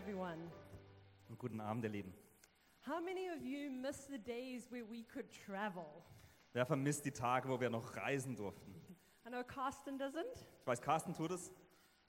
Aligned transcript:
everyone. 0.00 0.50
Und 1.28 1.38
guten 1.38 1.60
Abend, 1.60 1.84
ihr 1.84 1.90
Lieben. 1.90 2.14
How 2.86 3.00
many 3.00 3.28
of 3.30 3.44
you 3.44 3.70
miss 3.70 4.06
the 4.06 4.18
days 4.18 4.70
where 4.70 4.84
we 4.88 5.04
could 5.04 5.26
travel? 5.46 5.84
Wer 6.52 6.64
vermisst 6.64 7.04
die 7.04 7.12
Tage, 7.12 7.48
wo 7.48 7.60
wir 7.60 7.70
noch 7.70 7.96
reisen 7.96 8.34
durften? 8.34 8.74
I 9.26 9.28
know 9.28 9.44
Carsten 9.44 9.98
doesn't. 9.98 10.46
Ich 10.60 10.66
weiß, 10.66 10.80
Carsten 10.80 11.12
tut 11.12 11.30
es. 11.32 11.52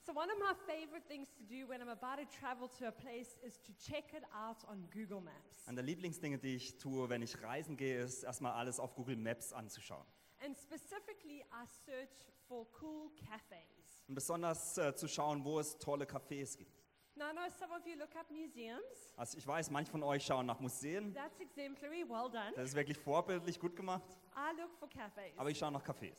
So, 0.04 0.14
one 0.14 0.30
of 0.32 0.40
my 0.40 0.56
favorite 0.66 1.06
things 1.08 1.30
to 1.34 1.44
do 1.44 1.68
when 1.68 1.82
I'm 1.82 1.90
about 1.90 2.18
to 2.18 2.28
travel 2.40 2.70
to 2.80 2.88
a 2.88 2.92
place 2.92 3.38
is 3.46 3.60
to 3.62 3.74
check 3.74 4.14
it 4.14 4.24
out 4.34 4.64
on 4.68 4.90
Google 4.90 5.22
Maps. 5.22 5.68
Eine 5.68 5.76
der 5.76 5.84
Lieblingsdinge, 5.84 6.40
die 6.40 6.56
ich 6.56 6.78
tue, 6.78 7.10
wenn 7.10 7.22
ich 7.22 7.44
reisen 7.44 7.78
gehe, 7.78 8.02
ist 8.02 8.24
erstmal 8.24 8.54
alles 8.54 8.80
auf 8.80 8.96
Google 8.96 9.18
Maps 9.18 9.54
anzuschauen. 9.54 10.08
And 10.44 10.58
specifically, 10.58 11.44
I 11.52 11.66
search 11.86 12.26
for 12.48 12.66
cool 12.82 13.12
cafes. 13.16 14.06
Und 14.08 14.16
besonders 14.16 14.78
äh, 14.78 14.96
zu 14.96 15.08
schauen, 15.08 15.44
wo 15.44 15.60
es 15.60 15.78
tolle 15.78 16.06
Cafés 16.06 16.58
gibt. 16.58 16.81
Now, 17.16 17.26
I 17.30 17.34
know 17.34 17.50
some 17.60 17.72
of 17.74 17.86
you 17.86 17.96
look 17.98 18.16
up 18.16 18.30
museums. 18.32 19.14
Also 19.18 19.38
ich 19.38 19.46
weiß, 19.46 19.70
manche 19.70 19.92
von 19.92 20.02
euch 20.04 20.26
schauen 20.26 20.46
nach 20.46 20.60
Museen. 20.60 21.14
That's 21.14 21.40
exemplary, 21.40 22.08
well 22.08 22.30
done. 22.32 22.54
Das 22.56 22.70
ist 22.70 22.76
wirklich 22.76 22.98
vorbildlich 22.98 23.60
gut 23.60 23.76
gemacht. 23.76 24.10
I 24.36 24.60
look 24.60 24.74
for 24.80 24.90
cafes. 24.90 25.38
Aber 25.38 25.50
ich 25.50 25.58
schaue 25.58 25.72
nach 25.72 25.84
Cafés. 25.84 26.16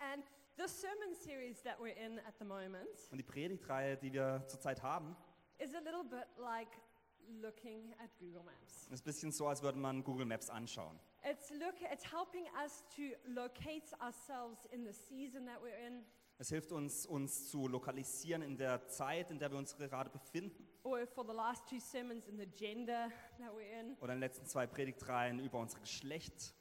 And 0.00 0.24
this 0.56 0.80
sermon 0.80 1.14
series 1.14 1.62
that 1.62 1.78
we're 1.78 1.96
in 1.96 2.18
at 2.20 2.34
the 2.38 2.44
moment 2.44 2.88
Und 3.10 3.18
die 3.18 3.22
Predigtreihe, 3.22 3.96
die 3.96 4.12
wir 4.12 4.42
zurzeit 4.48 4.82
haben, 4.82 5.16
is 5.58 5.74
a 5.74 5.80
little 5.80 6.04
bit 6.04 6.26
like 6.38 6.68
looking 7.40 7.94
at 8.02 8.10
Google 8.18 8.42
Maps. 8.42 8.88
ist 8.90 9.02
ein 9.02 9.04
bisschen 9.04 9.30
so, 9.32 9.46
als 9.46 9.62
würde 9.62 9.78
man 9.78 10.02
Google 10.02 10.26
Maps 10.26 10.50
anschauen. 10.50 10.98
It's 11.22 11.50
look 11.50 11.74
it's 11.92 12.04
helping 12.04 12.46
us 12.64 12.84
to 12.96 13.02
locate 13.30 13.92
ourselves 14.00 14.66
in 14.72 14.84
the 14.84 14.92
season 14.92 15.46
that 15.46 15.60
we're 15.62 15.86
in 15.86 16.04
Es 16.38 16.50
hilft 16.50 16.70
uns, 16.72 17.06
uns 17.06 17.48
zu 17.48 17.66
lokalisieren 17.66 18.42
in 18.42 18.58
der 18.58 18.86
Zeit, 18.88 19.30
in 19.30 19.38
der 19.38 19.50
wir 19.50 19.58
uns 19.58 19.74
gerade 19.76 20.10
befinden. 20.10 20.68
or 20.82 21.06
for 21.06 21.24
the 21.24 21.32
last 21.32 21.66
two 21.66 21.80
sermons 21.80 22.28
in 22.28 22.36
the 22.38 22.46
gender 22.46 23.10
that 23.38 23.52
we're 23.54 23.80
in. 23.80 23.96
Oder 24.00 24.12
in 24.12 24.16
den 24.16 24.20
letzten 24.20 24.46
zwei 24.46 24.66
Predigtreihen 24.66 25.40
über 25.40 25.58
unser 25.58 25.80
Geschlecht. 25.80 26.54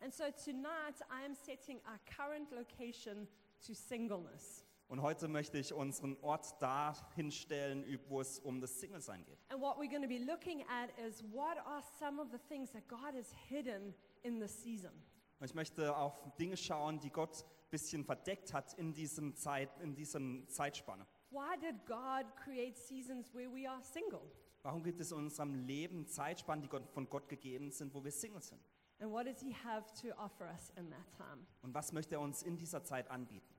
And 0.00 0.12
so 0.12 0.24
tonight 0.44 1.00
I 1.10 1.24
am 1.24 1.34
setting 1.34 1.80
our 1.86 1.98
current 2.16 2.50
location 2.50 3.28
to 3.66 3.74
singleness. 3.74 4.64
Und 4.88 5.00
heute 5.02 5.28
möchte 5.28 5.58
ich 5.58 5.72
unseren 5.72 6.16
Ort 6.20 6.60
dahin 6.60 7.30
stellen, 7.30 7.84
wo 8.08 8.20
es 8.20 8.38
um 8.38 8.60
das 8.60 8.80
Single-Sein 8.80 9.24
geht. 9.24 9.38
And 9.50 9.60
what 9.60 9.76
we're 9.76 9.88
going 9.88 10.02
to 10.02 10.08
be 10.08 10.18
looking 10.18 10.62
at 10.68 10.90
is 10.98 11.22
what 11.32 11.58
are 11.64 11.82
some 11.98 12.20
of 12.20 12.28
the 12.32 12.38
things 12.48 12.72
that 12.72 12.86
God 12.88 13.14
has 13.14 13.32
hidden 13.48 13.94
in 14.22 14.40
the 14.40 14.48
season. 14.48 14.92
Und 15.40 15.46
ich 15.46 15.54
möchte 15.54 15.96
auf 15.96 16.20
Dinge 16.38 16.56
schauen, 16.56 17.00
die 17.00 17.10
Gott 17.10 17.44
bisschen 17.74 18.04
verdeckt 18.04 18.54
hat 18.54 18.72
in 18.74 18.92
diesem, 18.92 19.34
Zeit, 19.34 19.68
in 19.80 19.96
diesem 19.96 20.48
Zeitspanne. 20.48 21.04
Why 21.30 21.58
did 21.60 21.84
God 21.86 22.24
create 22.36 22.78
seasons 22.78 23.34
where 23.34 23.50
we 23.50 23.68
are 23.68 23.82
single? 23.82 24.30
Warum 24.62 24.84
gibt 24.84 25.00
es 25.00 25.10
in 25.10 25.18
unserem 25.18 25.54
Leben 25.66 26.06
Zeitspannen, 26.06 26.62
die 26.62 26.68
Gott, 26.68 26.88
von 26.88 27.10
Gott 27.10 27.28
gegeben 27.28 27.72
sind, 27.72 27.92
wo 27.92 28.04
wir 28.04 28.12
Single 28.12 28.40
sind? 28.40 28.62
And 29.00 29.10
what 29.10 29.26
does 29.26 29.40
he 29.40 29.52
have 29.52 29.92
to 30.00 30.16
offer 30.16 30.46
us 30.46 30.70
in 30.76 30.88
that 30.90 31.10
time? 31.16 31.44
Und 31.62 31.74
was 31.74 31.92
möchte 31.92 32.14
er 32.14 32.20
uns 32.20 32.44
in 32.44 32.56
dieser 32.56 32.84
Zeit 32.84 33.10
anbieten? 33.10 33.52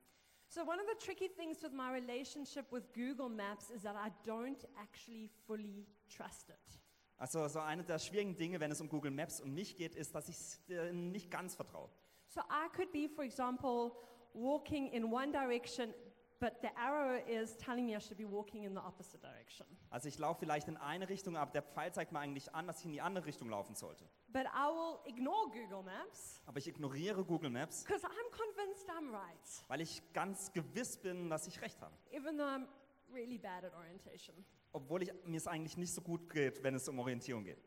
So, 0.48 0.62
one 0.62 0.80
of 0.80 0.86
the 0.88 0.96
tricky 1.04 1.28
things 1.28 1.62
with 1.62 1.72
my 1.72 1.90
relationship 1.90 2.72
with 2.72 2.84
Google 2.94 3.28
Maps 3.28 3.70
is 3.70 3.82
that 3.82 3.96
I 3.96 4.10
don't 4.26 4.64
actually 4.80 5.28
fully 5.46 5.86
trust 6.08 6.48
it. 6.48 6.80
Also 7.18 7.46
so 7.48 7.60
eine 7.60 7.84
der 7.84 7.98
schwierigen 7.98 8.34
Dinge, 8.34 8.60
wenn 8.60 8.70
es 8.70 8.80
um 8.80 8.88
Google 8.88 9.10
Maps 9.10 9.40
und 9.40 9.52
mich 9.52 9.76
geht, 9.76 9.94
ist, 9.94 10.14
dass 10.14 10.30
ich 10.30 10.36
es 10.36 10.60
äh, 10.70 10.92
nicht 10.92 11.30
ganz 11.30 11.54
vertraue. 11.54 11.90
So, 12.36 12.42
I 12.50 12.68
could 12.76 12.92
be, 12.92 13.08
for 13.08 13.24
example, 13.24 13.96
walking 14.34 14.88
in 14.92 15.10
one 15.10 15.32
direction, 15.32 15.94
but 16.38 16.60
the 16.60 16.68
arrow 16.78 17.18
is 17.26 17.56
telling 17.56 17.86
me 17.86 17.96
I 17.96 17.98
should 17.98 18.18
be 18.18 18.26
walking 18.26 18.64
in 18.64 18.74
the 18.74 18.80
opposite 18.82 19.22
direction. 19.22 19.64
Also 19.88 20.08
ich 20.08 20.18
laufe 20.18 20.40
vielleicht 20.40 20.68
in 20.68 20.76
eine 20.76 21.08
Richtung, 21.08 21.38
aber 21.38 21.50
der 21.52 21.62
Pfeil 21.62 21.94
zeigt 21.94 22.12
mir 22.12 22.18
eigentlich 22.18 22.54
an, 22.54 22.66
dass 22.66 22.80
ich 22.80 22.84
in 22.84 22.92
die 22.92 23.00
andere 23.00 23.24
Richtung 23.24 23.48
laufen 23.48 23.74
sollte. 23.74 24.04
But 24.28 24.44
I 24.54 24.68
will 24.68 24.98
ignore 25.06 25.48
Google 25.50 25.82
Maps 25.82 26.42
Aber 26.44 26.58
ich 26.58 26.68
ignoriere 26.68 27.24
Google 27.24 27.48
Maps, 27.48 27.84
because 27.84 28.04
I'm 28.04 28.30
convinced 28.30 28.86
I'm 28.90 29.10
right, 29.10 29.64
weil 29.68 29.80
ich 29.80 30.02
ganz 30.12 30.52
gewiss 30.52 30.98
bin, 30.98 31.30
dass 31.30 31.46
ich 31.46 31.58
recht 31.62 31.80
habe. 31.80 31.94
even 32.10 32.36
though 32.36 32.44
I'm 32.46 32.66
really 33.14 33.38
bad 33.38 33.64
at 33.64 33.72
orientation. 33.74 34.44
Obwohl 34.74 35.04
ich, 35.04 35.12
mir 35.24 35.38
es 35.38 35.46
eigentlich 35.46 35.78
nicht 35.78 35.94
so 35.94 36.02
gut 36.02 36.28
geht, 36.28 36.62
wenn 36.62 36.74
es 36.74 36.86
um 36.86 36.98
Orientierung 36.98 37.44
geht. 37.44 37.64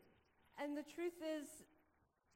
And 0.58 0.76
the 0.76 0.84
truth 0.84 1.20
is, 1.40 1.64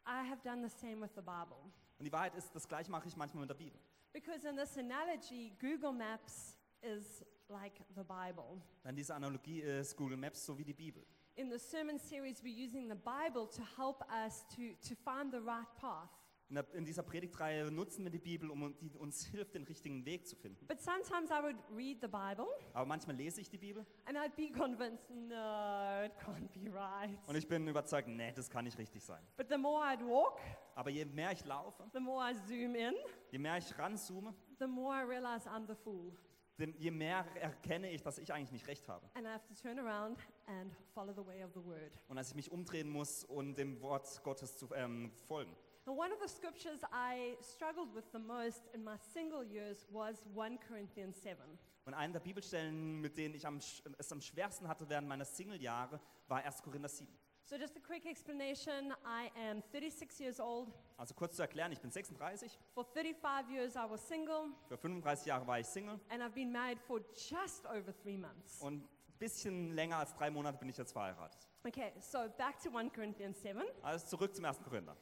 I 0.05 0.29
have 0.29 0.43
done 0.43 0.69
the 0.69 0.75
same 0.81 1.01
with 1.01 1.13
the 1.15 1.23
Bible. 1.23 1.71
Und 1.99 2.05
die 2.05 2.13
Wahrheit 2.13 2.35
ist, 2.35 2.55
das 2.55 2.67
gleiche 2.67 2.91
mache 2.91 3.09
ich 3.09 3.17
manchmal 3.17 3.43
mit 3.43 3.51
der 3.51 3.55
Bibel. 3.55 3.79
Because 4.13 4.49
in 4.49 4.57
this 4.57 4.77
analogy, 4.79 5.53
Google 5.61 5.93
Maps 5.93 6.57
is 6.83 7.25
like 7.49 7.81
the 7.95 8.03
Bible. 8.03 8.61
Denn 8.85 8.97
diese 8.97 9.15
Analogie 9.15 9.61
ist 9.61 9.97
Google 9.97 10.17
Maps 10.17 10.45
so 10.45 10.57
wie 10.59 10.65
die 10.65 10.75
Bibel. 10.75 11.05
In 11.37 11.51
the 11.51 11.59
sermon 11.59 11.99
series, 11.99 12.43
we're 12.43 12.65
using 12.65 12.89
the 12.89 12.95
Bible 12.95 13.49
to 13.49 13.63
help 13.77 14.03
us 14.09 14.47
to, 14.55 14.75
to 14.89 14.95
find 14.95 15.33
the 15.33 15.41
right 15.41 15.67
path. 15.81 16.11
In, 16.51 16.57
der, 16.57 16.75
in 16.75 16.85
dieser 16.85 17.03
Predigtreihe 17.03 17.71
nutzen 17.71 18.05
wir 18.05 18.11
die 18.11 18.19
Bibel, 18.19 18.51
um 18.51 18.77
die 18.79 18.91
uns 18.99 19.25
hilft, 19.25 19.55
den 19.55 19.65
richtigen 19.65 20.05
Weg 20.05 20.27
zu 20.27 20.37
finden. 20.37 20.67
But 20.67 20.81
sometimes 20.81 21.31
I 21.31 21.43
would 21.43 21.57
read 21.75 21.99
the 22.03 22.07
Bible 22.09 22.47
Aber 22.75 22.85
manchmal 22.87 23.17
lese 23.17 23.41
ich 23.41 23.49
die 23.49 23.57
Bibel 23.59 23.87
and 24.05 24.19
I'd 24.19 24.37
be 24.37 24.51
convinced, 24.51 25.09
no, 25.11 26.05
it 26.05 26.13
can't 26.19 26.49
be 26.53 26.71
right. 26.73 27.19
und 27.27 27.37
ich 27.37 27.49
bin 27.49 27.67
überzeugt, 27.67 28.09
nee, 28.09 28.31
das 28.33 28.51
kann 28.51 28.65
nicht 28.65 28.77
richtig 28.79 29.03
sein. 29.03 29.23
But 29.37 29.49
the 29.49 29.57
more 29.57 29.83
I'd 29.85 30.05
walk, 30.07 30.39
Aber 30.75 30.91
je 30.91 31.05
mehr 31.07 31.33
ich 31.33 31.45
laufe, 31.47 31.83
the 31.95 32.01
more 32.01 32.31
I 32.31 32.35
zoom 32.47 32.75
in, 32.75 32.95
je 33.31 33.39
mehr 33.39 33.57
ich 33.57 33.77
ranzoome, 33.79 34.35
the 34.59 34.67
more 34.67 34.95
I 34.95 35.03
realize 35.09 35.49
I'm 35.49 35.67
the 35.67 35.75
fool. 35.75 36.13
dem- 36.59 36.75
je 36.79 36.91
mehr 36.91 37.25
erkenne 37.41 37.91
ich, 37.91 38.03
dass 38.03 38.19
ich 38.19 38.33
eigentlich 38.33 38.53
nicht 38.53 38.69
recht 38.69 38.87
habe. 38.89 39.09
And 39.15 39.27
I 39.27 39.31
have 39.31 39.47
to 39.49 39.55
turn 39.55 39.79
around 39.79 40.19
and 40.47 40.73
follow 40.93 41.13
the 41.15 41.27
way 41.27 41.43
of 41.43 41.51
the 41.55 41.65
word. 41.65 41.91
Und 42.09 42.17
dass 42.17 42.29
ich 42.29 42.35
mich 42.35 42.53
umdrehen 42.53 42.91
muss 42.91 43.25
und 43.25 43.57
dem 43.57 43.81
Wort 43.81 44.23
Gottes 44.23 44.57
zu 44.59 44.69
ähm, 44.75 45.11
folgen. 45.27 45.57
And 45.87 45.99
one 45.99 46.11
of 46.13 46.19
the 46.21 46.29
scriptures 46.29 46.81
I 46.93 47.37
struggled 47.43 47.95
with 47.95 48.05
the 48.13 48.19
most 48.19 48.63
in 48.73 48.83
my 48.83 48.97
single 49.13 49.45
years 49.45 49.87
was 49.91 50.25
1 50.33 50.59
Corinthians 50.67 51.21
7. 51.23 51.37
Und 51.85 51.93
eine 51.93 52.15
der 52.15 52.21
Bibelstellen, 52.21 53.03
mit 53.03 53.19
denen 53.19 53.35
ich 53.35 53.47
am, 53.47 53.59
es 53.99 54.11
am 54.11 54.21
schwersten 54.23 54.67
hatte 54.67 54.89
während 54.89 55.07
meiner 55.07 55.27
Single-Jahre, 55.27 56.01
war 56.29 56.43
1. 56.43 56.63
Korinther 56.63 56.89
7. 56.89 57.07
So, 57.47 57.57
just 57.57 57.77
a 57.77 57.81
quick 57.81 58.07
explanation 58.07 58.95
I 59.05 59.31
am 59.51 59.61
36 59.71 60.19
years 60.19 60.41
old. 60.41 60.73
Also 60.97 61.13
kurz 61.13 61.37
zu 61.37 61.43
erklären, 61.43 61.71
ich 61.73 61.81
bin 61.83 61.91
36, 61.91 62.59
For 62.73 62.87
35 62.87 63.51
years, 63.51 63.75
I 63.77 63.85
was 63.87 64.01
single, 64.09 64.55
für 64.69 64.79
35 64.79 65.27
Jahre 65.27 65.47
war 65.47 65.61
ich 65.61 65.67
Single 65.67 66.01
and 66.09 66.23
I've 66.23 66.33
been 66.33 66.51
married 66.51 66.81
for 66.81 67.01
just 67.15 67.67
over 67.67 67.93
three 68.03 68.17
months. 68.17 68.63
und 68.63 68.83
ein 68.85 69.19
bisschen 69.19 69.75
länger 69.75 69.99
als 69.99 70.15
drei 70.15 70.31
Monate 70.31 70.57
bin 70.57 70.71
ich 70.71 70.79
jetzt 70.79 70.93
verheiratet. 70.93 71.47
Okay, 71.65 71.93
so 72.01 72.21
back 72.39 72.59
to 72.63 72.75
1 72.75 72.91
Corinthians 72.95 73.43
7. 73.43 73.63
Also 73.83 74.07
zurück 74.07 74.35
zum 74.35 74.47
1. 74.47 74.63
Korinther. 74.63 74.97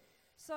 So, 0.44 0.54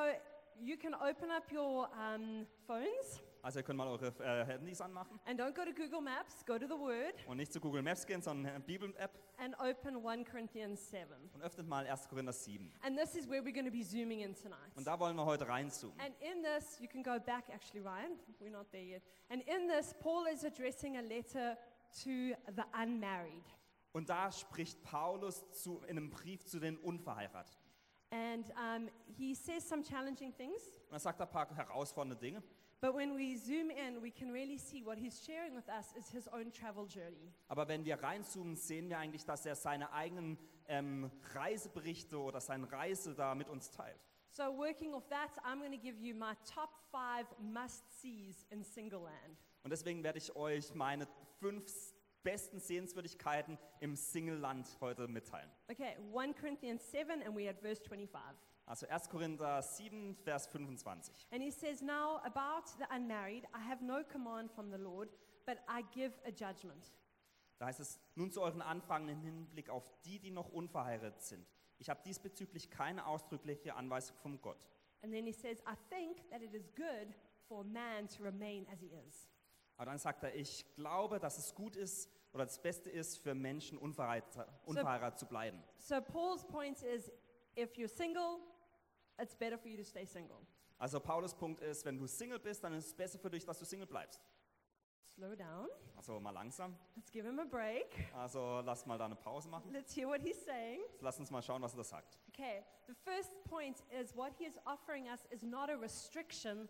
you 0.59 0.77
can 0.77 0.95
open 0.95 1.29
up 1.29 1.51
your 1.51 1.87
um, 1.93 2.47
phones 2.65 3.21
Also 3.43 3.59
ihr 3.59 3.63
könnt 3.63 3.77
mal 3.77 3.87
eure 3.87 4.07
äh, 4.19 4.43
Handys 4.43 4.81
anmachen 4.81 5.19
and 5.27 5.39
don't 5.39 5.53
go 5.53 5.63
to 5.63 5.71
Google 5.71 6.01
Maps, 6.01 6.43
go 6.43 6.57
to 6.57 6.65
the 6.65 6.73
Word 6.73 7.13
und 7.27 7.37
nicht 7.37 7.53
zu 7.53 7.59
Google 7.59 7.83
Maps 7.83 8.03
gehen, 8.03 8.19
sondern 8.19 8.55
eine 8.55 8.63
Bibel-App 8.63 9.11
and 9.37 9.53
open 9.59 10.03
1 10.03 10.27
Corinthians 10.27 10.89
7. 10.89 11.29
und 11.35 11.43
öffnet 11.43 11.67
mal 11.67 11.85
1. 11.85 12.09
Korinther 12.09 12.33
7. 12.33 12.73
And 12.81 12.97
this 12.97 13.13
is 13.13 13.29
where 13.29 13.43
we're 13.43 13.53
going 13.53 13.67
to 13.67 13.71
be 13.71 13.83
zooming 13.83 14.21
in 14.21 14.33
tonight. 14.33 14.75
Und 14.75 14.87
da 14.87 14.99
wollen 14.99 15.15
wir 15.15 15.25
heute 15.25 15.47
reinzoomen. 15.47 15.99
And 15.99 16.15
in 16.19 16.41
this, 16.41 16.79
you 16.79 16.87
can 16.87 17.03
go 17.03 17.19
back 17.19 17.47
actually, 17.53 17.81
Ryan. 17.81 18.17
We're 18.39 18.49
not 18.49 18.71
there 18.71 18.81
yet. 18.81 19.03
And 19.29 19.43
in 19.43 19.67
this, 19.67 19.93
Paul 19.99 20.25
is 20.33 20.43
addressing 20.43 20.97
a 20.97 21.01
letter 21.01 21.55
to 22.03 22.35
the 22.55 22.63
unmarried. 22.73 23.43
Und 23.93 24.09
da 24.09 24.31
spricht 24.31 24.81
Paulus 24.81 25.47
zu, 25.51 25.83
in 25.83 25.97
einem 25.97 26.09
Brief 26.09 26.43
zu 26.43 26.59
den 26.59 26.75
Unverheirateten. 26.77 27.64
And 28.11 28.45
um, 28.51 28.89
he 29.17 29.33
says 29.33 29.67
some 29.67 29.83
challenging 29.83 30.33
things. 30.35 30.69
Und 30.89 30.93
er 30.93 30.99
sagt 30.99 31.21
ein 31.21 31.29
paar 31.29 31.47
herausfordernde 31.55 32.15
Dinge. 32.15 32.43
But 32.81 32.93
when 32.93 33.15
we 33.15 33.35
zoom 33.35 33.69
in, 33.71 34.01
we 34.01 34.11
can 34.11 34.31
really 34.31 34.57
see 34.57 34.85
what 34.85 34.97
he's 34.97 35.23
sharing 35.25 35.55
with 35.55 35.67
us 35.69 35.93
is 35.97 36.09
his 36.11 36.27
own 36.27 36.51
travel 36.51 36.85
journey. 36.85 37.33
Aber 37.47 37.67
wenn 37.67 37.83
wir 37.85 37.95
reinzoomen, 38.01 38.55
sehen 38.55 38.89
wir 38.89 38.99
eigentlich, 38.99 39.25
dass 39.25 39.45
er 39.45 39.55
seine 39.55 39.91
eigenen 39.91 40.37
ähm, 40.67 41.09
Reiseberichte 41.33 42.17
oder 42.19 42.41
seine 42.41 42.71
Reise 42.71 43.15
da 43.15 43.33
mit 43.33 43.49
uns 43.49 43.71
teilt. 43.71 43.99
So, 44.29 44.43
working 44.57 44.93
off 44.93 45.07
that, 45.07 45.31
I'm 45.45 45.59
going 45.59 45.71
to 45.71 45.77
give 45.77 45.97
you 45.97 46.13
my 46.13 46.35
top 46.43 46.69
five 46.91 47.25
must 47.39 47.83
sees 48.01 48.45
in 48.49 48.63
Single 48.63 48.99
Land. 48.99 49.39
Und 49.63 49.71
deswegen 49.71 50.03
werde 50.03 50.19
ich 50.19 50.35
euch 50.35 50.75
meine 50.75 51.07
fünf 51.39 51.94
besten 52.25 52.59
Sehenswürdigkeiten 52.59 53.57
im 53.79 53.95
Single-Land 53.95 54.77
heute 54.81 55.07
mitteilen. 55.07 55.49
Okay, 55.69 55.95
1 56.13 56.35
Corinthians 56.35 56.91
7, 56.91 57.21
and 57.21 57.33
we're 57.37 57.49
at 57.49 57.61
verse 57.61 57.81
25. 57.81 58.19
Also 58.65 58.87
1. 58.87 59.09
Korinther 59.09 59.61
7, 59.61 60.15
Vers 60.15 60.47
25. 60.47 61.27
And 61.31 61.41
he 61.41 61.51
says, 61.51 61.81
Now 61.81 62.19
about 62.25 62.65
the 62.79 62.85
unmarried, 62.93 63.45
I 63.53 63.59
have 63.69 63.81
no 63.83 64.03
command 64.03 64.51
from 64.51 64.71
the 64.71 64.77
Lord, 64.77 65.09
but 65.45 65.59
I 65.69 65.83
give 65.93 66.13
a 66.25 66.31
judgment. 66.31 66.91
Da 67.59 67.67
heißt 67.67 67.79
es, 67.79 67.99
nun 68.15 68.31
zu 68.31 68.41
euren 68.41 68.61
Anfragen 68.61 69.07
im 69.07 69.21
Hinblick 69.21 69.69
auf 69.69 69.93
die, 70.03 70.19
die 70.19 70.31
noch 70.31 70.49
unverheiratet 70.49 71.21
sind. 71.21 71.47
Ich 71.77 71.89
habe 71.89 72.01
diesbezüglich 72.03 72.69
keine 72.69 73.05
ausdrückliche 73.05 73.75
Anweisung 73.75 74.17
von 74.17 74.41
Gott. 74.41 74.59
And 75.03 75.13
then 75.13 75.25
he 75.25 75.31
says, 75.31 75.59
I 75.61 75.75
think 75.89 76.27
that 76.31 76.41
it 76.41 76.53
is 76.53 76.67
good 76.75 77.15
for 77.47 77.63
man 77.63 78.07
to 78.09 78.23
remain 78.23 78.67
as 78.73 78.79
he 78.79 78.87
is. 79.07 79.29
Aber 79.77 79.85
dann 79.85 79.99
sagt 79.99 80.23
er, 80.23 80.33
ich 80.33 80.65
glaube, 80.75 81.19
dass 81.19 81.37
es 81.37 81.53
gut 81.53 81.75
ist, 81.75 82.09
oder 82.35 82.45
das 82.45 82.61
Beste 82.61 82.89
ist 82.89 83.17
für 83.17 83.33
Menschen 83.33 83.77
unverheiratet, 83.77 84.45
unverheiratet 84.65 85.17
zu 85.17 85.25
bleiben. 85.25 85.63
So 85.77 86.01
Paul's 86.01 86.45
point 86.45 86.83
is 86.83 87.09
if 87.57 87.75
you're 87.77 87.87
single, 87.87 88.39
it's 89.17 89.33
better 89.33 89.57
for 89.57 89.69
you 89.69 89.77
to 89.77 89.83
stay 89.83 90.05
single. 90.05 90.45
Also 90.77 90.99
Paulus 90.99 91.33
Punkt 91.33 91.61
ist, 91.61 91.85
wenn 91.85 91.97
du 91.97 92.05
Single 92.05 92.37
bist, 92.37 92.61
dann 92.61 92.73
ist 92.73 92.87
es 92.87 92.93
besser 92.93 93.17
für 93.17 93.29
dich, 93.29 93.45
dass 93.45 93.57
du 93.57 93.63
Single 93.63 93.87
bleibst. 93.87 94.21
Slow 95.15 95.33
down. 95.33 95.69
Also 95.95 96.19
mal 96.19 96.31
langsam. 96.31 96.75
Let's 96.97 97.09
give 97.09 97.25
him 97.25 97.39
a 97.39 97.45
break. 97.45 97.87
Also 98.13 98.59
lass 98.59 98.85
mal 98.85 98.97
da 98.97 99.05
eine 99.05 99.15
Pause 99.15 99.47
machen. 99.47 99.71
Let's 99.71 99.95
hear 99.95 100.09
what 100.09 100.19
he's 100.21 100.43
saying. 100.43 100.81
Lass 100.99 101.17
uns 101.17 101.31
mal 101.31 101.41
schauen, 101.41 101.61
was 101.61 101.73
er 101.73 101.77
da 101.77 101.83
sagt. 101.85 102.19
Okay, 102.27 102.65
the 102.87 102.93
first 102.93 103.41
point 103.45 103.81
is 103.97 104.13
what 104.13 104.33
he 104.37 104.45
is 104.45 104.59
offering 104.65 105.07
us 105.07 105.25
is 105.29 105.41
not 105.41 105.69
a 105.69 105.75
restriction. 105.75 106.67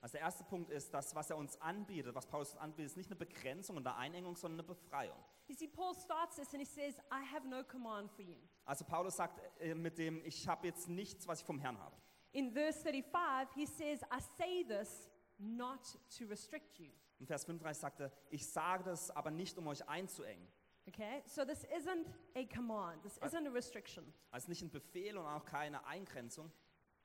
Also 0.00 0.12
der 0.12 0.22
erste 0.22 0.44
Punkt 0.44 0.70
ist, 0.70 0.92
das, 0.92 1.14
was 1.14 1.30
er 1.30 1.36
uns 1.36 1.60
anbietet, 1.60 2.14
was 2.14 2.26
Paulus 2.26 2.52
uns 2.52 2.60
anbietet, 2.60 2.86
ist 2.86 2.96
nicht 2.96 3.10
eine 3.10 3.16
Begrenzung 3.16 3.76
und 3.76 3.86
eine 3.86 3.96
Einengung, 3.96 4.36
sondern 4.36 4.60
eine 4.60 4.66
Befreiung. 4.66 5.16
You 5.46 5.54
see, 5.54 5.68
Paul 5.68 5.94
starts 5.94 6.36
this 6.36 6.52
and 6.52 6.60
he 6.60 6.64
says, 6.64 6.98
I 7.10 7.24
have 7.34 7.46
no 7.46 7.62
command 7.64 8.10
for 8.10 8.22
you. 8.24 8.36
Also 8.64 8.84
Paulus 8.84 9.16
sagt 9.16 9.40
äh, 9.60 9.74
mit 9.74 9.98
dem, 9.98 10.22
ich 10.24 10.46
habe 10.46 10.66
jetzt 10.66 10.88
nichts, 10.88 11.26
was 11.26 11.40
ich 11.40 11.46
vom 11.46 11.58
Herrn 11.58 11.78
habe. 11.78 11.96
In 12.32 12.52
verse 12.52 12.80
35, 12.82 13.54
he 13.54 13.66
says, 13.66 14.02
I 14.12 14.20
say 14.36 14.64
this 14.64 15.10
not 15.38 15.80
to 16.18 16.26
restrict 16.26 16.78
you. 16.78 16.90
In 17.18 17.26
Vers 17.26 17.44
35 17.44 17.80
sagt 17.80 18.00
er, 18.00 18.12
ich 18.30 18.46
sage 18.46 18.84
das 18.84 19.10
aber 19.10 19.30
nicht, 19.30 19.58
um 19.58 19.66
euch 19.66 19.88
einzuengen. 19.88 20.46
Okay, 20.86 21.22
so 21.26 21.44
this 21.44 21.64
isn't 21.64 22.06
a 22.34 22.44
command, 22.46 23.02
this 23.02 23.18
isn't 23.18 23.46
a 23.46 23.50
restriction. 23.50 24.12
Also 24.30 24.48
nicht 24.48 24.62
ein 24.62 24.70
Befehl 24.70 25.18
und 25.18 25.26
auch 25.26 25.44
keine 25.44 25.84
Eingrenzung. 25.86 26.50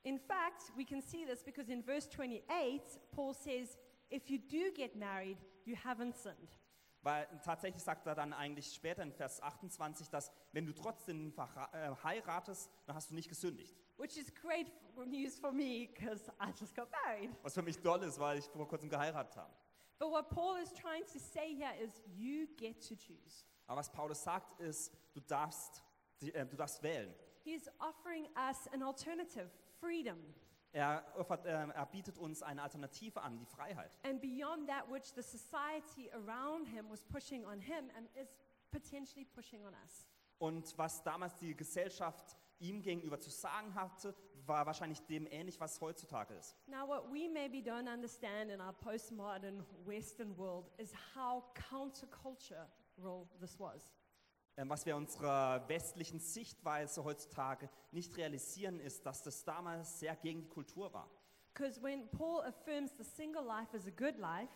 In 0.04 0.18
fact, 0.18 0.70
we 0.76 0.84
can 0.84 1.00
see 1.02 1.24
this 1.24 1.42
because 1.42 1.70
in 1.70 1.82
verse 1.82 2.06
28, 2.06 2.82
Paul 3.10 3.34
says, 3.34 3.76
if 4.10 4.30
you 4.30 4.38
do 4.38 4.70
get 4.74 4.96
married, 4.96 5.38
you 5.64 5.74
haven't 5.76 6.16
sinned. 6.16 6.58
Weil 7.02 7.26
tatsächlich 7.44 7.82
sagt 7.82 8.06
er 8.06 8.14
dann 8.14 8.32
eigentlich 8.32 8.72
später 8.72 9.02
in 9.02 9.12
Vers 9.12 9.42
28, 9.42 10.08
dass 10.08 10.30
wenn 10.52 10.64
du 10.64 10.72
trotzdem 10.72 11.34
äh, 11.36 11.90
heiratest, 12.02 12.70
dann 12.86 12.96
hast 12.96 13.10
du 13.10 13.14
nicht 13.14 13.28
gesündigt. 13.28 13.76
Which 13.98 14.16
is 14.16 14.32
great 14.34 14.70
news 15.06 15.38
for 15.38 15.52
me 15.52 15.86
because 15.86 16.30
I 16.40 16.50
just 16.58 16.74
got 16.74 16.88
married. 17.04 17.30
Was 17.42 17.54
für 17.54 17.62
mich 17.62 17.78
toll 17.78 18.02
ist, 18.02 18.18
weil 18.18 18.38
ich 18.38 18.46
vor 18.46 18.66
kurzem 18.66 18.88
geheiratet 18.88 19.36
habe. 19.36 19.52
But 19.98 20.10
what 20.10 20.30
Paul 20.30 20.58
is 20.62 20.72
trying 20.72 21.04
to 21.12 21.18
say 21.18 21.54
here 21.54 21.74
is 21.82 22.02
you 22.16 22.46
get 22.56 22.80
to 22.88 22.94
choose. 22.94 23.44
Aber 23.66 23.78
was 23.78 23.90
Paulus 23.90 24.22
sagt 24.22 24.58
ist, 24.60 24.92
du 25.12 25.20
darfst, 25.20 25.82
äh, 26.20 26.44
du 26.46 26.56
darfst 26.56 26.82
wählen. 26.82 27.14
He's 27.44 27.68
offering 27.78 28.26
us 28.36 28.66
an 28.72 28.82
alternative, 28.82 29.50
freedom. 29.84 30.18
Er, 30.72 31.04
offert, 31.16 31.46
äh, 31.46 31.50
er 31.50 31.86
bietet 31.86 32.18
uns 32.18 32.42
eine 32.42 32.62
Alternative 32.62 33.20
an, 33.22 33.38
die 33.38 33.46
Freiheit. 33.46 33.96
And 34.02 34.20
beyond 34.20 34.66
that 34.68 34.90
which 34.90 35.14
the 35.14 35.22
society 35.22 36.10
around 36.12 36.66
him 36.66 36.90
was 36.90 37.04
pushing 37.04 37.44
on 37.44 37.60
him 37.60 37.90
and 37.96 38.08
is 38.20 38.28
potentially 38.72 39.24
pushing 39.24 39.64
on 39.64 39.72
us. 39.84 40.08
Und 40.38 40.76
was 40.76 41.02
damals 41.04 41.36
die 41.36 41.54
Gesellschaft 41.54 42.36
ihm 42.58 42.82
gegenüber 42.82 43.20
zu 43.20 43.30
sagen 43.30 43.72
hatte, 43.74 44.14
war 44.46 44.66
wahrscheinlich 44.66 45.00
dem 45.06 45.26
ähnlich, 45.30 45.60
was 45.60 45.80
heutzutage 45.80 46.34
ist. 46.34 46.56
Now, 46.66 46.86
what 46.86 47.04
we 47.10 47.28
maybe 47.28 47.58
don't 47.58 47.88
understand 47.88 48.50
in 48.50 48.60
our 48.60 48.72
postmodern 48.72 49.64
Western 49.84 50.36
world 50.36 50.70
is 50.78 50.92
how 51.14 51.44
countercultural 51.70 53.28
this 53.40 53.58
was. 53.58 53.94
Ähm, 54.56 54.68
was 54.70 54.86
wir 54.86 54.96
unserer 54.96 55.68
westlichen 55.68 56.20
Sichtweise 56.20 57.02
heutzutage 57.02 57.68
nicht 57.90 58.16
realisieren, 58.16 58.78
ist, 58.78 59.04
dass 59.04 59.22
das 59.22 59.44
damals 59.44 59.98
sehr 59.98 60.14
gegen 60.16 60.42
die 60.42 60.48
Kultur 60.48 60.92
war. 60.92 61.10
Because 61.52 61.82
when 61.82 62.08
Paul 62.10 62.42
affirms 62.42 62.96
the 62.96 63.04
single 63.04 63.44
life 63.44 63.76
is 63.76 63.86
a 63.86 63.90
good 63.90 64.16
life, 64.18 64.52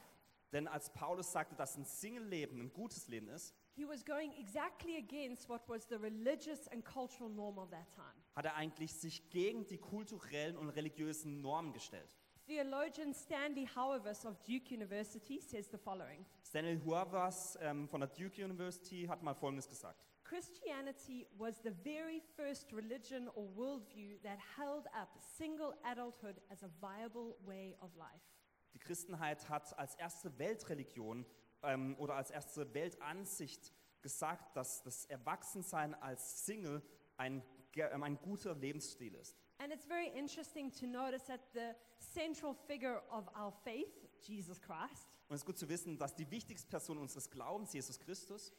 Denn 0.52 0.66
als 0.66 0.90
Paulus 0.94 1.30
sagte, 1.30 1.54
dass 1.56 1.76
ein 1.76 1.84
Single-Leben 1.84 2.58
ein 2.60 2.72
gutes 2.72 3.06
Leben 3.08 3.28
ist, 3.28 3.54
he 3.74 3.86
was 3.86 4.02
going 4.04 4.32
exactly 4.38 4.96
against 4.96 5.46
what 5.48 5.68
was 5.68 5.86
the 5.88 5.96
religious 5.96 6.66
and 6.68 6.82
cultural 6.84 7.28
norm 7.28 7.58
of 7.58 7.68
that 7.70 7.90
time. 7.94 8.14
hat 8.34 8.44
er 8.46 8.54
eigentlich 8.54 8.94
sich 8.94 9.28
gegen 9.30 9.66
die 9.66 9.78
kulturellen 9.78 10.56
und 10.56 10.70
religiösen 10.70 11.40
Normen 11.42 11.72
gestellt. 11.72 12.16
Theologian 12.46 13.12
Stanley 13.12 13.68
Hauerwas 13.76 14.24
of 14.24 14.38
Duke 14.44 14.72
University 14.74 15.38
says 15.40 15.68
the 15.70 15.76
following 15.76 16.24
Stanley 16.48 16.80
Huavas 16.82 17.58
ähm, 17.60 17.86
von 17.90 18.00
der 18.00 18.08
Duke 18.08 18.42
University 18.42 19.04
hat 19.06 19.22
mal 19.22 19.34
Folgendes 19.34 19.68
gesagt. 19.68 20.02
Christianity 20.24 21.26
was 21.36 21.60
the 21.62 21.70
very 21.84 22.22
first 22.36 22.72
religion 22.72 23.28
or 23.34 23.44
worldview 23.54 24.18
that 24.22 24.38
held 24.56 24.86
up 24.98 25.10
single 25.36 25.74
adulthood 25.82 26.40
as 26.48 26.62
a 26.62 26.70
viable 26.80 27.36
way 27.44 27.76
of 27.82 27.94
life. 27.96 28.24
Die 28.72 28.78
Christenheit 28.78 29.46
hat 29.50 29.78
als 29.78 29.94
erste 29.96 30.38
Weltreligion 30.38 31.26
ähm, 31.62 31.94
oder 31.98 32.14
als 32.14 32.30
erste 32.30 32.72
Weltansicht 32.72 33.70
gesagt, 34.00 34.56
dass 34.56 34.82
das 34.82 35.04
Erwachsensein 35.04 35.94
als 35.96 36.46
Single 36.46 36.82
ein, 37.18 37.42
ähm, 37.74 38.02
ein 38.04 38.18
guter 38.22 38.54
Lebensstil 38.54 39.14
ist. 39.16 39.36
And 39.60 39.72
it's 39.72 39.86
very 39.86 40.08
interesting 40.16 40.70
to 40.80 40.86
notice 40.86 41.24
that 41.26 41.40
the 41.52 41.74
central 41.98 42.54
figure 42.66 43.00
of 43.10 43.28
our 43.34 43.52
faith, 43.64 43.92
Jesus 44.20 44.60
Christ, 44.60 45.08
Und 45.28 45.34
es 45.34 45.42
ist 45.42 45.46
gut 45.46 45.58
zu 45.58 45.68
wissen, 45.68 45.98
dass 45.98 46.14
die 46.14 46.30
wichtigste 46.30 46.68
Person 46.68 46.96
unseres 46.98 47.28
Glaubens, 47.30 47.72
Jesus 47.72 47.98
Christus, 47.98 48.52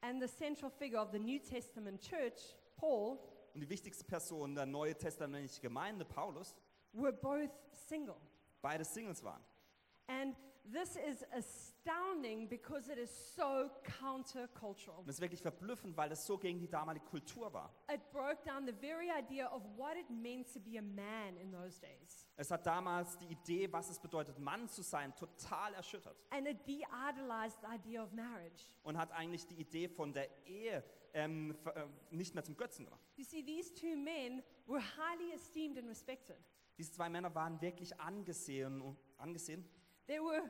and 0.00 0.20
the 0.20 0.26
central 0.28 0.70
figure 0.70 0.98
of 1.00 1.10
the 1.12 1.18
New 1.18 1.38
Testament 1.38 2.00
church, 2.00 2.56
Paul, 2.76 3.18
und 3.54 3.60
die 3.60 3.68
wichtigste 3.68 4.04
Person 4.04 4.54
der 4.54 4.66
Neue 4.66 4.96
Testamentliche 4.96 5.60
Gemeinde, 5.60 6.04
Paulus, 6.04 6.56
were 6.92 7.12
both 7.12 7.50
single. 7.88 8.16
beide 8.62 8.84
Singles 8.84 9.22
waren. 9.22 9.42
And 10.08 10.34
this 10.72 10.96
is 10.96 11.24
astounding 11.32 12.48
because 12.48 12.88
it 12.92 12.98
is 12.98 13.10
so 13.34 13.70
countercultural. 14.00 14.98
Und 15.00 15.08
es 15.08 15.16
ist 15.16 15.20
wirklich 15.20 15.42
verblüffend, 15.42 15.96
weil 15.96 16.12
es 16.12 16.24
so 16.26 16.38
gegen 16.38 16.58
die 16.58 16.68
damalige 16.68 17.04
Kultur 17.06 17.52
war. 17.52 17.74
It 17.92 18.00
broke 18.12 18.38
down 18.44 18.66
the 18.66 18.72
very 18.72 19.08
idea 19.10 19.46
of 19.52 19.62
what 19.76 19.96
it 19.96 20.08
meant 20.10 20.52
to 20.52 20.60
be 20.60 20.78
a 20.78 20.82
man 20.82 21.36
in 21.38 21.50
those 21.52 21.80
days. 21.80 22.26
Es 22.36 22.50
hat 22.50 22.66
damals 22.66 23.16
die 23.18 23.26
Idee, 23.32 23.72
was 23.72 23.90
es 23.90 23.98
bedeutet, 23.98 24.38
Mann 24.38 24.68
zu 24.68 24.82
sein, 24.82 25.14
total 25.16 25.74
erschüttert. 25.74 26.16
And 26.30 26.46
it 26.46 26.66
de-idolized 26.66 27.58
the 27.62 27.68
idea 27.74 28.02
of 28.02 28.12
marriage. 28.12 28.62
Und 28.82 28.96
hat 28.98 29.12
eigentlich 29.12 29.46
die 29.46 29.60
Idee 29.60 29.88
von 29.88 30.12
der 30.12 30.28
Ehe 30.46 30.84
ähm, 31.12 31.54
ver- 31.62 31.76
äh, 31.76 31.86
nicht 32.10 32.34
mehr 32.34 32.44
zum 32.44 32.56
Götzen 32.56 32.84
gemacht. 32.84 33.00
You 33.16 33.24
see, 33.24 33.42
these 33.42 33.74
two 33.74 33.96
men 33.96 34.42
were 34.66 34.80
highly 34.80 35.32
esteemed 35.32 35.78
and 35.78 35.88
respected. 35.88 36.36
Diese 36.78 36.92
zwei 36.92 37.08
Männer 37.10 37.34
waren 37.34 37.60
wirklich 37.60 37.98
angesehen 38.00 38.80
und 38.80 38.96
angesehen 39.18 39.68
They 40.10 40.18
were 40.18 40.42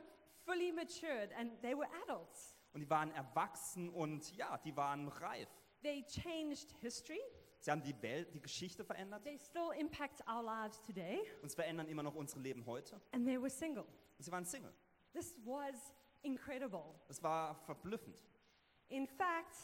fully 0.43 0.71
matured 0.71 1.31
and 1.37 1.51
they 1.61 1.75
were 1.75 1.87
adults. 2.03 2.57
und 2.73 2.81
die 2.81 2.89
waren 2.89 3.11
erwachsen 3.11 3.89
und 3.91 4.35
ja, 4.35 4.57
die 4.57 4.75
waren 4.75 5.07
reif. 5.07 5.47
They 5.83 6.03
changed 6.07 6.71
history. 6.81 7.19
Sie 7.59 7.69
haben 7.69 7.83
die 7.83 7.93
Welt, 8.01 8.33
die 8.33 8.41
Geschichte 8.41 8.83
verändert 8.83 9.23
They 9.23 9.37
still 9.37 9.69
impact 9.77 10.23
our 10.27 10.41
lives 10.41 10.81
today. 10.81 11.19
und 11.43 11.45
es 11.45 11.53
verändern 11.53 11.87
immer 11.89 12.01
noch 12.01 12.15
unsere 12.15 12.39
Leben 12.39 12.65
heute. 12.65 12.99
And 13.11 13.23
they 13.23 13.39
were 13.39 13.51
single. 13.51 13.83
Und 14.17 14.23
sie 14.23 14.31
waren 14.31 14.45
Single. 14.45 14.73
This 15.13 15.37
was 15.45 15.93
incredible. 16.23 16.95
Das 17.07 17.21
war 17.21 17.53
verblüffend. 17.53 18.17
In 18.87 19.05
fact, 19.05 19.55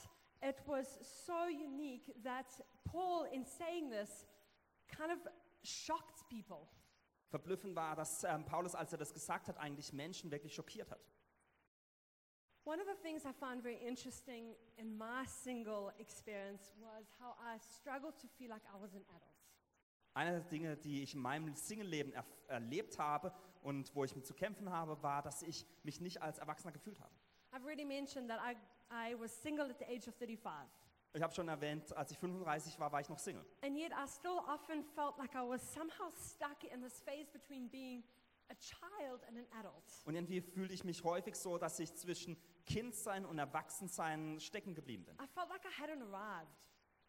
it 0.44 0.62
was 0.68 1.00
so 1.26 1.48
unique 1.48 2.14
that 2.22 2.46
Paul, 2.84 3.26
in 3.32 3.44
saying 3.44 3.90
this, 3.90 4.28
kind 4.88 5.12
of 5.12 5.18
shocked 5.64 6.24
people. 6.30 6.68
Verblüffend 7.30 7.76
war, 7.76 7.96
dass 7.96 8.24
ähm, 8.24 8.46
Paulus, 8.46 8.74
als 8.76 8.92
er 8.92 8.98
das 8.98 9.14
gesagt 9.14 9.48
hat, 9.48 9.58
eigentlich 9.58 9.92
Menschen 9.94 10.32
wirklich 10.32 10.54
schockiert 10.54 10.90
hat. 10.92 11.00
One 12.66 12.82
of 12.82 12.88
the 12.88 13.02
things 13.02 13.24
I 13.26 13.32
found 13.32 13.62
very 13.62 13.78
interesting 13.78 14.56
in 14.76 14.98
my 14.98 15.26
single 15.26 15.92
experience 16.00 16.74
was 16.82 17.06
how 17.20 17.34
I 17.42 17.58
struggled 17.60 18.18
to 18.20 18.28
feel 18.38 18.50
like 18.50 18.62
I 18.66 18.82
was 18.82 18.94
an 18.94 19.04
adult. 19.10 19.24
Eine 20.14 20.32
der 20.32 20.50
Dinge, 20.50 20.76
die 20.78 21.04
ich 21.04 21.14
in 21.14 21.22
meinem 21.22 21.56
Single-Leben 21.56 22.12
erf- 22.14 22.26
erlebt 22.48 22.98
habe 22.98 23.32
und 23.62 23.94
wo 23.96 24.04
ich 24.04 24.16
mit 24.16 24.26
zu 24.26 24.34
kämpfen 24.34 24.70
habe, 24.70 25.02
war, 25.04 25.22
dass 25.22 25.44
ich 25.44 25.66
mich 25.84 26.02
nicht 26.02 26.22
als 26.22 26.40
Erwachsener 26.40 26.72
gefühlt 26.74 27.00
habe. 27.00 27.14
I've 27.54 27.64
already 27.64 27.86
mentioned 27.86 28.30
that 28.30 28.40
I, 28.42 28.56
I 29.12 29.16
was 29.20 29.32
single 29.42 29.70
at 29.70 29.78
the 29.80 29.86
age 29.86 30.08
of 30.08 30.16
35. 30.16 30.68
Ich 31.14 31.22
habe 31.22 31.34
schon 31.34 31.48
erwähnt, 31.48 31.96
als 31.96 32.12
ich 32.12 32.20
35 32.20 32.80
war, 32.80 32.92
war 32.92 33.02
ich 33.02 33.10
noch 33.10 33.18
Single. 33.20 33.46
And 33.64 33.76
yet 33.78 33.92
I 33.92 34.08
still 34.08 34.40
often 34.48 34.84
felt 34.96 35.18
like 35.18 35.34
I 35.34 35.48
was 35.48 35.62
somehow 35.74 36.12
stuck 36.12 36.64
in 36.72 36.82
this 36.82 37.00
phase 37.02 37.32
between 37.32 37.70
being 37.70 38.04
a 38.50 38.56
child 38.56 39.24
and 39.28 39.38
an 39.38 39.46
adult. 39.60 39.84
Und 40.06 40.16
irgendwie 40.16 40.42
fühlte 40.42 40.74
ich 40.74 40.84
mich 40.84 41.04
häufig 41.04 41.36
so, 41.36 41.58
dass 41.58 41.80
ich 41.80 41.94
zwischen 41.96 42.38
Kindsein 42.66 43.26
und 43.26 43.40
Erwachsensein 43.40 44.40
stecken 44.40 44.76
geblieben 44.76 45.06
bin. 45.06 45.16
I 45.16 45.28
felt 45.34 45.50
like 45.50 45.64
I 45.66 45.82
hadn't 45.82 46.04
arrived. 46.04 46.52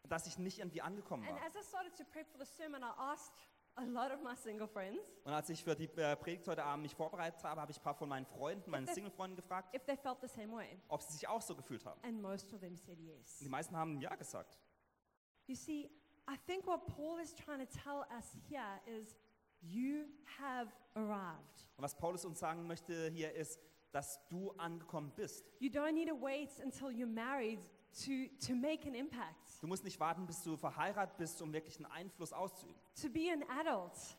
Dass 0.07 0.25
ich 0.25 0.37
nicht 0.39 0.59
irgendwie 0.59 0.81
angekommen 0.81 1.27
And 1.27 1.35
war. 1.37 1.45
as 1.45 1.55
I 1.55 1.61
started 1.67 1.95
to 1.97 2.03
prep 2.05 2.27
for 2.31 2.39
the 2.43 2.51
sermon, 2.51 2.81
I 2.81 2.91
asked 2.97 3.33
a 3.75 3.83
lot 3.85 4.11
of 4.11 4.21
my 4.21 4.35
single 4.35 4.67
friends 4.67 4.99
Und 5.23 5.33
als 5.33 5.49
ich 5.49 5.63
für 5.63 5.75
die 5.75 5.85
äh, 5.97 6.15
Predigt 6.15 6.47
heute 6.47 6.63
Abend 6.63 6.83
mich 6.83 6.95
vorbereitet 6.95 7.43
habe, 7.43 7.61
habe 7.61 7.71
ich 7.71 7.77
ein 7.79 7.83
paar 7.83 7.95
von 7.95 8.09
meinen 8.09 8.25
Freunden, 8.25 8.69
meinen 8.69 8.87
Single-Freunden 8.87 9.35
gefragt, 9.35 9.73
if 9.75 9.83
they 9.85 9.95
felt 9.97 10.19
the 10.21 10.27
same 10.27 10.51
way. 10.55 10.79
ob 10.87 11.01
sie 11.01 11.13
sich 11.13 11.27
auch 11.27 11.41
so 11.41 11.55
gefühlt 11.55 11.85
haben. 11.85 11.99
And 12.03 12.21
most 12.21 12.53
of 12.53 12.59
them 12.59 12.75
said 12.75 12.99
yes. 12.99 13.39
Und 13.39 13.45
die 13.45 13.49
meisten 13.49 13.75
haben 13.75 13.99
Ja 14.01 14.15
gesagt. 14.15 14.59
You 15.47 15.55
see, 15.55 15.89
I 16.29 16.37
think 16.45 16.67
what 16.67 16.85
Paul 16.85 17.19
is 17.19 17.33
trying 17.33 17.59
to 17.59 17.79
tell 17.83 18.05
us 18.15 18.35
here 18.49 18.79
is 18.85 19.15
you 19.61 20.05
have 20.39 20.71
arrived. 20.95 21.67
Und 21.77 21.83
was 21.83 21.95
Paulus 21.95 22.25
uns 22.25 22.39
sagen 22.39 22.67
möchte 22.67 23.09
hier 23.09 23.33
ist, 23.33 23.59
dass 23.91 24.19
du 24.29 24.51
angekommen 24.51 25.11
bist. 25.15 25.43
You 25.59 25.69
don't 25.69 25.93
need 25.93 26.07
to 26.09 26.15
wait 26.21 26.51
until 26.63 26.89
you're 26.89 27.07
married 27.07 27.59
to, 28.05 28.27
to 28.45 28.55
make 28.55 28.87
an 28.87 28.95
impact. 28.95 29.61
Du 29.61 29.67
musst 29.67 29.83
nicht 29.83 29.99
warten, 29.99 30.25
bis 30.25 30.41
du 30.43 30.55
verheiratet 30.57 31.17
bist, 31.17 31.41
um 31.41 31.51
wirklich 31.53 31.77
einen 31.77 31.85
Einfluss 31.91 32.31
auszuüben, 32.33 32.75
To 33.01 33.09
be 33.09 33.31
an 33.31 33.43
adult, 33.59 34.17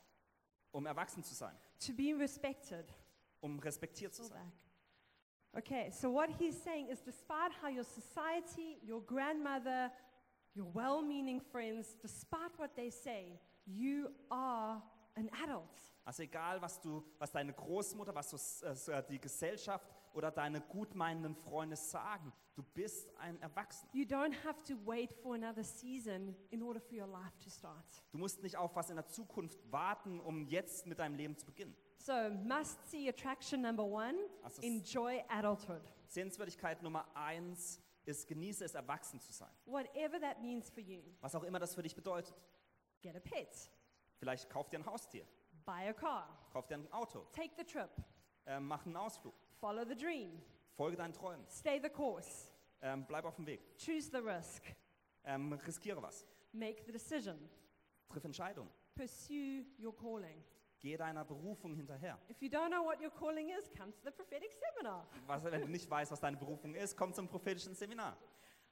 um 0.72 0.86
erwachsen 0.86 1.22
zu 1.22 1.34
sein, 1.34 1.56
to 1.84 1.92
be 1.92 2.14
respected. 2.18 2.92
um 3.40 3.58
respektiert 3.60 4.14
zu 4.14 4.24
sein. 4.24 4.38
back. 5.52 5.64
Okay, 5.64 5.90
so 5.90 6.10
what 6.12 6.30
he's 6.38 6.56
saying 6.62 6.88
is 6.88 7.00
despite 7.02 7.52
how 7.60 7.68
your 7.68 7.84
society, 7.84 8.78
your 8.86 9.00
grandmother, 9.04 9.90
your 10.54 10.66
well 10.72 11.02
meaning 11.02 11.40
friends, 11.40 11.96
despite 12.00 12.56
what 12.56 12.74
they 12.76 12.90
say, 12.90 13.40
you 13.66 14.10
are 14.30 14.80
an 15.16 15.28
adult. 15.42 15.76
Also 16.04 16.22
egal, 16.22 16.60
was 16.62 16.80
du, 16.80 17.02
was 17.18 17.32
deine 17.32 17.52
Großmutter, 17.52 18.14
was 18.14 18.30
so, 18.30 18.66
äh, 18.66 18.74
so, 18.74 18.92
äh, 18.92 19.02
die 19.08 19.20
Gesellschaft 19.20 19.86
oder 20.14 20.31
deine 20.31 20.61
gutmeinenden 20.61 21.35
Freunde 21.35 21.76
sagen, 21.76 22.33
du 22.55 22.62
bist 22.62 23.11
ein 23.19 23.40
Erwachsener. 23.40 23.90
You 23.95 24.05
don't 24.05 24.35
have 24.45 24.62
to 24.64 24.75
wait 24.85 25.12
for 25.12 25.35
another 25.35 25.64
season 25.64 26.37
in 26.50 26.62
order 26.62 26.81
for 26.81 26.99
your 26.99 27.07
life 27.07 27.37
to 27.43 27.50
start. 27.50 27.85
Du 28.12 28.19
musst 28.19 28.43
nicht 28.43 28.57
auf 28.57 28.75
was 28.76 28.90
in 28.90 28.97
der 28.97 29.07
Zukunft 29.07 29.59
warten, 29.71 30.21
um 30.21 30.47
jetzt 30.47 30.87
mit 30.87 30.99
deinem 30.99 31.14
Leben 31.17 31.37
zu 31.37 31.47
beginnen. 31.47 31.76
So, 31.99 32.12
must 32.45 32.90
see 32.90 33.09
attraction 33.09 33.61
number 33.61 33.85
one 33.85 34.14
Also 34.43 34.62
enjoy 34.62 35.23
adulthood. 35.29 35.83
Sehenswürdigkeit 36.07 36.83
Nummer 36.83 37.07
eins 37.14 37.81
ist, 38.05 38.26
genieße 38.26 38.64
es, 38.64 38.75
erwachsen 38.75 39.21
zu 39.21 39.33
sein. 39.33 39.50
Whatever 39.67 40.19
that 40.21 40.40
means 40.40 40.71
for 40.71 40.83
you. 40.83 41.02
Was 41.21 41.35
auch 41.35 41.45
immer 41.45 41.59
das 41.59 41.75
für 41.75 41.83
dich 41.83 41.95
bedeutet. 41.95 42.35
Get 43.02 43.17
a 43.17 43.21
pet, 43.21 43.71
Vielleicht 44.21 44.50
kauf 44.50 44.69
dir 44.69 44.79
ein 44.79 44.85
Haustier, 44.85 45.26
buy 45.64 45.88
a 45.88 45.95
car, 45.95 46.29
kauf 46.52 46.67
dir 46.67 46.75
ein 46.75 46.93
Auto, 46.93 47.26
take 47.33 47.55
the 47.57 47.64
trip, 47.64 47.88
ähm, 48.45 48.67
mach 48.69 48.85
einen 48.85 48.97
Ausflug, 48.97 49.35
follow 49.61 49.85
the 49.85 49.95
dream, 49.97 50.40
folge 50.76 50.97
deinen 50.97 51.12
Träumen, 51.12 51.47
stay 51.49 51.81
the 51.83 51.90
course, 51.90 52.50
ähm, 52.83 53.05
bleib 53.07 53.25
auf 53.25 53.37
dem 53.37 53.47
Weg, 53.47 53.61
choose 53.76 54.11
the 54.11 54.19
risk, 54.19 54.62
ähm, 55.25 55.52
riskiere 55.52 56.02
was, 56.02 56.26
make 56.52 56.83
the 56.87 56.93
decision, 56.93 57.37
triff 58.09 58.25
Entscheidungen, 58.25 58.71
pursue 58.95 59.64
your 59.79 59.95
calling. 59.95 60.43
gehe 60.81 60.97
deiner 60.97 61.25
Berufung 61.25 61.75
hinterher. 61.75 62.19
If 62.31 62.40
you 62.40 62.49
don't 62.49 62.71
know 62.71 62.85
what 62.85 63.00
your 63.02 63.11
calling 63.11 63.50
is, 63.50 63.71
come 63.76 63.93
to 63.93 63.99
the 64.02 64.11
prophetic 64.11 64.50
seminar. 64.52 65.07
Was, 65.26 65.45
wenn 65.45 65.61
du 65.61 65.69
nicht 65.69 65.88
weißt, 65.90 66.11
was 66.11 66.21
deine 66.21 66.37
Berufung 66.38 66.75
ist, 66.75 66.97
komm 66.97 67.12
zum 67.12 67.29
prophetischen 67.29 67.75
Seminar. 67.75 68.17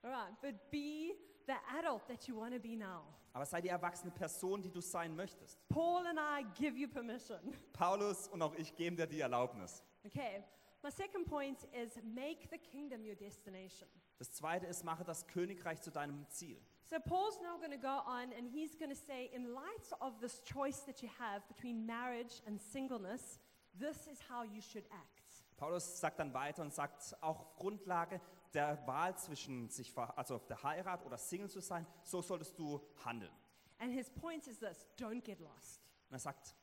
All 0.03 0.11
right, 0.11 0.35
but 0.41 0.71
be 0.71 1.15
the 1.47 1.55
adult 1.79 2.07
that 2.09 2.27
you 2.27 2.37
want 2.37 2.55
to 2.55 2.61
be 2.61 2.77
now. 2.77 3.05
Aber 3.35 3.45
sei 3.45 3.61
die 3.61 3.69
erwachsene 3.69 4.11
Person, 4.11 4.63
die 4.63 4.71
du 4.71 4.81
sein 4.81 5.15
möchtest. 5.15 5.59
Paul 5.69 6.07
and 6.07 6.19
I 6.19 6.45
give 6.55 6.79
you 6.79 6.89
permission. 6.89 7.39
Paulus 7.73 8.27
und 8.29 8.41
auch 8.43 8.55
ich 8.55 8.75
geben 8.75 8.97
dir 8.97 9.07
die 9.07 9.21
Erlaubnis. 9.21 9.83
Okay, 10.05 10.43
my 10.83 10.91
second 10.91 11.27
point 11.27 11.59
is 11.73 11.99
make 12.05 12.49
the 12.51 12.59
kingdom 12.59 13.05
your 13.05 13.17
destination. 13.17 13.89
Das 14.19 14.33
zweite 14.33 14.67
ist, 14.67 14.85
mache 14.85 15.05
das 15.05 15.27
Königreich 15.27 15.81
zu 15.81 15.91
deinem 15.91 16.29
Ziel. 16.29 16.61
So 16.87 16.97
Paul's 17.01 17.39
now 17.41 17.59
going 17.59 17.71
to 17.71 17.79
go 17.79 18.03
on 18.07 18.33
and 18.33 18.49
he's 18.49 18.75
going 18.77 18.91
to 18.91 18.97
say, 18.97 19.31
in 19.35 19.53
light 19.53 19.93
of 20.01 20.19
this 20.21 20.43
choice 20.43 20.85
that 20.87 21.03
you 21.03 21.09
have 21.19 21.47
between 21.47 21.85
marriage 21.85 22.43
and 22.47 22.61
singleness, 22.61 23.39
this 23.79 24.07
is 24.07 24.19
how 24.29 24.43
you 24.43 24.61
should 24.61 24.85
act. 24.91 25.45
Paulus 25.57 26.01
sagt 26.01 26.19
dann 26.19 26.33
weiter 26.33 26.63
und 26.63 26.73
sagt, 26.73 27.17
auch 27.21 27.41
auf 27.41 27.57
Grundlage 27.57 28.21
der 28.55 28.87
Wahl 28.87 29.17
zwischen 29.17 29.69
sich, 29.69 29.97
also 29.97 30.39
der 30.39 30.63
Heirat 30.63 31.05
oder 31.05 31.19
Single 31.19 31.51
zu 31.51 31.61
sein, 31.61 31.87
so 32.05 32.23
solltest 32.23 32.59
du 32.59 32.81
handeln. 33.05 33.33
And 33.79 33.93
his 33.93 34.09
point 34.11 34.47
is 34.47 34.59
this 34.59 34.89
don't 34.97 35.21
get 35.21 35.41
lost. 35.41 35.83
Und 36.09 36.15
er 36.15 36.21
sagt, 36.21 36.57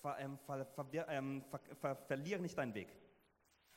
ver, 0.00 0.18
ähm, 0.18 0.38
ver, 0.38 0.66
ähm, 1.08 1.44
ver, 1.50 1.60
ver, 1.74 1.96
verliere 1.96 2.40
nicht 2.40 2.56
deinen 2.56 2.74
Weg. 2.74 2.88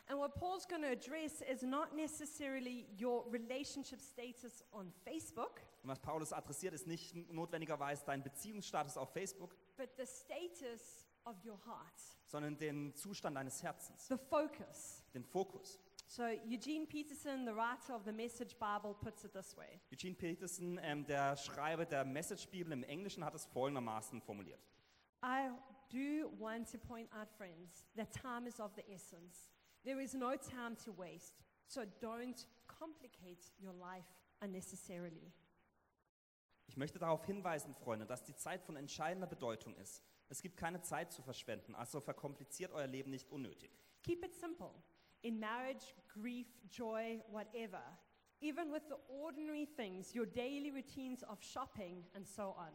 And 0.07 0.19
what 0.19 0.35
Paul's 0.35 0.65
going 0.67 0.83
to 0.83 0.89
address 0.91 1.41
is 1.41 1.63
not 1.63 1.95
necessarily 1.95 2.85
your 2.99 3.25
relationship 3.31 3.99
status 4.01 4.63
on 4.71 4.91
Facebook, 5.03 5.61
Und 5.83 5.89
was 5.89 5.99
Paulus 5.99 6.31
adressiert, 6.31 6.73
ist 6.75 6.85
nicht 6.87 7.15
notwendigerweise 7.31 8.03
dein 8.05 8.21
Beziehungsstatus 8.23 8.97
auf 8.97 9.11
Facebook, 9.13 9.55
but 9.77 9.89
the 9.97 10.05
status 10.05 11.07
of 11.25 11.35
your 11.43 11.57
heart, 11.65 11.99
sondern 12.27 12.55
den 12.57 12.93
Zustand 12.93 13.35
deines 13.35 13.63
Herzens, 13.63 14.07
the 14.07 14.17
focus. 14.29 15.03
den 15.13 15.23
Fokus. 15.23 15.79
So 16.07 16.21
Eugene 16.45 16.85
Peterson, 16.85 17.45
the 17.47 17.51
writer 17.55 17.95
of 17.95 18.03
the 18.05 18.11
Message 18.11 18.55
Bible, 18.59 18.93
puts 18.93 19.23
it 19.23 19.33
this 19.33 19.57
way. 19.57 19.81
Eugene 19.91 20.13
Peterson, 20.13 20.79
ähm, 20.83 21.03
der 21.07 21.35
Schreiber 21.35 21.83
der 21.83 22.05
Message-Bibel 22.05 22.71
im 22.73 22.83
Englischen, 22.83 23.25
hat 23.25 23.33
es 23.33 23.45
folgendermaßen 23.47 24.21
formuliert. 24.21 24.61
I 25.23 25.49
do 25.89 26.29
want 26.37 26.71
to 26.71 26.77
point 26.77 27.09
out, 27.11 27.27
friends, 27.37 27.87
that 27.95 28.11
time 28.13 28.47
is 28.47 28.59
of 28.59 28.71
the 28.75 28.83
essence. 28.91 29.49
There 29.85 30.01
is 30.01 30.15
no 30.15 30.35
time 30.35 30.75
to 30.83 30.91
waste. 30.97 31.35
So 31.67 31.81
don't 32.01 32.43
complicate 32.67 33.51
your 33.61 33.73
life 33.73 34.07
unnecessarily. 34.41 35.31
Ich 36.67 36.75
möchte 36.75 36.97
darauf 36.97 37.23
hinweisen, 37.25 37.75
Freunde, 37.75 38.07
dass 38.07 38.23
die 38.23 38.35
Zeit 38.35 38.63
von 38.63 38.75
entscheidender 38.75 39.27
Bedeutung 39.27 39.75
ist. 39.75 40.03
Es 40.27 40.41
gibt 40.41 40.57
keine 40.57 40.81
Zeit 40.81 41.13
zu 41.13 41.21
verschwenden, 41.21 41.75
also 41.75 42.01
verkompliziert 42.01 42.71
euer 42.71 42.87
Leben 42.87 43.11
nicht 43.11 43.29
unnötig. 43.29 43.69
Keep 44.01 44.25
it 44.25 44.33
simple. 44.33 44.71
In 45.21 45.39
marriage, 45.39 45.93
grief, 46.07 46.47
joy, 46.71 47.21
whatever. 47.29 47.83
Even 48.41 48.71
with 48.71 48.81
the 48.89 48.95
ordinary 49.07 49.67
things, 49.77 50.15
your 50.15 50.25
daily 50.25 50.71
routines 50.71 51.23
of 51.23 51.41
shopping 51.43 52.05
and 52.15 52.27
so 52.27 52.55
on. 52.57 52.73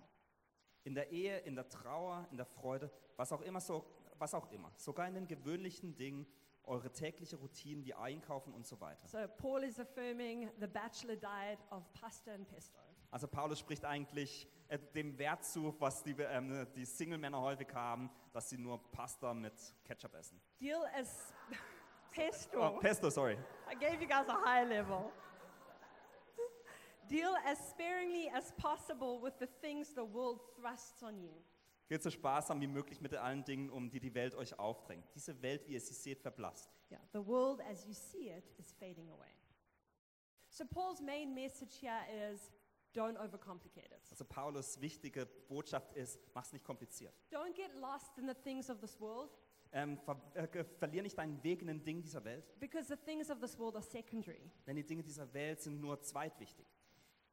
In 0.85 0.95
der 0.95 1.11
Ehe, 1.11 1.39
in 1.41 1.57
der 1.57 1.69
Trauer, 1.69 2.27
in 2.31 2.37
der 2.37 2.47
Freude, 2.47 2.91
was 3.17 3.33
auch 3.33 3.43
immer, 3.43 3.61
so, 3.61 3.85
was 4.17 4.33
auch 4.33 4.51
immer. 4.53 4.73
Sogar 4.77 5.09
in 5.09 5.15
den 5.15 5.27
gewöhnlichen 5.27 5.97
Dingen, 5.97 6.27
eure 6.65 6.91
tägliche 6.93 7.37
Routine 7.37 7.85
wie 7.85 7.95
Einkaufen 7.95 8.53
und 8.53 8.67
so 8.67 8.81
weiter. 8.81 9.07
So 9.09 9.19
Paul 9.39 9.65
is 9.65 9.79
affirming 9.79 10.51
the 10.61 10.67
bachelor 10.67 11.17
diet 11.17 11.59
of 11.71 11.83
pasta 11.93 12.33
and 12.33 12.47
pesto. 12.49 12.79
Also 13.11 13.27
Paulus 13.27 13.59
spricht 13.59 13.85
eigentlich 13.85 14.49
äh, 14.69 14.79
dem 14.79 15.19
Wert 15.19 15.45
zu, 15.45 15.75
was 15.81 16.03
die, 16.05 16.13
ähm, 16.13 16.67
die 16.77 16.85
Single-Männer 16.85 17.41
häufig 17.41 17.69
haben, 17.75 18.09
dass 18.33 18.49
sie 18.49 18.57
nur 18.59 18.81
Pasta 18.93 19.35
mit 19.35 19.53
Ketchup 19.85 20.15
essen. 20.15 20.41
Deal 20.61 20.85
as 20.95 21.33
pesto. 22.13 22.77
Oh, 22.77 22.79
Pesto, 22.79 23.11
sorry. 23.11 23.37
I 23.69 23.75
gave 23.75 24.01
you 24.01 24.07
guys 24.07 24.29
a 24.29 24.41
high 24.45 24.65
level. 24.65 25.11
Deal 27.09 27.35
as 27.45 27.59
sparingly 27.71 28.31
as 28.33 28.53
possible 28.53 29.21
with 29.21 29.35
the 29.41 29.49
things 29.61 29.93
the 29.95 30.05
world 30.05 30.39
thrusts 30.55 31.03
on 31.03 31.21
you. 31.21 31.35
Geht 31.91 32.05
so 32.05 32.11
sparsam 32.11 32.61
wie 32.61 32.69
möglich 32.69 33.01
mit 33.01 33.13
allen 33.17 33.45
Dingen 33.45 33.69
um, 33.69 33.91
die 33.91 33.99
die 33.99 34.15
Welt 34.15 34.37
euch 34.37 34.57
aufdrängt. 34.57 35.05
Diese 35.13 35.43
Welt, 35.43 35.67
wie 35.67 35.73
ihr 35.73 35.81
sie 35.81 35.93
seht, 35.93 36.21
verblasst. 36.21 36.71
Yeah, 36.89 37.01
the 37.13 37.27
world 37.27 37.61
as 37.63 37.85
you 37.85 37.93
see 37.93 38.31
it 38.31 38.45
is 38.59 38.73
fading 38.79 39.11
away. 39.11 39.35
So 40.51 40.65
Paul's 40.65 41.01
main 41.01 41.35
message 41.35 41.81
here 41.81 41.99
is 42.33 42.53
don't 42.95 43.17
overcomplicate 43.19 43.91
it. 43.91 44.09
Also 44.09 44.25
Paulus' 44.25 44.81
wichtige 44.81 45.27
Botschaft 45.27 45.93
ist, 45.95 46.21
mach's 46.33 46.53
nicht 46.53 46.65
kompliziert. 46.65 47.13
Don't 47.29 47.55
get 47.55 47.75
lost 47.75 48.17
in 48.19 48.29
the 48.29 48.35
things 48.35 48.71
of 48.71 48.79
this 48.79 49.01
world 49.01 49.37
Ähm, 49.73 49.99
ver 49.99 50.17
äh, 50.35 50.65
verlier 50.79 51.03
nicht 51.03 51.19
deinen 51.19 51.43
Weg 51.43 51.61
in 51.61 51.67
den 51.67 51.83
Dingen 51.83 52.03
dieser 52.03 52.23
Welt, 52.25 52.45
because 52.61 52.87
the 52.87 52.97
things 53.05 53.31
of 53.31 53.41
this 53.41 53.59
world 53.59 53.75
are 53.75 53.83
secondary. 53.83 54.49
denn 54.65 54.77
die 54.77 54.87
Dinge 54.87 55.03
dieser 55.03 55.33
Welt 55.35 55.61
sind 55.61 55.81
nur 55.81 56.01
zweitwichtig. 56.01 56.69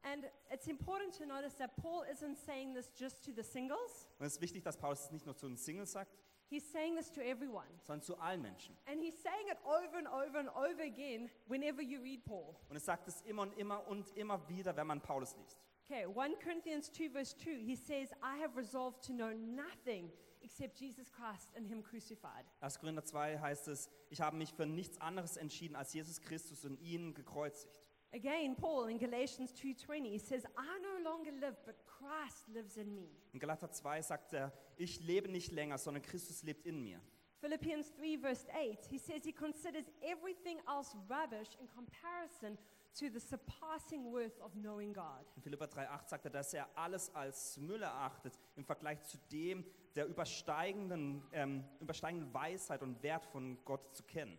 And 0.02 0.24
it's 0.52 0.68
important 0.68 1.12
to 1.18 1.26
notice 1.26 1.54
that 1.56 1.76
Paul 1.76 2.04
isn't 2.10 2.36
saying 2.38 2.74
this 2.74 2.90
just 2.94 3.22
to 3.24 3.32
the 3.34 3.42
singles, 3.42 4.06
Und 4.18 4.26
es 4.26 4.34
ist 4.34 4.40
wichtig, 4.40 4.62
dass 4.64 4.76
Paulus 4.76 5.00
es 5.06 5.10
nicht 5.10 5.26
nur 5.26 5.36
zu 5.36 5.46
den 5.48 5.56
Singles 5.56 5.92
sagt, 5.92 6.16
he's 6.48 6.70
saying 6.70 6.96
this 6.96 7.10
to 7.10 7.20
everyone. 7.20 7.66
sondern 7.82 8.02
zu 8.02 8.16
allen 8.18 8.40
Menschen. 8.42 8.76
And 8.86 9.02
he's 9.02 9.20
saying 9.22 9.48
it 9.50 9.58
over 9.64 9.98
and 9.98 10.06
over 10.08 10.38
and 10.38 10.48
over 10.50 10.82
again 10.82 11.28
whenever 11.48 11.82
you 11.82 12.00
read 12.00 12.24
Paul. 12.24 12.54
Und 12.68 12.76
es 12.76 12.84
sagt 12.84 13.08
es 13.08 13.20
immer 13.22 13.42
und 13.42 13.58
immer 13.58 13.86
und 13.88 14.08
immer 14.16 14.48
wieder, 14.48 14.74
wenn 14.76 14.86
man 14.86 15.00
Paulus 15.00 15.36
liest. 15.36 15.58
Okay, 15.90 16.04
1 16.06 16.38
Corinthians 16.42 16.92
2, 16.92 17.10
verse 17.10 17.36
2, 17.38 17.50
he 17.64 17.74
says, 17.74 18.10
I 18.22 18.40
have 18.42 18.56
resolved 18.56 19.02
to 19.06 19.12
know 19.12 19.30
nothing 19.32 20.12
except 20.42 20.78
Jesus 20.78 21.10
Christ 21.10 21.50
and 21.56 21.66
Him 21.66 21.82
crucified. 21.82 22.44
1. 22.60 22.78
Korinther 22.78 23.04
2 23.04 23.38
heißt 23.38 23.68
es, 23.68 23.90
ich 24.10 24.20
habe 24.20 24.36
mich 24.36 24.52
für 24.54 24.66
nichts 24.66 25.00
anderes 25.00 25.36
entschieden 25.36 25.74
als 25.74 25.92
Jesus 25.92 26.20
Christus 26.20 26.64
und 26.64 26.78
ihn 26.80 27.14
gekreuzigt. 27.14 27.74
Again, 28.12 28.56
Paul 28.56 28.88
in 28.88 28.98
Galatians 28.98 29.52
2:20 29.52 30.10
he 30.10 30.18
says, 30.18 30.44
"I 30.56 30.78
no 30.80 31.10
longer 31.10 31.30
live, 31.32 31.56
but 31.66 31.76
Christ 31.86 32.48
lives 32.48 32.76
in 32.76 32.94
me." 32.94 33.10
In 33.32 33.40
Galater 33.40 33.70
2 33.70 34.02
sagt 34.02 34.32
er, 34.32 34.50
ich 34.76 35.00
lebe 35.00 35.28
nicht 35.28 35.52
länger, 35.52 35.76
sondern 35.76 36.02
Christus 36.02 36.42
lebt 36.42 36.64
in 36.66 36.82
mir. 36.82 37.00
Philippians 37.40 37.92
3 37.92 38.18
verse 38.18 38.48
8, 38.50 38.86
he 38.86 38.98
says 38.98 39.24
he 39.24 39.32
considers 39.32 39.84
everything 40.02 40.58
else 40.66 40.96
rubbish 41.08 41.50
in 41.60 41.68
comparison 41.68 42.58
to 42.94 43.08
the 43.10 43.20
surpassing 43.20 44.10
worth 44.10 44.40
of 44.40 44.52
knowing 44.54 44.92
God. 44.92 45.24
In 45.36 45.42
Philipper 45.42 45.66
3,8 45.66 46.08
sagt 46.08 46.24
er, 46.24 46.30
dass 46.30 46.54
er 46.54 46.68
alles 46.74 47.14
als 47.14 47.56
Müll 47.58 47.82
erachtet 47.82 48.38
im 48.56 48.64
Vergleich 48.64 49.02
zu 49.04 49.18
dem 49.30 49.64
der 49.94 50.06
übersteigenden, 50.06 51.22
ähm, 51.32 51.64
übersteigenden 51.78 52.32
Weisheit 52.32 52.82
und 52.82 53.00
Wert 53.02 53.26
von 53.26 53.62
Gott 53.64 53.94
zu 53.94 54.02
kennen. 54.02 54.38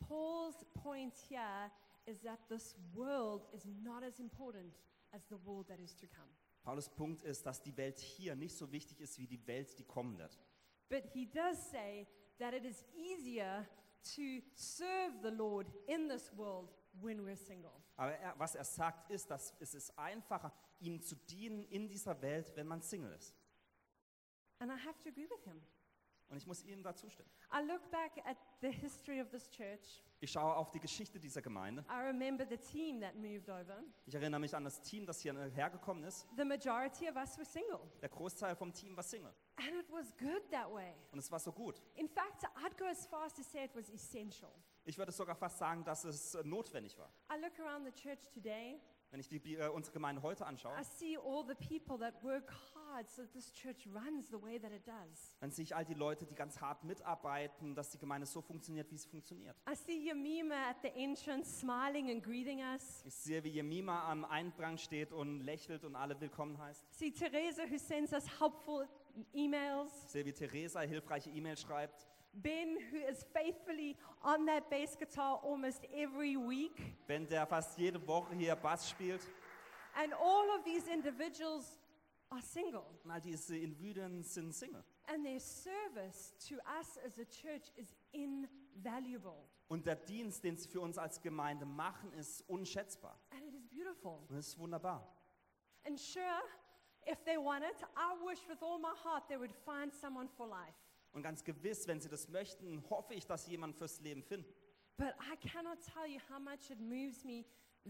Paul's 0.00 0.64
point 0.74 1.14
here 1.28 1.70
is 2.06 2.20
that 2.22 2.38
this 2.48 2.76
world 2.94 3.46
is 3.52 3.64
not 3.82 4.02
as 4.02 4.18
important 4.18 4.74
as 5.12 5.24
the 5.28 5.38
world 5.44 5.66
that 5.68 5.80
is 5.80 5.94
to 5.96 6.06
come. 6.06 6.28
Paulus 6.62 6.88
Punkt 6.88 7.22
ist, 7.22 7.44
dass 7.44 7.62
die 7.62 7.76
Welt 7.76 7.98
hier 7.98 8.34
nicht 8.34 8.56
so 8.56 8.72
wichtig 8.72 9.00
ist 9.00 9.18
wie 9.18 9.26
die 9.26 9.46
Welt, 9.46 9.78
die 9.78 9.84
kommen 9.84 10.18
wird. 10.18 10.38
But 10.88 11.04
he 11.12 11.26
does 11.26 11.70
say 11.70 12.06
that 12.38 12.54
it 12.54 12.64
is 12.64 12.84
easier 12.94 13.66
to 14.16 14.42
serve 14.54 15.20
the 15.22 15.30
Lord 15.30 15.66
in 15.86 16.08
this 16.08 16.30
world 16.36 16.70
when 17.00 17.24
we're 17.24 17.36
single. 17.36 17.72
Aber 17.96 18.12
er, 18.12 18.34
was 18.38 18.54
er 18.54 18.64
sagt, 18.64 19.10
ist, 19.10 19.30
dass 19.30 19.54
es 19.60 19.74
ist 19.74 19.98
einfacher, 19.98 20.52
ihm 20.80 21.00
zu 21.00 21.16
dienen 21.16 21.64
in 21.64 21.88
dieser 21.88 22.20
Welt, 22.22 22.52
wenn 22.56 22.66
man 22.66 22.82
Single 22.82 23.12
ist. 23.12 23.36
And 24.58 24.70
I 24.70 24.76
have 24.76 24.98
to 25.02 25.08
agree 25.08 25.28
with 25.28 25.44
him. 25.44 25.60
Und 26.28 26.36
ich 26.36 26.46
muss 26.46 26.64
ihm 26.64 26.82
da 26.82 26.94
zustimmen. 26.94 27.28
I 27.52 27.62
look 27.66 27.90
back 27.90 28.12
at 28.24 28.36
the 28.60 28.70
history 28.70 29.20
of 29.20 29.28
this 29.30 29.48
church. 29.50 30.02
Ich 30.20 30.32
schaue 30.32 30.56
auf 30.56 30.70
die 30.70 30.80
Geschichte 30.80 31.20
dieser 31.20 31.42
Gemeinde. 31.42 31.84
I 31.90 32.06
remember 32.06 32.46
the 32.48 32.56
team 32.56 33.00
that 33.00 33.14
moved 33.14 33.48
over. 33.50 33.82
Ich 34.06 34.14
erinnere 34.14 34.40
mich 34.40 34.54
an 34.56 34.64
das 34.64 34.80
Team, 34.80 35.04
das 35.04 35.20
hier 35.20 35.34
hergekommen 35.54 36.02
ist. 36.04 36.26
The 36.36 36.44
majority 36.44 37.08
of 37.08 37.16
us 37.16 37.36
were 37.36 37.44
single. 37.44 37.80
Der 38.00 38.08
Großteil 38.08 38.56
vom 38.56 38.72
Team 38.72 38.96
war 38.96 39.02
Single. 39.02 39.34
And 39.56 39.68
it 39.78 39.90
was 39.92 40.16
good 40.16 40.50
that 40.50 40.72
way. 40.72 40.94
Und 41.12 41.18
es 41.18 41.30
war 41.30 41.38
so 41.38 41.52
gut. 41.52 41.82
In 41.96 42.08
fact, 42.08 42.42
I'd 42.64 42.76
go 42.78 42.86
as 42.86 43.06
far 43.06 43.24
as 43.24 43.34
to 43.34 43.42
say 43.42 43.64
it 43.64 43.74
was 43.74 43.90
essential. 43.90 44.50
Ich 44.86 44.98
würde 44.98 45.12
sogar 45.12 45.34
fast 45.34 45.58
sagen, 45.58 45.84
dass 45.84 46.04
es 46.04 46.36
notwendig 46.44 46.98
war. 46.98 47.12
I 47.30 47.40
look 47.40 47.58
around 47.60 47.84
the 47.84 47.92
church 47.92 48.20
today, 48.32 48.80
Wenn 49.14 49.20
ich 49.20 49.28
die, 49.28 49.54
äh, 49.54 49.68
unsere 49.68 49.92
Gemeinde 49.92 50.22
heute 50.22 50.44
anschaue, 50.44 50.72
I 50.76 50.82
see 50.82 51.16
all 51.16 51.44
the 51.46 51.54
people 51.54 51.96
that 52.00 52.20
work 52.24 52.52
hard 52.74 53.08
so 53.08 53.22
that 53.22 53.32
this 53.32 53.52
church 53.52 53.86
runs 53.86 54.28
the 54.28 54.42
way 54.42 54.58
that 54.58 54.72
it 54.72 54.84
does. 54.84 55.36
dann 55.38 55.52
sehe 55.52 55.62
ich 55.62 55.76
all 55.76 55.84
die 55.84 55.94
Leute, 55.94 56.26
die 56.26 56.34
ganz 56.34 56.60
hart 56.60 56.82
mitarbeiten, 56.82 57.76
dass 57.76 57.90
die 57.90 57.98
Gemeinde 57.98 58.26
so 58.26 58.42
funktioniert, 58.42 58.90
wie 58.90 58.96
sie 58.96 59.08
funktioniert. 59.08 59.56
I 59.70 59.76
see 59.76 60.08
Yamima 60.08 60.56
at 60.68 60.78
the 60.82 60.88
entrance 60.88 61.60
smiling 61.60 62.10
and 62.10 62.24
greeting 62.24 62.58
us. 62.58 63.04
Ich 63.04 63.14
sehe, 63.14 63.44
wie 63.44 63.50
Jemima 63.50 64.10
am 64.10 64.24
Eingang 64.24 64.78
steht 64.78 65.12
und 65.12 65.42
lächelt 65.42 65.84
und 65.84 65.94
alle 65.94 66.20
willkommen 66.20 66.58
heißt. 66.58 66.84
See 66.92 67.12
Teresa 67.12 67.70
who 67.70 67.78
sends 67.78 68.12
us 68.12 68.24
helpful 68.40 68.88
emails. 69.32 69.92
Ich 70.06 70.10
sehe, 70.10 70.24
wie 70.24 70.32
Theresa 70.32 70.80
hilfreiche 70.80 71.30
E-Mails 71.30 71.60
schreibt. 71.60 72.08
Ben 72.42 72.76
who 72.90 72.98
is 72.98 73.24
faithfully 73.32 73.96
on 74.22 74.46
that 74.46 74.68
bass 74.70 74.96
guitar 74.96 75.40
almost 75.42 75.84
every 75.94 76.36
week. 76.36 76.96
Ben, 77.06 77.26
der 77.26 77.46
fast 77.46 77.78
jede 77.78 78.04
Woche 78.06 78.34
hier 78.34 78.56
Bass 78.56 78.88
spielt. 78.90 79.20
And 79.94 80.12
all 80.14 80.50
of 80.58 80.64
these 80.64 80.88
individuals 80.88 81.78
are 82.30 82.42
single. 82.42 82.84
Und 83.04 83.10
all 83.10 83.20
diese 83.20 83.56
Individuen 83.56 84.22
sind 84.22 84.52
Single. 84.52 84.84
And 85.06 85.24
their 85.24 85.40
service 85.40 86.34
to 86.48 86.56
us 86.78 86.98
as 87.04 87.18
a 87.18 87.24
church 87.24 87.70
is 87.76 87.94
invaluable. 88.12 89.48
Und 89.68 89.86
der 89.86 89.96
Dienst, 89.96 90.42
den 90.44 90.56
sie 90.56 90.68
für 90.68 90.80
uns 90.80 90.98
als 90.98 91.20
Gemeinde 91.20 91.64
machen, 91.64 92.12
ist 92.14 92.42
unschätzbar. 92.48 93.18
And 93.30 93.42
it 93.44 93.54
is 93.54 93.66
beautiful. 93.68 94.24
Und 94.28 94.36
es 94.36 94.48
ist 94.48 94.58
wunderbar. 94.58 95.06
And 95.86 95.98
sure, 95.98 96.42
if 97.06 97.22
they 97.24 97.36
want 97.36 97.64
it, 97.64 97.82
I 97.96 98.14
wish 98.24 98.40
with 98.48 98.62
all 98.62 98.78
my 98.78 98.94
heart 99.04 99.28
they 99.28 99.38
would 99.38 99.52
find 99.64 99.92
someone 99.92 100.28
for 100.28 100.46
life. 100.48 100.74
Und 101.14 101.22
ganz 101.22 101.42
gewiss, 101.44 101.86
wenn 101.88 102.00
sie 102.00 102.08
das 102.08 102.28
möchten, 102.28 102.82
hoffe 102.90 103.14
ich, 103.14 103.26
dass 103.26 103.44
sie 103.46 103.52
jemanden 103.52 103.76
fürs 103.76 104.00
Leben 104.00 104.22
finden. 104.22 104.52
But 104.96 105.14
I 105.32 105.36
cannot 105.48 105.78
tell 105.80 106.06
you 106.06 106.20
how 106.30 106.38
much 106.38 106.70
it 106.70 106.78
moves 106.80 107.24
me 107.24 107.44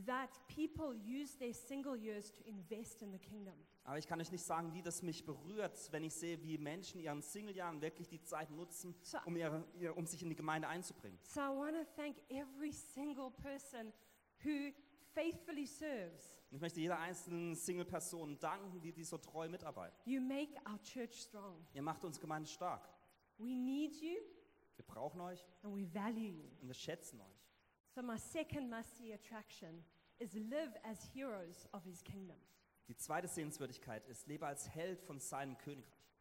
that 0.07 0.31
people 0.49 0.95
use 0.95 1.37
their 1.39 1.53
single 1.55 1.97
years 1.97 2.31
to 2.33 2.43
invest 2.45 3.03
in 3.03 3.13
the 3.13 3.19
kingdom. 3.19 3.55
Aber 3.85 3.99
ich 3.99 4.07
kann 4.07 4.21
euch 4.21 4.33
nicht 4.33 4.45
sagen, 4.45 4.73
wie 4.75 4.83
das 4.83 5.03
mich 5.03 5.25
berührt, 5.25 5.91
wenn 5.93 6.05
ich 6.05 6.15
sehe, 6.15 6.43
wie 6.43 6.57
Menschen 6.59 6.99
in 7.01 7.05
ihren 7.05 7.23
Singlejahren 7.23 7.81
wirklich 7.83 8.09
die 8.09 8.23
Zeit 8.23 8.51
nutzen, 8.51 8.95
So- 9.03 9.19
um, 9.27 9.37
ihre, 9.37 9.63
ihr, 9.79 9.97
um 9.97 10.07
sich 10.07 10.23
in 10.23 10.31
die 10.31 10.37
Gemeinde 10.37 10.69
einzubringen. 10.69 11.19
So 11.23 11.41
I 11.41 11.49
want 11.49 11.77
to 11.77 11.85
thank 11.97 12.17
every 12.31 12.73
single 12.73 13.31
person 13.31 13.93
who 14.43 14.73
faithfully 15.13 15.67
serves. 15.67 16.41
Und 16.51 16.57
ich 16.57 16.61
möchte 16.63 16.81
jeder 16.81 16.99
einzelnen 16.99 17.55
Single-Person 17.55 18.39
danken, 18.39 18.81
die, 18.81 18.93
die 18.93 19.05
so 19.05 19.19
treu 19.19 19.49
mitarbeiten. 19.49 19.97
You 20.05 20.21
make 20.21 20.55
our 20.71 20.81
church 20.83 21.21
strong. 21.23 21.67
Ihr 21.75 21.83
macht 21.83 22.05
uns 22.05 22.19
Gemeinde 22.21 22.49
stark. 22.49 22.89
We 23.39 23.55
need 23.55 23.95
you 24.01 24.17
Wir 24.77 24.85
brauchen 24.87 25.21
euch 25.21 25.45
and 25.63 25.75
we 25.75 25.87
value 25.93 26.31
you. 26.43 26.49
und 26.61 26.69
wir 26.69 26.75
schätzen 26.75 27.21
euch. 27.21 27.49
So 27.95 28.03
my 28.03 28.17
second 28.19 28.69
must-see 28.71 29.13
attraction 29.15 29.85
is 30.19 30.35
live 30.35 30.75
as 30.85 31.05
heroes 31.15 31.69
of 31.73 31.85
his 31.85 32.03
kingdom. 32.03 32.37
Die 32.89 32.97
zweite 32.97 33.29
Sehenswürdigkeit 33.29 34.07
ist, 34.09 34.27
lebe 34.27 34.47
als 34.47 34.69
Held 34.69 35.01
von 35.03 35.19
seinem 35.21 35.57
Königreich. 35.59 36.13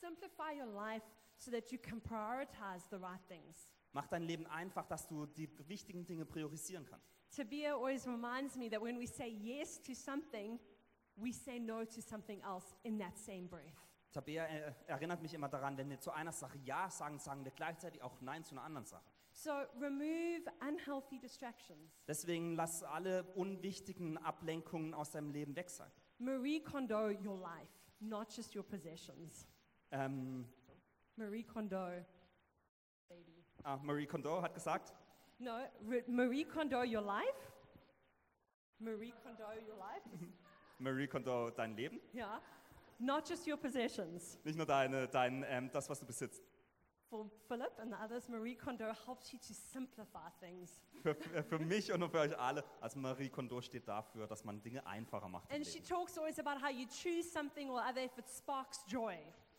Simplify 0.00 0.52
your 0.60 0.66
life 0.72 1.04
so 1.38 1.50
that 1.50 1.70
you 1.72 1.78
can 1.78 2.00
prioritize 2.00 2.86
the 2.90 2.96
right 2.96 3.20
things. 3.26 3.68
Mach 3.92 4.06
dein 4.06 4.22
Leben 4.22 4.46
einfach, 4.46 4.86
dass 4.86 5.08
du 5.08 5.26
die 5.26 5.48
wichtigen 5.68 6.04
Dinge 6.06 6.24
priorisieren 6.26 6.84
kannst. 6.84 7.06
Tabia 7.34 7.74
always 7.74 8.06
reminds 8.06 8.54
me 8.56 8.68
that 8.70 8.80
when 8.80 8.98
we 8.98 9.06
say 9.06 9.28
yes 9.28 9.80
to 9.82 9.94
something, 9.94 10.58
we 11.16 11.32
say 11.32 11.58
no 11.58 11.84
to 11.84 12.00
something 12.00 12.40
else 12.42 12.74
in 12.84 12.98
that 12.98 13.16
same 13.18 13.48
breath. 13.48 13.87
Tabea 14.12 14.46
äh, 14.46 14.74
erinnert 14.86 15.20
mich 15.22 15.34
immer 15.34 15.48
daran, 15.48 15.76
wenn 15.76 15.90
wir 15.90 16.00
zu 16.00 16.10
einer 16.10 16.32
Sache 16.32 16.58
Ja 16.58 16.90
sagen, 16.90 17.18
sagen 17.18 17.44
wir 17.44 17.52
gleichzeitig 17.52 18.02
auch 18.02 18.20
Nein 18.20 18.44
zu 18.44 18.54
einer 18.54 18.62
anderen 18.64 18.86
Sache. 18.86 19.04
So 19.32 19.50
remove 19.80 20.44
unhealthy 20.66 21.18
distractions. 21.18 21.92
Deswegen 22.06 22.56
lass 22.56 22.82
alle 22.82 23.24
unwichtigen 23.34 24.16
Ablenkungen 24.18 24.94
aus 24.94 25.10
deinem 25.10 25.30
Leben 25.30 25.54
weg 25.54 25.68
sein. 25.70 25.90
Marie 26.18 26.60
Kondo 26.62 27.10
your 27.10 27.38
life, 27.38 27.70
not 28.00 28.34
just 28.34 28.54
your 28.56 28.64
possessions. 28.64 29.46
Ähm, 29.90 30.48
Marie 31.16 31.44
Kondo, 31.44 32.04
baby. 33.08 33.44
ah, 33.62 33.76
Marie 33.76 34.06
Kondo 34.06 34.42
hat 34.42 34.54
gesagt, 34.54 34.92
No, 35.38 35.52
Marie 36.08 36.44
Kondo 36.44 36.78
your 36.82 37.02
life. 37.02 37.52
Marie 38.80 39.12
Kondo 39.22 39.44
your 39.68 39.76
life. 39.76 40.02
Marie 40.78 41.06
Kondo 41.06 41.50
dein 41.50 41.76
Leben, 41.76 42.00
yeah. 42.12 42.40
Not 42.98 43.28
just 43.28 43.46
your 43.46 43.56
possessions. 43.56 44.38
nicht 44.44 44.56
nur 44.56 44.66
deine, 44.66 45.06
dein, 45.08 45.44
ähm, 45.48 45.70
das, 45.72 45.88
was 45.88 46.00
du 46.00 46.06
besitzt. 46.06 46.42
For 47.08 47.30
Philip 47.46 47.72
and 47.78 47.90
the 47.90 47.96
others, 48.04 48.28
Marie 48.28 48.54
Kondo 48.54 48.92
helps 49.06 49.32
you 49.32 49.38
to 49.38 49.54
simplify 49.54 50.28
things. 50.40 50.78
Für, 51.02 51.14
für 51.14 51.58
mich 51.58 51.90
und 51.90 52.06
für 52.10 52.18
euch 52.18 52.38
alle. 52.38 52.62
Also 52.80 52.98
Marie 52.98 53.30
Kondo 53.30 53.62
steht 53.62 53.88
dafür, 53.88 54.26
dass 54.26 54.44
man 54.44 54.60
Dinge 54.60 54.86
einfacher 54.86 55.28
macht. 55.28 55.50
And 55.50 55.66
she 55.66 55.80
talks 55.80 56.18
always 56.18 56.38
about 56.38 56.60
how 56.60 56.70
you 56.70 56.86
choose 56.86 57.22
something 57.30 57.70
or 57.70 57.80
other 57.80 58.04
if 58.04 58.18
it 58.18 58.28
sparks 58.28 58.84
joy. 58.86 59.16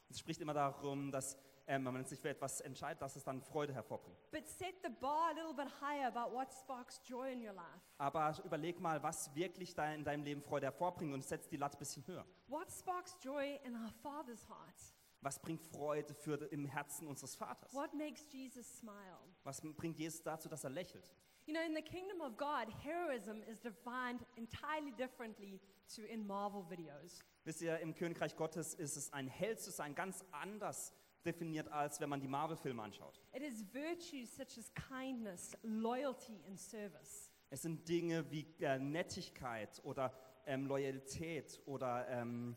Sie 0.09 0.19
spricht 0.19 0.41
immer 0.41 0.53
darum, 0.53 1.11
dass 1.11 1.37
ähm, 1.69 1.85
wenn 1.85 1.93
man 1.93 2.05
sich 2.05 2.19
für 2.19 2.29
etwas 2.29 2.61
entscheidet, 2.61 2.99
dass 3.01 3.15
es 3.15 3.23
dann 3.23 3.41
Freude 3.41 3.73
hervorbringt. 3.73 4.17
But 4.31 4.47
set 4.47 4.73
the 4.83 4.89
bar 4.89 5.29
a 5.29 5.33
little 5.33 5.53
bit 5.53 5.71
higher 5.79 6.07
about 6.07 6.33
what 6.35 6.51
sparks 6.51 6.99
joy 7.07 7.31
in 7.31 7.45
your 7.45 7.53
life. 7.53 7.79
Aber 7.99 8.35
überleg 8.43 8.79
mal, 8.79 9.01
was 9.03 9.33
wirklich 9.35 9.75
da 9.75 9.93
in 9.93 10.03
deinem 10.03 10.23
Leben 10.23 10.41
Freude 10.41 10.65
hervorbringt 10.65 11.13
und 11.13 11.23
setz 11.23 11.47
die 11.47 11.57
Latte 11.57 11.77
ein 11.77 11.79
bisschen 11.79 12.05
höher. 12.07 12.25
What 12.47 12.71
sparks 12.71 13.15
joy 13.21 13.59
in 13.63 13.75
our 13.75 13.91
Father's 14.01 14.49
heart? 14.49 14.95
Was 15.21 15.39
bringt 15.39 15.61
Freude 15.61 16.13
für, 16.15 16.37
im 16.51 16.65
Herzen 16.65 17.07
unseres 17.07 17.35
Vaters? 17.35 17.71
What 17.73 17.93
makes 17.93 18.25
Jesus 18.31 18.79
smile? 18.79 19.19
Was 19.43 19.61
bringt 19.61 19.99
Jesus 19.99 20.23
dazu, 20.23 20.49
dass 20.49 20.63
er 20.63 20.71
lächelt? 20.71 21.13
You 21.45 21.53
know, 21.53 21.63
in 21.63 21.75
the 21.75 21.81
kingdom 21.81 22.21
of 22.21 22.35
God, 22.37 22.67
heroism 22.83 23.43
is 23.43 23.59
defined 23.59 24.25
entirely 24.35 24.91
differently 24.97 25.59
to 25.95 26.01
in 26.03 26.25
Marvel 26.25 26.63
videos. 26.69 27.19
Wisst 27.43 27.61
ihr, 27.61 27.79
im 27.79 27.93
Königreich 27.95 28.35
Gottes 28.35 28.73
ist 28.73 28.95
es 28.95 29.13
ein 29.13 29.27
Held 29.27 29.59
zu 29.59 29.71
sein 29.71 29.95
ganz 29.95 30.23
anders 30.31 30.93
definiert, 31.25 31.67
als 31.69 31.99
wenn 31.99 32.09
man 32.09 32.19
die 32.19 32.27
Marvel-Filme 32.27 32.81
anschaut. 32.81 33.21
It 33.33 33.41
is 33.41 33.65
virtues 33.73 34.35
such 34.35 34.57
as 34.57 34.71
kindness, 34.73 35.57
loyalty, 35.63 36.39
and 36.47 36.59
service. 36.59 37.31
Es 37.49 37.63
sind 37.63 37.87
Dinge 37.87 38.29
wie 38.31 38.45
äh, 38.59 38.77
Nettigkeit 38.77 39.81
oder 39.83 40.13
ähm, 40.45 40.67
Loyalität 40.67 41.59
oder 41.65 42.07
ähm, 42.09 42.55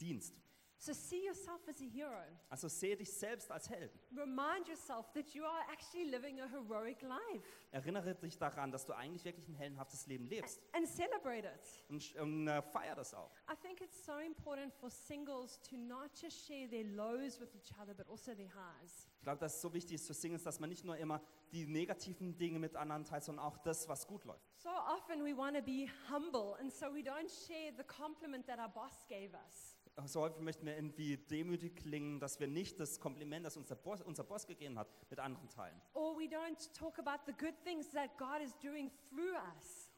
Dienst. 0.00 0.41
So 0.84 0.92
see 0.92 1.24
yourself 1.24 1.60
as 1.68 1.80
a 1.80 1.84
hero. 1.84 2.24
Also 2.50 2.66
sehe 2.66 2.96
dich 2.96 3.12
selbst 3.12 3.48
als 3.52 3.70
Held. 3.70 3.92
Remind 4.16 4.66
yourself 4.66 5.12
that 5.12 5.28
you 5.32 5.44
are 5.44 5.62
actually 5.72 6.10
living 6.10 6.40
a 6.40 6.48
heroic 6.48 7.00
life 7.02 7.46
Erinnere 7.70 8.16
dich 8.16 8.36
daran, 8.36 8.72
dass 8.72 8.84
du 8.84 8.92
eigentlich 8.92 9.24
wirklich 9.24 9.46
ein 9.48 9.54
heldenhaftes 9.54 10.08
Leben 10.08 10.26
lebst. 10.26 10.60
and 10.72 10.88
celebrate 10.88 11.46
it. 11.46 11.84
Und, 11.88 12.16
und 12.16 12.48
äh, 12.48 12.60
feier 12.62 12.96
das 12.96 13.14
auch. 13.14 13.30
I 13.48 13.54
think 13.62 13.80
it's 13.80 14.04
so 14.04 14.18
important 14.18 14.74
for 14.74 14.90
singles 14.90 15.60
to 15.70 15.76
not 15.76 16.10
just 16.20 16.44
share 16.48 16.68
their 16.68 16.82
lows 16.82 17.38
with 17.38 17.54
each 17.54 17.70
other, 17.80 17.94
but 17.94 18.08
also 18.10 18.34
their 18.34 18.52
highs. 18.52 19.06
Ich 19.18 19.22
glaube, 19.22 19.38
dass 19.38 19.54
es 19.54 19.60
so 19.60 19.72
wichtig 19.72 19.94
ist 19.94 20.08
für 20.08 20.14
Singles, 20.14 20.42
dass 20.42 20.58
man 20.58 20.68
nicht 20.68 20.84
nur 20.84 20.96
immer 20.96 21.22
die 21.52 21.64
negativen 21.64 22.36
Dinge 22.36 22.58
mit 22.58 22.74
anderen 22.74 23.04
teilt, 23.04 23.22
sondern 23.22 23.44
auch 23.44 23.56
das, 23.58 23.88
was 23.88 24.04
gut 24.04 24.24
läuft. 24.24 24.42
So 24.58 24.70
often 24.70 25.24
we 25.24 25.36
want 25.36 25.56
to 25.56 25.62
be 25.62 25.86
humble, 26.10 26.56
and 26.58 26.72
so 26.72 26.86
we 26.92 27.02
don't 27.04 27.30
share 27.30 27.72
the 27.76 27.84
compliment 27.84 28.48
that 28.48 28.58
our 28.58 28.68
boss 28.68 29.06
gave 29.08 29.32
us. 29.46 29.78
So 30.06 30.22
häufig 30.22 30.40
möchten 30.40 30.66
wir 30.66 30.74
irgendwie 30.74 31.16
demütig 31.18 31.76
klingen, 31.76 32.18
dass 32.18 32.40
wir 32.40 32.46
nicht 32.46 32.80
das 32.80 32.98
Kompliment, 32.98 33.44
das 33.44 33.56
unser 33.56 33.76
Boss, 33.76 34.00
unser 34.00 34.24
Boss 34.24 34.46
gegeben 34.46 34.78
hat, 34.78 34.88
mit 35.10 35.20
anderen 35.20 35.48
teilen. 35.48 35.80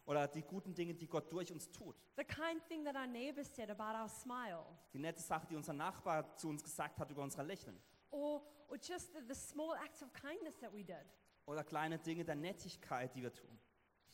Oder 0.07 0.29
die 0.29 0.43
guten 0.43 0.75
Dinge, 0.75 0.95
die 0.95 1.07
Gott 1.07 1.33
durch 1.33 1.53
uns 1.53 1.71
tut. 1.71 1.97
The 2.17 2.25
kind 2.25 2.63
thing 2.69 2.85
that 2.85 2.97
our 2.97 3.07
neighbor 3.07 3.45
said 3.45 3.71
about 3.71 3.97
our 3.97 4.09
smile. 4.09 4.65
Die 4.93 4.99
nette 4.99 5.23
Sache, 5.23 5.47
die 5.49 5.57
unser 5.57 5.73
Nachbar 5.73 6.37
zu 6.37 6.49
uns 6.49 6.63
gesagt 6.63 6.99
hat 6.99 7.11
über 7.11 7.23
unser 7.23 7.43
Lächeln. 7.43 7.81
Or, 8.11 8.43
or 8.69 8.77
just 8.77 9.13
the, 9.15 9.21
the 9.27 9.35
small 9.35 9.75
acts 9.77 10.03
of 10.03 10.13
kindness 10.13 10.59
that 10.59 10.73
we 10.75 10.85
did. 10.85 11.07
Oder 11.47 11.65
kleine 11.65 11.99
Dinge 11.99 12.25
der 12.25 12.35
Nettigkeit, 12.35 13.15
die 13.15 13.23
wir 13.23 13.33
tun. 13.33 13.59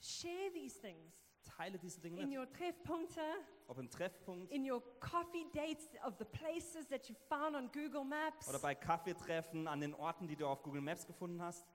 Share 0.00 0.52
these 0.52 0.78
things 0.80 1.12
Teile 1.44 1.78
diese 1.78 2.00
Dinge 2.00 2.20
in 2.20 2.28
mit. 2.30 2.38
your 2.38 2.50
Treffpunkte, 2.52 3.20
Ob 3.68 3.78
im 3.78 3.90
Treffpunkt 3.90 4.50
in 4.50 4.70
your 4.70 4.82
coffee 5.00 5.46
dates 5.52 5.88
of 6.04 6.14
the 6.18 6.24
places 6.24 6.86
that 6.88 7.08
you 7.08 7.14
found 7.28 7.54
on 7.56 7.70
Google 7.72 8.04
Maps. 8.04 8.48
oder 8.48 8.58
bei 8.58 8.74
Kaffeetreffen 8.74 9.66
an 9.68 9.80
den 9.80 9.94
Orten, 9.94 10.26
die 10.28 10.36
du 10.36 10.46
auf 10.46 10.62
Google 10.62 10.80
Maps 10.82 11.06
gefunden 11.06 11.40
hast. 11.42 11.66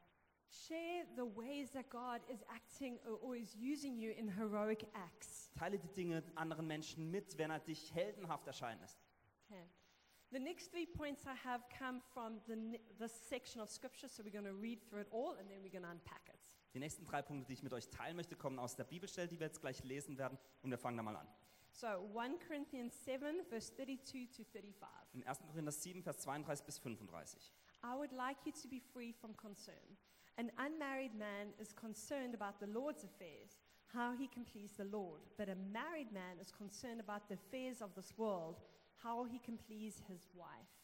Share 0.50 1.06
the 1.16 1.24
ways 1.36 1.72
that 1.72 1.90
God 1.90 2.22
is 2.30 2.44
acting 2.50 3.00
or, 3.06 3.22
or 3.24 3.36
is 3.36 3.56
using 3.56 3.98
you 3.98 4.12
in 4.12 4.28
heroic 4.30 4.86
acts. 4.94 5.52
Teile 5.58 5.80
die 5.80 5.92
Dinge 5.94 6.24
anderen 6.36 6.68
Menschen 6.68 7.10
mit, 7.12 7.38
wenn 7.38 7.50
er 7.52 7.60
dich 7.60 7.94
heldenhaft 7.94 8.46
erscheinen 8.48 8.80
lässt. 8.82 9.00
Okay. 9.50 9.68
The 10.32 10.40
next 10.40 10.72
three 10.72 10.86
points 10.86 11.26
I 11.26 11.36
have 11.48 11.64
come 11.78 12.02
from 12.14 12.42
the, 12.48 12.56
ne- 12.56 12.80
this 13.00 13.12
section 13.30 13.62
of 13.62 13.70
scripture, 13.70 14.08
so 14.10 14.24
we're 14.24 14.32
going 14.32 14.46
to 14.46 14.54
read 14.60 14.82
through 14.88 15.02
it 15.02 15.08
all 15.12 15.36
and 15.38 15.50
then 15.50 15.62
we're 15.64 15.72
going 15.72 15.84
to 15.84 15.90
unpack 15.90 16.28
it. 16.30 16.35
Die 16.76 16.80
nächsten 16.80 17.06
drei 17.06 17.22
Punkte, 17.22 17.48
die 17.48 17.54
ich 17.54 17.64
mit 17.64 17.72
euch 17.72 17.90
teilen 17.90 18.18
möchte, 18.18 18.36
kommen 18.36 18.60
aus 18.60 18.76
der 18.76 18.84
Bibelstelle, 18.84 19.30
die 19.30 19.40
wir 19.40 19.48
jetzt 19.48 19.62
gleich 19.62 19.82
lesen 19.86 20.18
werden. 20.18 20.38
Und 20.62 20.72
wir 20.72 20.78
fangen 20.78 20.98
da 20.98 21.04
mal 21.04 21.16
an. 21.16 21.28
So 21.72 21.88
1 21.88 22.46
Corinthians 22.46 22.94
7, 23.06 23.46
verse 23.46 23.74
32 23.78 24.30
to 24.30 24.44
35. 24.44 24.90
In 25.14 25.24
1. 25.26 25.40
Korinther 25.48 25.72
7, 25.72 26.04
Vers 26.04 26.18
32 26.20 26.66
bis 26.66 26.78
35. 26.78 27.54
I 27.82 27.96
would 27.96 28.12
like 28.12 28.46
you 28.46 28.52
to 28.52 28.68
be 28.68 28.82
free 28.94 29.14
from 29.14 29.38
concern. 29.38 29.98
An 30.38 30.52
unmarried 30.58 31.16
man 31.16 31.54
is 31.62 31.74
concerned 31.74 32.36
about 32.36 32.60
the 32.60 32.68
Lord's 32.68 33.06
affairs, 33.06 33.58
how 33.94 34.14
he 34.14 34.28
can 34.28 34.44
please 34.44 34.74
the 34.76 34.84
Lord. 34.84 35.22
But 35.38 35.48
a 35.48 35.56
married 35.56 36.12
man 36.12 36.40
is 36.42 36.52
concerned 36.52 37.00
about 37.00 37.30
the 37.30 37.36
affairs 37.36 37.82
of 37.82 37.96
this 37.96 38.18
world, 38.18 38.60
how 39.02 39.24
he 39.24 39.40
can 39.40 39.58
please 39.58 40.02
his 40.10 40.28
wife. 40.34 40.76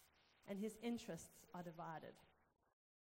And 0.47 0.58
his 0.58 0.77
interests 0.82 1.45
are 1.54 1.63
divided. 1.63 2.15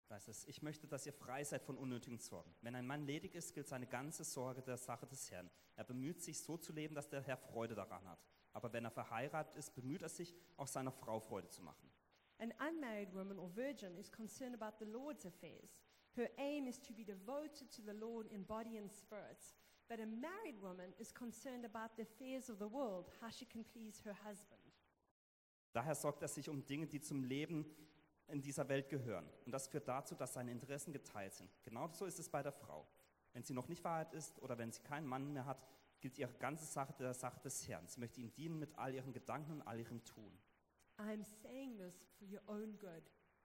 Heißt 0.10 0.28
es, 0.28 0.44
ich 0.46 0.62
möchte, 0.62 0.88
dass 0.88 1.06
ihr 1.06 1.14
frei 1.14 1.44
seid 1.44 1.64
von 1.64 1.78
unnötigen 1.78 2.20
Sorgen. 2.20 2.54
Wenn 2.62 2.76
ein 2.76 2.86
Mann 2.86 3.06
ledig 3.06 3.34
ist, 3.34 3.54
gilt 3.54 3.68
seine 3.68 3.88
ganze 3.88 4.24
Sorge 4.24 4.62
der 4.62 4.78
Sache 4.78 5.06
des 5.08 5.32
Herrn. 5.32 5.50
Er 5.76 5.86
bemüht 5.86 6.22
sich, 6.22 6.40
so 6.40 6.58
zu 6.58 6.74
leben, 6.74 6.96
dass 6.96 7.08
der 7.08 7.22
Herr 7.22 7.38
Freude 7.38 7.76
daran 7.76 8.06
hat. 8.08 8.20
Aber 8.54 8.74
wenn 8.74 8.84
er 8.84 8.92
verheiratet 8.92 9.56
ist, 9.56 9.74
bemüht 9.74 10.02
er 10.02 10.10
sich, 10.10 10.36
auch 10.58 10.68
seiner 10.68 10.92
Frau 10.92 11.20
Freude 11.20 11.50
zu 11.50 11.62
machen. 11.62 11.90
An 12.40 12.52
unmarried 12.60 13.14
woman 13.14 13.38
or 13.38 13.50
virgin 13.56 13.96
is 13.98 14.12
concerned 14.12 14.60
about 14.60 14.84
the 14.84 14.92
Lord's 14.92 15.26
affairs. 15.26 15.80
Her 16.16 16.30
aim 16.38 16.68
is 16.68 16.80
to 16.82 16.94
be 16.94 17.06
devoted 17.06 17.72
to 17.72 17.82
the 17.84 17.94
Lord 17.94 18.28
in 18.28 18.44
body 18.44 18.78
and 18.78 18.92
spirit. 18.92 19.56
But 19.88 20.00
a 20.00 20.06
married 20.06 20.62
woman 20.62 20.94
is 20.98 21.14
concerned 21.14 21.66
about 21.66 21.96
the 21.96 22.04
affairs 22.04 22.50
of 22.50 22.58
the 22.58 22.68
world, 22.68 23.10
how 23.22 23.30
she 23.30 23.46
can 23.46 23.64
please 23.64 24.02
her 24.04 24.16
husband. 24.26 24.60
Daher 25.74 25.96
sorgt 25.96 26.22
er 26.22 26.28
sich 26.28 26.50
um 26.50 26.66
Dinge, 26.66 26.88
die 26.88 27.02
zum 27.02 27.24
Leben 27.24 27.66
in 28.32 28.42
dieser 28.42 28.68
Welt 28.70 28.90
gehören. 28.90 29.28
Und 29.46 29.52
das 29.52 29.68
führt 29.68 29.88
dazu, 29.88 30.16
dass 30.16 30.34
seine 30.34 30.52
Interessen 30.52 30.94
geteilt 30.94 31.34
sind. 31.34 31.50
Genauso 31.64 32.06
ist 32.06 32.20
es 32.20 32.30
bei 32.30 32.42
der 32.42 32.52
Frau. 32.52 32.88
Wenn 33.34 33.44
sie 33.44 33.54
noch 33.54 33.68
nicht 33.68 33.82
verheiratet 33.82 34.14
ist 34.16 34.42
oder 34.42 34.58
wenn 34.58 34.72
sie 34.72 34.82
keinen 34.82 35.08
Mann 35.08 35.32
mehr 35.34 35.46
hat, 35.46 35.66
gilt 36.02 36.18
ihre 36.18 36.34
ganze 36.34 36.66
Sache 36.66 36.94
der 37.00 37.14
Sache 37.14 37.40
des 37.42 37.68
Herrn. 37.68 37.88
Sie 37.88 38.00
möchte 38.00 38.20
ihm 38.20 38.34
dienen 38.34 38.60
mit 38.60 38.78
all 38.78 38.94
ihren 38.94 39.14
Gedanken 39.14 39.52
und 39.54 39.62
all 39.62 39.80
ihrem 39.80 40.04
Tun. 40.04 40.38
I'm 40.98 41.24
saying 41.24 41.78
this 41.78 42.08
for 42.18 42.28
your 42.28 42.42
own 42.48 42.78
good, 42.78 43.04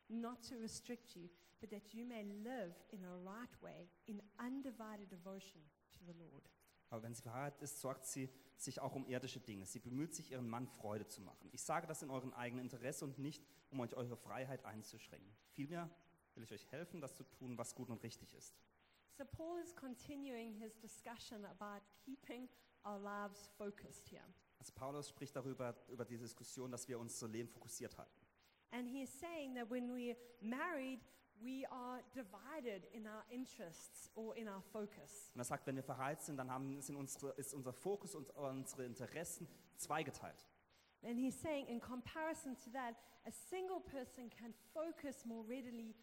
not 0.08 0.42
to 0.48 0.56
restrict 0.56 1.14
you, 1.14 1.28
but 1.60 1.70
that 1.70 1.92
you 1.92 2.04
may 2.04 2.22
live 2.22 2.74
in 2.90 3.04
a 3.04 3.16
right 3.24 3.62
way, 3.62 3.88
in 4.06 4.22
undivided 4.38 5.10
devotion 5.10 5.62
to 5.92 6.04
the 6.04 6.18
Lord. 6.18 6.50
Aber 6.90 7.02
wenn 7.02 7.14
sie 7.14 7.22
verheiratet 7.22 7.62
ist, 7.62 7.80
sorgt 7.80 8.06
sie 8.06 8.28
sich 8.56 8.80
auch 8.80 8.94
um 8.94 9.06
irdische 9.06 9.40
Dinge. 9.40 9.66
Sie 9.66 9.78
bemüht 9.78 10.14
sich, 10.14 10.30
ihren 10.30 10.48
Mann 10.48 10.66
Freude 10.66 11.06
zu 11.06 11.20
machen. 11.22 11.48
Ich 11.52 11.62
sage 11.62 11.86
das 11.86 12.02
in 12.02 12.10
eurem 12.10 12.32
eigenen 12.32 12.64
Interesse 12.64 13.04
und 13.04 13.18
nicht, 13.18 13.44
um 13.70 13.80
euch 13.80 13.94
eure 13.94 14.16
Freiheit 14.16 14.64
einzuschränken. 14.64 15.30
Vielmehr 15.52 15.90
will 16.34 16.44
ich 16.44 16.52
euch 16.52 16.70
helfen, 16.70 17.00
das 17.00 17.14
zu 17.14 17.24
tun, 17.24 17.58
was 17.58 17.74
gut 17.74 17.90
und 17.90 18.02
richtig 18.02 18.34
ist. 18.34 18.54
So, 19.16 19.24
Paul 19.24 19.58
is 19.60 19.74
continuing 19.74 20.52
his 20.52 20.78
discussion 20.78 21.44
about 21.46 21.84
keeping 22.04 22.48
our 22.84 22.98
lives 22.98 23.48
focused 23.56 24.08
here. 24.08 24.24
Also 24.58 24.72
Paulus 24.74 25.08
spricht 25.08 25.34
darüber, 25.36 25.74
über 25.88 26.04
die 26.04 26.18
Diskussion, 26.18 26.70
dass 26.70 26.86
wir 26.88 26.98
unser 26.98 27.28
Leben 27.28 27.48
fokussiert 27.48 27.96
halten. 27.96 28.26
And 28.72 28.88
he's 28.88 29.10
saying 29.20 29.54
that 29.54 29.70
when 29.70 29.90
we're 29.90 30.16
married, 30.40 31.00
we 31.40 31.64
are 31.70 32.02
divided 32.14 32.84
in 32.92 33.06
our 33.06 33.24
interests 33.30 34.10
or 34.14 34.34
in 34.36 34.48
our 34.48 34.60
focus. 34.60 35.30
Und 35.34 35.40
er 35.40 35.44
sagt, 35.44 35.66
wenn 35.66 35.76
wir 35.76 35.82
verheiratet 35.82 36.24
sind, 36.24 36.36
dann 36.36 36.50
haben, 36.50 36.80
sind 36.80 36.96
unsere, 36.96 37.30
ist 37.32 37.54
unser 37.54 37.72
Fokus 37.72 38.14
und 38.14 38.30
unsere 38.30 38.84
Interessen 38.84 39.48
zweigeteilt. 39.76 40.46
And 41.02 41.18
he's 41.18 41.40
saying, 41.40 41.66
in 41.66 41.80
comparison 41.80 42.56
to 42.56 42.70
that, 42.70 42.96
a 43.26 43.30
single 43.30 43.80
person 43.80 44.30
can 44.30 44.52
focus 44.72 45.24
more 45.24 45.46
readily 45.46 45.94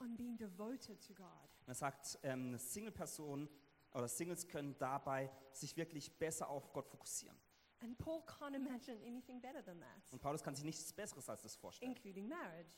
on 0.00 0.16
being 0.16 0.36
devoted 0.36 1.00
to 1.06 1.14
God. 1.14 1.26
Und 1.60 1.68
er 1.68 1.74
sagt, 1.74 2.18
ähm, 2.22 2.56
Single-Personen 2.58 3.48
oder 3.94 4.08
Singles 4.08 4.48
können 4.48 4.76
dabei 4.78 5.30
sich 5.52 5.76
wirklich 5.76 6.18
besser 6.18 6.48
auf 6.48 6.72
Gott 6.72 6.88
fokussieren. 6.88 7.36
And 7.80 7.98
Paul 7.98 8.22
can't 8.22 8.54
imagine 8.54 8.96
anything 9.06 9.40
better 9.40 9.62
than 9.64 9.80
that, 9.80 10.12
Und 10.12 10.20
Paulus 10.22 10.42
kann 10.42 10.54
sich 10.54 10.64
nichts 10.64 10.92
Besseres 10.92 11.28
als 11.28 11.42
das 11.42 11.56
vorstellen. 11.56 11.90
including 11.92 12.26
marriage. 12.28 12.70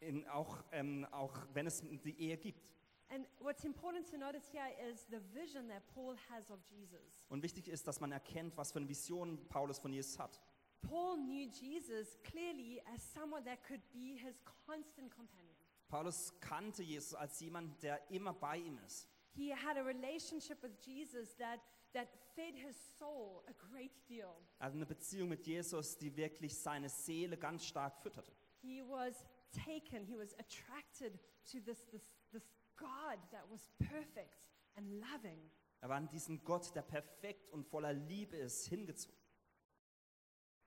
In, 0.00 0.26
auch, 0.28 0.64
ähm, 0.72 1.06
auch 1.10 1.36
wenn 1.52 1.66
es 1.66 1.82
die 1.82 2.18
Ehe 2.18 2.36
gibt. 2.36 2.70
And 3.12 3.26
what's 3.40 3.64
important 3.64 4.08
to 4.10 4.16
notice 4.16 4.48
here 4.52 4.70
is 4.88 5.04
the 5.10 5.20
vision 5.34 5.68
that 5.68 5.82
Paul 5.94 6.16
has 6.30 6.50
of 6.50 6.60
Jesus. 6.70 7.26
Und 7.28 7.42
wichtig 7.42 7.68
ist, 7.68 7.86
dass 7.86 8.00
man 8.00 8.12
erkennt, 8.12 8.56
was 8.56 8.70
für 8.70 8.78
eine 8.78 8.88
Vision 8.88 9.38
Paulus 9.48 9.78
von 9.78 9.92
Jesus 9.92 10.18
hat. 10.18 10.40
Paul 10.82 11.16
knew 11.16 11.48
Jesus 11.48 12.16
clearly 12.22 12.80
as 12.94 13.02
someone 13.12 13.44
that 13.44 13.62
could 13.64 13.80
be 13.92 14.16
his 14.16 14.40
constant 14.66 15.10
companion. 15.14 15.56
Paulus 15.88 16.32
kannte 16.40 16.84
Jesus 16.84 17.14
als 17.14 17.40
jemand, 17.40 17.82
der 17.82 18.08
immer 18.10 18.32
bei 18.32 18.58
ihm 18.58 18.78
ist. 18.86 19.08
He 19.32 19.52
had 19.52 19.76
a 19.76 19.82
relationship 19.82 20.62
with 20.62 20.72
Jesus 20.80 21.34
that, 21.36 21.60
that 21.92 22.08
fed 22.36 22.54
his 22.54 22.76
soul 22.96 23.42
a 23.48 23.52
great 23.52 23.92
deal. 24.08 24.36
Er 24.60 24.66
hatte 24.66 24.76
eine 24.76 24.86
Beziehung 24.86 25.28
mit 25.28 25.44
Jesus, 25.46 25.98
die 25.98 26.16
wirklich 26.16 26.56
seine 26.56 26.88
Seele 26.88 27.36
ganz 27.36 27.64
stark 27.64 27.96
fütterte. 27.98 28.32
He 28.62 28.82
was 28.82 29.24
taken, 29.52 30.04
he 30.04 30.16
was 30.16 30.34
attracted 30.38 31.18
to 31.52 31.60
this, 31.60 31.84
this, 31.92 32.02
this 32.32 32.42
God 32.76 33.18
that 33.32 33.44
was 33.50 33.70
perfect 33.78 34.48
and 34.76 35.00
loving. 35.00 35.50
Er 35.82 35.88
war 35.88 35.96
an 35.96 36.08
diesen 36.08 36.42
Gott, 36.44 36.74
der 36.74 36.82
perfekt 36.82 37.50
und 37.50 37.66
voller 37.66 37.92
Liebe 37.92 38.36
ist, 38.36 38.66
hingezogen. 38.66 39.16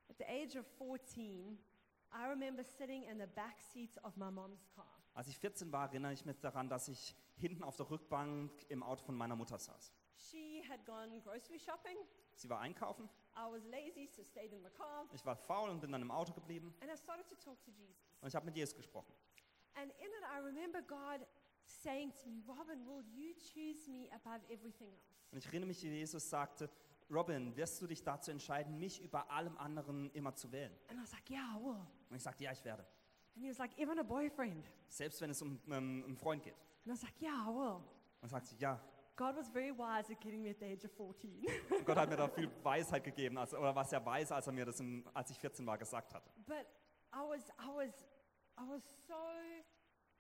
At 0.10 0.18
the 0.18 0.26
age 0.26 0.56
of 0.56 0.66
14, 0.78 1.58
I 2.12 2.26
remember 2.30 2.64
sitting 2.64 3.04
in 3.04 3.18
the 3.20 3.28
back 3.28 3.60
seat 3.62 3.98
of 4.04 4.16
my 4.18 4.30
mom's 4.32 4.68
car. 4.76 4.86
Als 5.16 5.28
ich 5.28 5.38
14 5.38 5.72
war, 5.72 5.88
erinnere 5.88 6.14
ich 6.14 6.26
mich 6.26 6.40
daran, 6.40 6.70
dass 6.70 6.88
ich 6.88 7.16
hinten 7.38 7.64
auf 7.64 7.76
der 7.76 7.90
Rückbank 7.90 8.52
im 8.70 8.84
Auto 8.84 9.04
von 9.04 9.16
meiner 9.16 9.36
Mutter 9.36 9.58
saß. 9.60 9.94
She 10.16 10.64
had 10.68 10.86
gone 10.86 11.20
grocery 11.22 11.60
shopping. 11.60 11.98
Sie 12.36 12.50
war 12.50 12.60
einkaufen, 12.60 13.10
I 13.36 13.52
was 13.52 13.64
lazy, 13.66 14.08
so 14.08 14.24
stayed 14.24 14.52
in 14.52 14.64
the 14.64 14.70
car. 14.70 15.08
ich 15.14 15.24
war 15.26 15.36
faul 15.36 15.70
und 15.70 15.82
bin 15.82 15.92
dann 15.92 16.02
im 16.02 16.12
Auto 16.12 16.34
geblieben 16.34 16.74
And 16.82 16.92
I 16.92 16.98
started 16.98 17.28
to 17.28 17.36
talk 17.36 17.62
to 17.64 17.72
Jesus. 17.72 18.13
Und 18.24 18.30
ich 18.30 18.36
habe 18.36 18.46
mit 18.46 18.56
Jesus 18.56 18.74
gesprochen. 18.74 19.14
And 19.76 19.92
in 20.00 20.08
it, 20.08 20.24
I 20.34 20.40
remember 20.40 20.82
God 20.82 21.28
saying 21.66 22.14
to 22.24 22.30
me, 22.30 22.42
Robin, 22.48 22.86
will 22.86 23.04
you 23.14 23.34
choose 23.36 23.90
me 23.90 24.10
above 24.12 24.42
everything 24.50 24.88
else? 24.94 25.14
Und 25.32 25.40
ich 25.40 25.46
erinnere 25.48 25.68
mich, 25.68 25.84
wie 25.84 25.90
Jesus 25.90 26.30
sagte, 26.30 26.70
Robin, 27.10 27.56
wirst 27.56 27.82
du 27.82 27.88
dich 27.88 28.02
dazu 28.02 28.32
entscheiden, 28.32 28.80
mich 28.80 29.02
über 29.02 29.30
allem 29.30 29.58
anderen 29.58 30.10
immer 30.12 30.34
zu 30.36 30.52
wählen? 30.52 30.72
And 30.88 31.00
I 31.00 31.02
was 31.04 31.12
like, 31.12 31.30
yeah, 31.30 31.58
I 31.58 31.64
will. 31.64 31.86
Und 32.10 32.16
ich 32.16 32.24
sagte, 32.24 32.44
ja, 32.44 32.52
ich 32.54 32.64
werde. 32.64 32.86
And 33.36 33.44
he 33.44 33.50
was 33.50 33.58
like, 33.58 33.78
even 33.78 34.00
a 34.00 34.04
boyfriend? 34.04 34.72
Selbst 34.88 35.20
wenn 35.22 35.32
es 35.32 35.42
um 35.42 35.60
ähm, 35.68 36.04
einen 36.06 36.16
Freund 36.16 36.44
geht. 36.44 36.56
And 36.86 36.88
I 36.88 36.92
was 36.92 37.02
like, 37.04 37.22
yeah, 37.22 37.44
I 37.46 37.54
will. 37.54 37.84
Und 38.22 38.30
sagte 38.30 38.48
sie, 38.48 38.58
ja. 38.58 38.80
God 39.16 39.36
was 39.36 39.50
very 39.50 39.72
wise 39.72 40.12
at 40.12 40.20
getting 40.22 40.42
me 40.42 40.50
at 40.52 40.60
the 40.60 40.66
age 40.66 40.86
of 40.86 40.92
14. 40.94 41.46
Und 41.70 41.86
Gott 41.86 41.98
hat 41.98 42.10
mir 42.10 42.16
da 42.16 42.28
viel 42.30 42.50
Weisheit 42.64 43.04
gegeben, 43.04 43.38
als, 43.38 43.54
oder 43.54 43.76
war 43.76 43.86
sehr 43.86 44.04
weise, 44.04 44.34
als 44.34 44.48
er 44.48 44.54
mir 44.54 44.66
das, 44.66 44.80
im, 44.80 45.06
als 45.14 45.30
ich 45.30 45.38
14 45.38 45.66
war, 45.66 45.78
gesagt 45.78 46.14
hatte. 46.14 46.32
but 46.48 46.66
I 47.14 47.20
was, 47.28 47.50
I 47.60 47.68
was, 47.76 47.92
I 48.58 48.64
was 48.70 48.84
so 49.08 49.16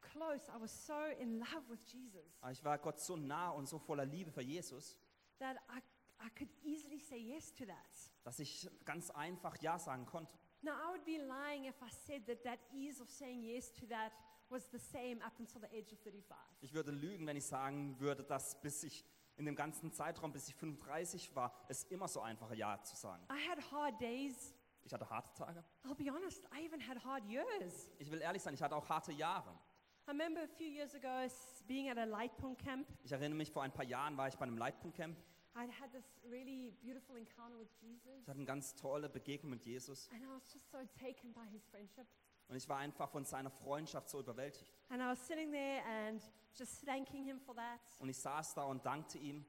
close. 0.01 0.49
I 0.49 0.59
was 0.59 0.71
so 0.71 0.93
in 1.19 1.39
love 1.39 1.67
with 1.69 1.79
Jesus 1.85 2.37
Aber 2.41 2.51
ich 2.51 2.63
war 2.63 2.77
Gott 2.77 2.99
so 2.99 3.15
nah 3.15 3.49
und 3.49 3.67
so 3.67 3.79
voller 3.79 4.05
Liebe 4.05 4.31
für 4.31 4.41
Jesus, 4.41 4.97
that 5.39 5.57
I, 5.69 5.79
I 6.25 6.29
could 6.37 6.49
easily 6.63 6.99
say 6.99 7.17
yes 7.17 7.53
to 7.55 7.65
that. 7.65 8.11
dass 8.23 8.39
ich 8.39 8.69
ganz 8.85 9.09
einfach 9.11 9.55
Ja 9.61 9.77
sagen 9.79 10.05
konnte. 10.05 10.31
Now, 10.61 10.71
I 10.71 10.91
would 10.93 11.03
be 11.05 11.17
lying 11.17 11.65
if 11.65 11.75
I 11.81 11.89
said 11.89 12.25
that 12.27 12.43
that 12.43 12.59
ease 12.73 13.01
of 13.01 13.09
saying 13.09 13.43
yes 13.43 13.71
to 13.73 13.85
that 13.87 14.11
was 14.49 14.69
the 14.71 14.79
same 14.79 15.21
up 15.25 15.33
until 15.39 15.59
the 15.61 15.67
age 15.75 15.91
of 15.91 15.99
35. 15.99 16.37
Ich 16.61 16.73
würde 16.73 16.91
lügen, 16.91 17.25
wenn 17.27 17.35
ich 17.35 17.45
sagen 17.45 17.99
würde, 17.99 18.23
dass 18.23 18.59
bis 18.61 18.83
ich 18.83 19.05
in 19.35 19.45
dem 19.45 19.55
ganzen 19.55 19.91
Zeitraum, 19.91 20.31
bis 20.31 20.47
ich 20.47 20.55
35 20.55 21.35
war, 21.35 21.53
es 21.67 21.83
immer 21.85 22.07
so 22.07 22.21
einfach 22.21 22.49
war, 22.49 22.55
Ja 22.55 22.81
zu 22.83 22.95
sagen. 22.95 23.25
I 23.31 23.49
had 23.49 23.71
hard 23.71 23.99
days. 23.99 24.53
Ich 24.85 24.93
hatte 24.93 25.09
harte 25.09 25.33
Tage. 25.33 25.63
I'll 25.85 25.95
be 25.95 26.11
honest, 26.11 26.45
I 26.53 26.65
even 26.65 26.79
had 26.85 27.03
hard 27.03 27.23
years. 27.25 27.89
Ich 27.99 28.11
will 28.11 28.21
ehrlich 28.21 28.41
sein, 28.41 28.53
ich 28.53 28.61
hatte 28.61 28.75
auch 28.75 28.87
harte 28.89 29.11
Jahre. 29.13 29.49
I 30.05 30.09
remember 30.11 30.41
a 30.43 30.47
few 30.47 30.67
years 30.67 30.93
ago 30.93 31.07
s- 31.23 31.63
being 31.65 31.89
at 31.89 31.97
a 31.97 32.03
Lightpunkt 32.03 32.61
camp. 32.61 32.87
Ich 33.03 33.11
erinnere 33.11 33.37
mich, 33.37 33.49
vor 33.51 33.63
ein 33.63 33.71
paar 33.71 33.85
Jahren 33.85 34.17
war 34.17 34.27
ich 34.27 34.35
bei 34.35 34.43
einem 34.43 34.57
Leitpunktcamp. 34.57 35.17
I'd 35.55 35.71
had 35.79 35.91
this 35.91 36.03
really 36.29 36.71
beautiful 36.81 37.15
encounter 37.15 37.57
with 37.59 37.69
Jesus, 37.79 38.21
Ich 38.23 38.27
hatte 38.27 38.37
eine 38.37 38.45
ganz 38.45 38.75
tolle 38.75 39.07
Begegnung 39.07 39.51
mit 39.51 39.63
Jesus. 39.65 40.09
and 40.11 40.21
I 40.23 40.27
was 40.27 40.51
just 40.51 40.69
so 40.71 40.79
taken 40.99 41.31
by 41.33 41.45
his 41.51 41.63
friendship. 41.67 42.07
Und 42.49 42.57
ich 42.57 42.67
war 42.67 42.77
einfach 42.79 43.07
von 43.09 43.23
seiner 43.23 43.49
Freundschaft 43.51 44.09
so 44.09 44.19
überwältigt. 44.19 44.73
And 44.89 45.01
I 45.01 45.05
was 45.05 45.25
sitting 45.25 45.51
there 45.51 45.81
and 45.85 46.21
just 46.55 46.83
thanking 46.85 47.23
him 47.23 47.39
for 47.39 47.55
that. 47.55 47.79
Und 47.99 48.09
ich 48.09 48.17
saß 48.17 48.55
da 48.55 48.63
und 48.63 48.85
dankte 48.85 49.17
ihm. 49.19 49.45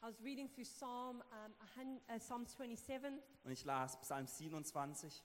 I 0.00 0.06
was 0.06 0.20
reading 0.22 0.48
through 0.48 0.64
Psalm, 0.64 1.22
um, 1.32 1.98
uh, 2.08 2.18
Psalm 2.18 2.46
27. 2.46 3.18
Und 3.44 3.50
ich 3.50 3.64
las 3.64 3.98
Psalm 4.02 4.26
27. 4.26 5.24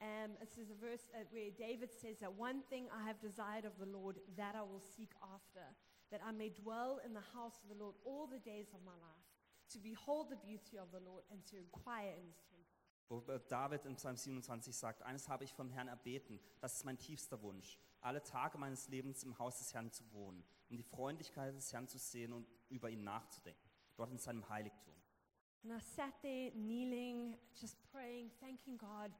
Um, 0.00 0.36
this 0.40 0.58
is 0.58 0.70
a 0.70 0.74
verse 0.74 1.06
uh, 1.14 1.22
where 1.30 1.50
David 1.52 1.92
says 1.92 2.18
that 2.18 2.32
one 2.36 2.62
thing 2.68 2.88
I 2.90 3.06
have 3.06 3.20
desired 3.20 3.64
of 3.64 3.78
the 3.78 3.86
Lord, 3.86 4.18
that 4.36 4.56
I 4.56 4.62
will 4.62 4.82
seek 4.96 5.10
after, 5.22 5.62
that 6.10 6.20
I 6.26 6.32
may 6.32 6.50
dwell 6.50 6.98
in 7.06 7.14
the 7.14 7.22
house 7.34 7.60
of 7.62 7.68
the 7.68 7.76
Lord 7.80 7.94
all 8.04 8.26
the 8.26 8.40
days 8.40 8.74
of 8.74 8.80
my 8.84 8.98
life, 8.98 9.30
to 9.70 9.78
behold 9.78 10.28
the 10.28 10.36
beauty 10.36 10.76
of 10.76 10.90
the 10.90 11.00
Lord 11.00 11.22
and 11.30 11.44
to 11.46 11.56
inquire 11.56 12.14
in 12.18 12.26
his 12.26 12.42
temple. 12.50 12.64
Wo 13.08 13.22
äh, 13.28 13.38
David 13.48 13.84
in 13.84 13.96
Psalm 13.96 14.16
27 14.16 14.72
sagt, 14.72 15.02
eines 15.02 15.28
habe 15.28 15.44
ich 15.44 15.54
vom 15.54 15.70
Herrn 15.70 15.88
erbeten, 15.88 16.40
das 16.60 16.74
ist 16.74 16.84
mein 16.84 16.98
tiefster 16.98 17.40
Wunsch, 17.42 17.78
alle 18.00 18.22
Tage 18.22 18.58
meines 18.58 18.88
Lebens 18.88 19.22
im 19.22 19.38
Haus 19.38 19.58
des 19.58 19.72
Herrn 19.72 19.92
zu 19.92 20.10
wohnen, 20.12 20.42
um 20.68 20.76
die 20.76 20.82
Freundlichkeit 20.82 21.54
des 21.54 21.72
Herrn 21.72 21.86
zu 21.86 21.98
sehen 21.98 22.32
und 22.32 22.48
über 22.70 22.90
ihn 22.90 23.04
nachzudenken, 23.04 23.63
dort 23.96 24.10
in 24.10 24.18
seinem 24.18 24.48
Heiligtum. 24.48 24.94
And 25.64 25.72
I 25.72 25.80
sat 25.80 26.12
there 26.22 26.50
kneeling, 26.52 27.38
just 27.58 27.78
praying, 27.90 28.30
thanking 28.40 28.76
God 28.76 29.10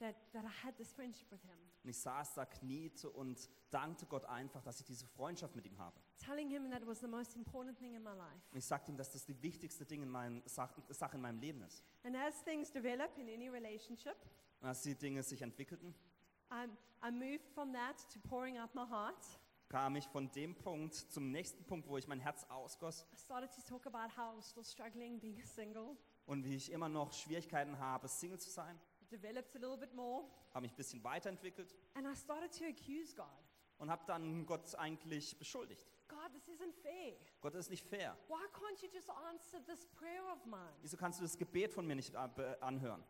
that, 0.00 0.16
that 0.32 0.44
I 0.44 0.66
had 0.66 0.76
this 0.76 0.92
friendship 0.92 1.30
with 1.30 1.40
him, 1.42 1.56
Und 1.82 1.90
ich 1.90 1.98
saß 1.98 2.34
da, 2.34 2.44
kniete 2.46 3.08
und 3.10 3.48
dankte 3.70 4.06
Gott 4.06 4.24
einfach, 4.26 4.62
dass 4.62 4.80
ich 4.80 4.86
diese 4.86 5.06
Freundschaft 5.06 5.54
mit 5.56 5.64
ihm 5.66 5.78
habe. 5.78 5.98
telling 6.18 6.48
him 6.48 6.70
that 6.70 6.82
it 6.82 6.86
was 6.88 7.00
the 7.00 7.06
most 7.08 7.36
important 7.36 7.76
thing 7.78 7.94
in 7.94 8.02
my 8.02 8.12
life. 8.14 8.40
Und 8.52 8.58
ich 8.58 8.64
sagte 8.64 8.90
ihm, 8.92 8.96
dass 8.96 9.12
das 9.12 9.24
die 9.24 9.40
wichtigste 9.42 9.84
Ding 9.86 10.02
in 10.02 10.08
meinem, 10.10 10.42
Sach, 10.46 10.72
Sache 10.90 11.16
in 11.16 11.22
meinem 11.22 11.38
Leben 11.38 11.62
ist. 11.62 11.82
And 12.02 12.16
as 12.16 12.42
things 12.44 12.70
develop 12.70 13.16
in 13.18 13.28
any 13.28 13.48
relationship, 13.48 14.16
Und 14.60 14.68
als 14.68 14.82
die 14.82 14.94
Dinge 14.94 15.22
sich 15.22 15.40
entwickelten, 15.42 15.94
um, 16.50 16.76
I 17.06 17.10
moved 17.10 17.48
from 17.54 17.72
that 17.72 17.96
to 18.12 18.18
pouring 18.28 18.58
out 18.58 18.74
my 18.74 18.86
heart. 18.86 19.24
Kam 19.68 19.96
ich 19.96 20.06
von 20.08 20.30
dem 20.32 20.54
Punkt 20.54 20.94
zum 20.94 21.30
nächsten 21.30 21.64
Punkt, 21.64 21.88
wo 21.88 21.96
ich 21.96 22.06
mein 22.06 22.20
Herz 22.20 22.44
ausgoss 22.48 23.06
I 23.12 23.16
started 23.16 23.50
to 23.54 23.60
talk 23.62 23.86
about 23.86 24.14
how 24.16 24.32
I 24.34 24.36
was 24.36 24.48
still 24.50 24.64
struggling 24.64 25.18
being 25.20 25.42
single. 25.44 25.96
und 26.26 26.44
wie 26.44 26.56
ich 26.56 26.70
immer 26.70 26.88
noch 26.88 27.12
Schwierigkeiten 27.12 27.78
habe, 27.78 28.08
Single 28.08 28.38
zu 28.38 28.50
sein. 28.50 28.78
Developed 29.10 29.54
a 29.56 29.58
little 29.58 29.76
bit 29.76 29.94
more. 29.94 30.24
Habe 30.52 30.62
mich 30.62 30.72
ein 30.72 30.76
bisschen 30.76 31.02
weiterentwickelt 31.04 31.74
And 31.94 32.06
I 32.06 32.14
started 32.16 32.52
to 32.58 32.64
accuse 32.64 33.14
God. 33.14 33.26
und 33.78 33.90
habe 33.90 34.04
dann 34.06 34.46
Gott 34.46 34.74
eigentlich 34.76 35.38
beschuldigt. 35.38 35.86
God, 36.08 36.32
this 36.32 36.48
isn't 36.48 36.74
fair. 36.82 37.16
Gott, 37.40 37.54
das 37.54 37.66
ist 37.66 37.70
nicht 37.70 37.84
fair. 37.86 38.16
Why 38.28 38.44
can't 38.52 38.80
you 38.82 38.88
just 38.92 39.10
answer 39.10 39.64
this 39.66 39.86
prayer 39.86 40.22
of 40.32 40.44
mine? 40.46 40.72
Wieso 40.82 40.96
kannst 40.96 41.18
du 41.18 41.24
das 41.24 41.36
Gebet 41.36 41.72
von 41.72 41.86
mir 41.86 41.96
nicht 41.96 42.14
äh, 42.14 42.56
anhören? 42.60 43.02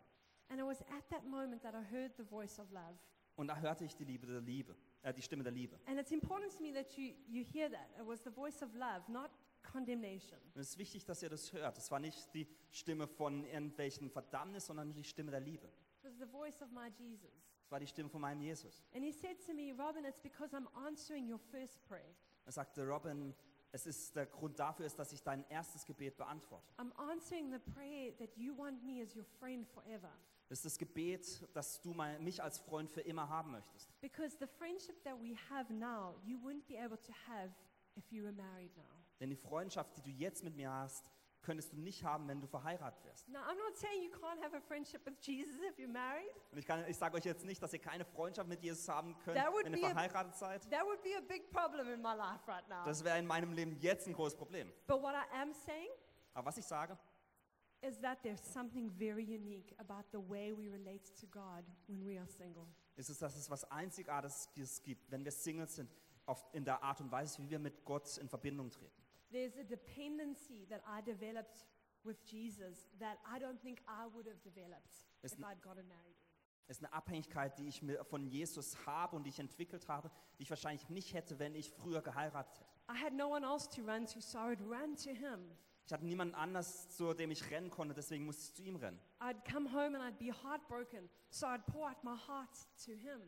And 0.49 0.61
it 0.61 0.67
was 0.67 0.81
at 0.83 1.09
that 1.11 1.25
moment 1.25 1.63
that 1.63 1.75
I 1.75 1.83
heard 1.95 2.17
the 2.17 2.23
voice 2.25 2.59
of 2.59 2.71
love. 2.71 2.97
Und 3.37 3.49
da 3.49 3.57
hörte 3.57 3.85
ich 3.85 3.97
die 3.97 4.05
Liebe 4.05 4.27
der 4.27 4.41
Liebe, 4.41 4.77
äh, 5.03 5.13
die 5.13 5.23
Stimme 5.23 5.43
der 5.43 5.53
Liebe. 5.53 5.79
And 5.87 5.99
it's 5.99 6.13
important 6.13 6.53
to 6.57 6.63
me 6.63 6.73
that 6.73 6.97
you, 6.97 7.15
you 7.27 7.45
hear 7.45 7.71
that. 7.71 7.91
It 7.99 8.07
was 8.07 8.23
the 8.23 8.31
voice 8.31 8.63
of 8.63 8.75
love, 8.75 9.03
not 9.09 9.31
condemnation. 9.63 10.39
Und 10.55 10.61
es 10.61 10.71
ist 10.71 10.79
wichtig, 10.79 11.05
dass 11.05 11.23
ihr 11.23 11.31
das 11.31 11.53
hört. 11.53 11.77
Es 11.79 11.91
war 11.91 11.99
nicht 11.99 12.33
die 12.35 12.47
Stimme 12.71 13.07
von 13.09 13.45
irgendwelchen 13.45 14.11
Verdammnis, 14.11 14.67
sondern 14.67 14.93
die 14.93 15.05
Stimme 15.05 15.31
der 15.31 15.41
Liebe. 15.41 15.67
It 15.67 16.05
was 16.05 16.19
the 16.19 16.27
voice 16.27 16.63
of 16.63 16.71
my 16.71 16.89
Jesus. 16.99 17.31
Es 17.65 17.71
war 17.71 17.81
die 17.81 17.87
Stimme 17.87 18.09
von 18.09 18.21
meinem 18.21 18.41
Jesus. 18.43 18.85
And 18.95 19.03
he 19.03 19.11
said 19.11 19.37
to 19.47 19.55
me, 19.55 19.73
Robin, 19.73 20.05
it's 20.05 20.21
because 20.21 20.55
I'm 20.55 20.69
answering 20.87 21.31
your 21.31 21.39
first 21.39 21.83
prayer. 21.89 22.15
Er 22.45 22.53
sagte, 22.53 22.87
Robin, 22.87 23.35
es 23.73 23.87
ist 23.87 24.15
der 24.15 24.27
Grund 24.27 24.59
dafür 24.61 24.87
ist, 24.87 24.99
dass 24.99 25.13
ich 25.13 25.23
dein 25.23 25.45
erstes 25.49 25.85
Gebet 25.85 26.17
beantworte. 26.17 26.73
I'm 26.79 26.93
answering 27.11 27.51
the 27.51 27.59
prayer 27.59 28.17
that 28.19 28.37
you 28.37 28.57
want 28.57 28.85
me 28.85 29.03
as 29.03 29.17
your 29.17 29.25
friend 29.41 29.67
forever. 29.67 30.13
Das 30.55 30.61
ist 30.61 30.75
das 30.75 30.79
Gebet, 30.79 31.49
dass 31.53 31.81
du 31.81 31.93
mein, 31.93 32.23
mich 32.23 32.41
als 32.41 32.61
Freund 32.61 32.89
für 32.89 33.01
immer 33.01 33.29
haben 33.29 33.51
möchtest. 33.51 33.91
Because 34.01 34.37
the 34.39 34.47
friendship 34.47 35.03
that 35.03 35.21
we 35.21 35.35
have 35.51 35.73
now, 35.73 36.15
you 36.25 36.39
wouldn't 36.39 36.65
be 36.69 36.79
able 36.79 36.97
to 36.97 37.13
have 37.27 37.51
if 37.99 38.05
you 38.13 38.23
were 38.23 38.33
married 38.33 38.71
now. 38.77 38.85
Denn 39.19 39.31
die 39.31 39.37
Freundschaft, 39.37 39.97
die 39.97 40.03
du 40.03 40.11
jetzt 40.11 40.45
mit 40.45 40.55
mir 40.55 40.71
hast, 40.71 41.11
könntest 41.43 41.73
du 41.73 41.77
nicht 41.77 42.05
haben, 42.05 42.29
wenn 42.29 42.41
du 42.41 42.47
verheiratet 42.47 43.05
wärst. 43.05 43.29
Now, 43.29 43.41
I'm 43.41 43.57
not 43.69 43.77
saying 43.77 44.05
you 44.05 44.11
can't 44.17 44.41
have 44.45 44.57
a 44.57 44.61
friendship 44.61 45.05
with 45.05 45.15
Jesus 45.23 45.57
if 45.69 45.77
you're 45.77 45.89
married. 45.91 46.31
Und 46.53 46.59
ich, 46.59 46.67
kann- 46.67 46.85
ich 46.87 46.97
sage 46.97 47.17
euch 47.17 47.25
jetzt 47.25 47.45
nicht, 47.45 47.61
dass 47.61 47.73
ihr 47.73 47.81
keine 47.81 48.05
Freundschaft 48.05 48.49
mit 48.49 48.63
Jesus 48.63 48.89
haben 48.89 49.19
könnt, 49.25 49.37
That 49.37 49.53
would 49.53 49.65
wenn 49.65 49.75
ihr 49.75 49.81
be 49.81 49.87
a- 49.89 49.91
verheiratet 49.91 50.37
seid. 50.37 50.71
That 50.71 50.85
would 50.87 51.03
be 51.03 51.17
a 51.19 51.21
big 51.21 51.51
problem 51.51 51.89
in 51.93 52.01
my 52.01 52.15
life 52.15 52.47
right 52.47 52.69
now. 52.69 52.85
Das 52.85 53.03
wäre 53.03 53.19
in 53.19 53.27
meinem 53.27 53.53
Leben 53.55 53.75
jetzt 53.81 54.07
ein 54.07 54.13
großes 54.13 54.39
Problem. 54.39 54.73
But 54.87 55.03
what 55.03 55.15
I 55.17 55.37
am 55.37 55.53
saying 55.53 55.91
Aber 56.33 56.47
was 56.47 56.59
ich 56.59 56.65
sage, 56.65 56.97
is 57.87 57.99
that 58.01 58.23
there's 58.23 58.41
something 58.41 58.91
very 58.91 59.25
unique 59.25 59.75
about 59.79 60.05
the 60.13 60.19
way 60.21 60.53
we 60.53 60.69
relate 60.69 61.15
to 61.21 61.27
God 61.27 61.65
when 61.87 62.05
we 62.05 62.19
are 62.19 62.27
single. 62.27 62.67
ist 62.97 63.11
es, 63.11 63.19
dass 63.19 63.37
es 63.37 63.51
was 63.51 63.65
Einzigartiges 63.71 64.83
gibt, 64.83 65.11
wenn 65.11 65.25
wir 65.25 65.33
Singles 65.33 65.77
sind, 65.77 65.91
auf, 66.27 66.47
in 66.53 66.65
der 66.65 66.83
Art 66.83 67.01
und 67.01 67.11
Weise, 67.11 67.43
wie 67.43 67.51
wir 67.51 67.59
mit 67.59 67.85
Gott 67.85 68.17
in 68.19 68.29
Verbindung 68.29 68.71
treten. 68.71 69.03
There's 69.31 69.57
a 69.59 69.65
dependency 69.65 70.67
that 70.69 70.81
I 70.87 71.03
developed 71.03 71.67
with 72.05 72.17
Jesus 72.25 72.89
that 72.99 73.19
I 73.27 73.39
don't 73.39 73.59
think 73.61 73.81
I 73.89 74.07
would 74.15 74.27
have 74.27 74.41
developed 74.43 74.95
It's 75.23 75.35
if 75.35 75.39
n- 75.39 75.45
I'd 75.45 75.61
gotten 75.63 75.87
married. 75.89 76.15
Es 76.67 76.79
ist 76.79 76.85
eine 76.85 76.95
Abhängigkeit, 76.95 77.59
die 77.59 77.69
ich 77.69 77.83
mir 77.83 78.03
von 78.05 78.27
Jesus 78.27 78.87
habe 78.87 79.17
und 79.17 79.25
die 79.25 79.31
ich 79.31 79.39
entwickelt 79.39 79.87
habe, 79.89 80.11
die 80.39 80.45
ich 80.45 80.51
wahrscheinlich 80.51 80.89
nicht 80.89 81.13
hätte, 81.13 81.39
wenn 81.39 81.55
ich 81.55 81.71
früher 81.71 82.01
geheiratet 82.01 82.59
hätte. 82.59 82.71
I 82.91 83.03
had 83.03 83.13
no 83.13 83.29
one 83.29 83.45
else 83.45 83.69
to 83.69 83.83
run 83.83 84.07
to, 84.07 84.21
so 84.21 84.39
I 84.39 84.49
would 84.49 84.61
run 84.63 84.97
to 84.97 85.11
him. 85.11 85.51
Ich 85.87 85.93
hatte 85.93 86.07
niemanden 86.07 86.35
anders, 86.35 86.89
zu 86.97 87.13
dem 87.13 87.31
ich 87.31 87.51
rennen 87.51 87.71
konnte, 87.71 87.95
deswegen 87.95 88.25
musste 88.25 88.43
ich 88.45 88.55
zu 88.55 88.63
ihm 88.63 88.77
rennen. 88.77 88.99
I'd 89.21 89.45
come 89.51 89.71
home 89.71 89.99
and 89.99 90.03
I'd 90.03 90.19
be 90.19 90.33
heartbroken, 90.33 91.11
so 91.31 91.47
I'd 91.47 91.67
pour 91.67 91.89
out 91.89 92.03
my 92.03 92.17
heart 92.17 92.57
to 92.87 92.93
him. 92.93 93.21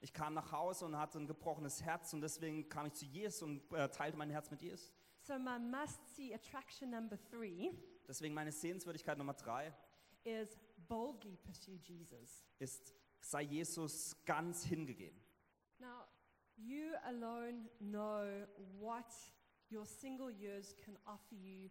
Ich 0.00 0.12
kam 0.12 0.34
nach 0.34 0.52
Hause 0.52 0.84
und 0.84 0.96
hatte 0.96 1.18
ein 1.18 1.26
gebrochenes 1.26 1.82
Herz 1.82 2.12
und 2.12 2.20
deswegen 2.20 2.68
kam 2.68 2.86
ich 2.86 2.94
zu 2.94 3.06
Jesus 3.06 3.42
und 3.42 3.72
äh, 3.72 3.88
teilte 3.88 4.18
mein 4.18 4.30
Herz 4.30 4.50
mit 4.50 4.60
Jesus. 4.60 4.92
So 5.22 5.38
my 5.38 5.58
must-see 5.58 6.34
attraction 6.34 6.90
number 6.90 7.16
three 7.30 7.70
Deswegen 8.08 8.34
meine 8.34 8.52
Sehenswürdigkeit 8.52 9.16
Nummer 9.16 9.34
drei 9.34 9.72
is 10.24 10.58
boldly 10.88 11.36
pursue 11.36 11.76
Jesus. 11.76 12.44
ist, 12.58 12.94
sei 13.20 13.42
Jesus 13.42 14.16
ganz 14.24 14.64
hingegeben. 14.64 15.18
Now, 15.78 16.06
you 16.56 16.94
alone 17.04 17.68
know 17.78 18.46
what 18.78 19.06
your 19.70 19.86
single 19.86 20.30
years 20.30 20.74
can 20.84 20.98
offer 21.06 21.34
you 21.34 21.70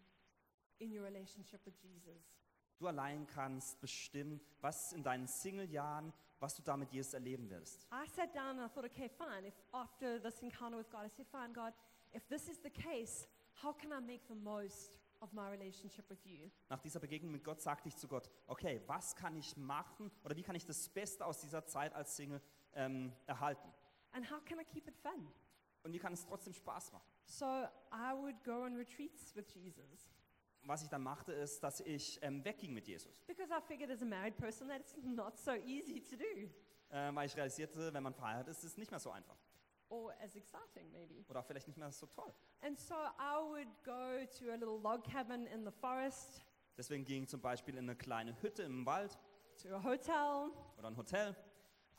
in 0.82 0.92
your 0.92 1.04
relationship 1.04 1.66
with 1.66 1.76
Jesus. 1.82 2.36
Du 2.78 2.88
allein 2.88 3.28
kannst 3.28 3.80
bestimmen, 3.80 4.42
was 4.60 4.92
in 4.92 5.04
deinen 5.04 5.28
Single-Jahren, 5.28 6.12
was 6.40 6.56
du 6.56 6.64
damit 6.64 6.92
Jesus 6.92 7.14
erleben 7.14 7.48
wirst. 7.50 7.88
I 7.92 8.08
sat 8.08 8.34
down 8.36 8.58
and 8.58 8.62
I 8.62 8.74
thought, 8.74 8.86
okay, 8.86 9.08
fine. 9.08 9.46
If 9.48 9.54
after 9.72 10.20
this 10.20 10.42
encounter 10.42 10.80
with 10.80 10.90
God, 10.90 11.06
I 11.06 11.10
said, 11.10 11.28
fine, 11.28 11.54
God, 11.54 11.74
if 12.12 12.28
this 12.28 12.50
is 12.50 12.60
the 12.64 12.72
case, 12.72 13.28
how 13.62 13.72
can 13.72 13.92
I 13.92 14.02
make 14.02 14.28
the 14.28 14.36
most 14.36 14.92
of 15.22 15.32
my 15.34 15.48
relationship 15.52 16.10
with 16.10 16.26
you? 16.26 16.50
Nach 16.70 16.80
dieser 16.80 17.00
Begegnung 17.00 17.32
mit 17.32 17.44
Gott 17.44 17.62
sagte 17.62 17.88
ich 17.88 17.96
zu 17.96 18.08
Gott, 18.08 18.32
okay, 18.48 18.82
was 18.88 19.16
kann 19.16 19.38
ich 19.38 19.56
machen 19.58 20.12
oder 20.24 20.36
wie 20.36 20.42
kann 20.42 20.56
ich 20.56 20.66
das 20.66 20.90
Beste 20.90 21.24
aus 21.24 21.40
dieser 21.40 21.64
Zeit 21.68 21.94
als 21.94 22.16
Single 22.16 22.42
ähm, 22.74 23.14
erhalten? 23.28 23.72
And 24.14 24.30
how 24.32 24.44
can 24.44 24.60
I 24.60 24.64
keep 24.64 24.88
it 24.88 24.98
fun? 24.98 25.32
Und 25.84 25.94
wie 25.94 26.00
kann 26.00 26.14
es 26.14 26.26
trotzdem 26.26 26.54
Spaß 26.54 26.92
machen? 26.94 27.06
So 27.26 27.46
I 27.46 28.14
would 28.16 28.44
go 28.44 28.64
on 28.64 28.76
retreats 28.76 29.36
with 29.36 29.46
Jesus 29.54 30.10
Was 30.64 30.84
ich 30.84 30.90
dann 30.90 31.02
machte, 31.02 31.34
ist, 31.34 31.62
dass 31.64 31.80
ich 31.82 32.20
ähm, 32.22 32.44
wegging 32.46 32.74
mit 32.74 32.88
Jesus. 32.88 33.24
because 33.28 33.52
I 33.52 33.60
figured 33.68 33.90
as 33.90 34.02
a 34.02 34.06
married 34.06 34.38
person 34.38 34.68
that 34.70 34.80
it's 34.82 34.96
not 35.04 35.38
so 35.38 35.54
easy 35.66 36.02
to 36.02 36.16
do 36.16 36.50
Äh, 36.94 37.16
weil 37.16 37.26
ich 37.26 37.36
realisierte, 37.38 37.94
wenn 37.94 38.04
man 38.04 38.14
verheiratet 38.14 38.50
ist, 38.50 38.64
ist 38.64 38.72
es 38.74 38.78
nicht 38.78 38.92
mehr 38.92 39.00
so 39.00 39.12
einfach. 39.12 39.38
or 39.90 40.14
as 40.24 40.36
exciting, 40.36 40.90
maybe. 40.92 41.26
Oder 41.30 41.40
auch 41.42 41.46
vielleicht 41.46 41.68
nicht 41.68 41.78
mehr 41.78 41.92
so 41.92 42.06
toll. 42.06 42.34
And 42.62 42.80
so 42.80 42.94
I 42.96 43.42
would 43.44 43.68
go 43.84 44.26
to 44.40 44.52
a 44.52 44.56
little 44.56 44.80
log 44.82 45.04
cabin 45.04 45.48
in 45.48 45.66
the 45.66 45.72
forest, 45.72 46.42
Deswegen 46.78 47.04
ging 47.04 47.24
ich 47.24 47.30
zum 47.30 47.42
Beispiel 47.42 47.76
in 47.76 47.84
eine 47.90 47.96
kleine 47.98 48.40
Hütte 48.42 48.64
im 48.64 48.86
Wald 48.86 49.18
to 49.62 49.70
a 49.76 49.84
hotel. 49.84 50.50
oder 50.78 50.88
ein 50.88 50.96
Hotel 50.98 51.36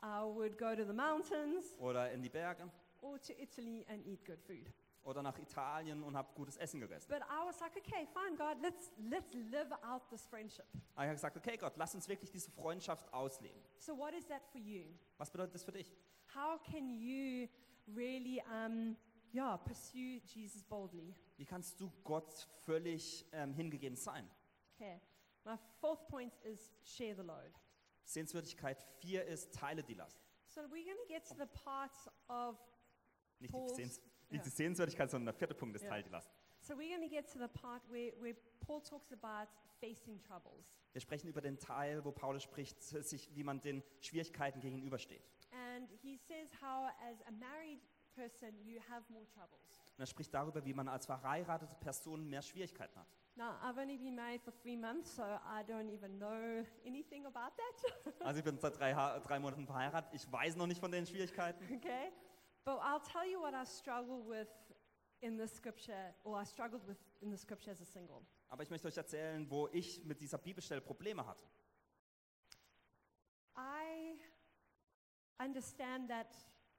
I 0.01 0.21
would 0.23 0.57
go 0.57 0.75
to 0.75 0.83
the 0.85 0.93
mountains 0.93 1.77
oder 1.79 2.11
in 2.11 2.21
die 2.23 2.29
Berge 2.29 2.69
or 3.01 3.19
to 3.21 3.33
Italy 3.33 3.85
and 3.89 4.05
eat 4.05 4.25
good 4.25 4.39
food. 4.41 4.71
Oder 5.03 5.21
nach 5.21 5.37
Italien 5.37 6.03
und 6.03 6.15
habe 6.15 6.29
gutes 6.35 6.57
Essen 6.57 6.79
gegessen. 6.79 7.09
But 7.09 7.21
I 7.21 7.45
was 7.45 7.59
like, 7.59 7.75
okay, 7.75 8.07
fine, 8.13 8.35
God, 8.37 8.61
let's 8.61 8.91
let's 9.09 9.33
live 9.33 9.71
out 9.83 10.07
this 10.09 10.25
friendship. 10.25 10.65
Aber 10.95 11.03
ich 11.03 11.09
habe 11.09 11.15
gesagt, 11.15 11.37
okay 11.37 11.57
Gott, 11.57 11.73
lass 11.77 11.93
uns 11.95 12.07
wirklich 12.07 12.31
diese 12.31 12.51
Freundschaft 12.51 13.11
ausleben. 13.13 13.61
So 13.79 13.97
what 13.97 14.13
is 14.13 14.25
that 14.27 14.41
for 14.51 14.59
you? 14.59 14.85
Was 15.17 15.29
bedeutet 15.29 15.55
das 15.55 15.63
für 15.63 15.71
dich? 15.71 15.91
How 16.33 16.59
can 16.63 16.89
you 16.89 17.47
really, 17.87 18.41
um, 18.49 18.95
yeah, 19.33 19.57
pursue 19.57 20.21
Jesus 20.25 20.63
boldly? 20.63 21.13
Wie 21.37 21.45
kannst 21.45 21.79
du 21.79 21.91
Gott 22.03 22.47
völlig 22.65 23.25
ähm, 23.31 23.53
hingegeben 23.53 23.95
sein? 23.95 24.29
Okay. 24.75 25.01
My 25.45 25.57
fourth 25.79 26.07
point 26.07 26.33
is 26.43 26.71
share 26.83 27.15
the 27.15 27.21
load. 27.21 27.51
Sehenswürdigkeit 28.05 28.81
4 28.99 29.25
ist, 29.25 29.53
teile 29.53 29.83
die 29.83 29.93
Last. 29.93 30.17
So 30.47 30.61
we're 30.61 30.85
going 30.85 30.97
to 30.97 31.07
get 31.07 31.27
to 31.27 31.35
the 31.35 31.47
part 31.63 31.91
of 32.27 32.57
Nicht 33.39 33.53
die, 33.53 33.75
Sehens 33.75 34.01
ja. 34.33 34.37
nicht 34.37 34.45
die 34.45 34.55
Sehenswürdigkeit, 34.55 35.09
sondern 35.09 35.27
der 35.27 35.33
vierte 35.33 35.53
Punkt 35.53 35.75
ist, 35.75 35.85
Last. 36.11 36.29
so 36.59 36.73
we're 36.75 36.89
going 36.95 37.01
to 37.01 37.09
get 37.09 37.31
to 37.31 37.39
the 37.39 37.47
part 37.47 37.81
where, 37.89 38.13
where 38.21 38.35
Paul 38.65 38.81
talks 38.81 39.11
about 39.11 39.49
facing 39.79 40.19
troubles. 40.21 40.65
Wir 40.93 41.01
sprechen 41.01 41.27
über 41.27 41.41
den 41.41 41.57
Teil, 41.57 42.03
wo 42.05 42.11
Paulus 42.11 42.43
spricht, 42.43 42.81
sich, 42.81 43.29
wie 43.35 43.43
man 43.43 43.61
den 43.61 43.83
Schwierigkeiten 43.99 44.59
gegenübersteht. 44.59 45.23
And 45.75 45.89
he 46.01 46.17
says 46.17 46.49
how 46.61 46.89
as 47.09 47.21
a 47.27 47.31
married 47.31 47.79
person 48.15 48.53
you 48.63 48.79
have 48.89 49.03
more 49.11 49.25
troubles. 49.27 49.59
Und 49.97 49.99
er 50.03 50.05
spricht 50.05 50.33
darüber, 50.33 50.63
wie 50.65 50.73
man 50.73 50.87
als 50.87 51.05
verheiratete 51.05 51.75
Person 51.75 52.27
mehr 52.29 52.41
Schwierigkeiten 52.41 52.99
hat. 52.99 53.07
Now, 53.35 53.55
I've 53.63 53.79
only 53.79 53.97
been 53.97 54.15
married 54.15 54.41
for 54.43 54.53
three 54.61 54.77
months, 54.77 55.15
so 55.15 55.23
I 55.23 55.63
don't 55.67 55.89
even 55.91 56.19
know 56.19 56.63
anything 56.85 57.25
about 57.25 57.51
that. 57.57 58.13
Also 58.23 58.37
ich 58.37 58.43
bin 58.43 58.59
seit 58.59 58.77
drei, 58.77 58.93
Ha- 58.93 59.19
drei 59.19 59.39
Monaten 59.39 59.65
verheiratet. 59.65 60.13
Ich 60.13 60.31
weiß 60.31 60.55
noch 60.55 60.67
nicht 60.67 60.79
von 60.79 60.91
den 60.91 61.05
Schwierigkeiten. 61.07 61.63
okay? 61.75 62.11
But 62.65 62.79
I'll 62.81 63.01
tell 63.01 63.25
you 63.25 63.41
what 63.41 63.53
I 63.53 63.65
struggle 63.65 64.23
with 64.23 64.47
in 65.21 65.37
the 65.37 65.47
scripture, 65.47 66.13
or 66.23 66.37
I 66.37 66.45
struggled 66.45 66.85
with 66.87 66.97
in 67.21 67.31
the 67.31 67.37
scripture 67.37 67.71
as 67.71 67.81
a 67.81 67.85
single. 67.85 68.25
Aber 68.49 68.63
ich 68.63 68.69
möchte 68.69 68.87
euch 68.87 68.97
erzählen, 68.97 69.49
wo 69.49 69.67
ich 69.71 70.03
mit 70.05 70.21
dieser 70.21 70.37
Bibelstelle 70.37 70.81
Probleme 70.81 71.25
hatte. 71.25 71.43
I 73.57 74.17
understand 75.39 76.09
that 76.09 76.27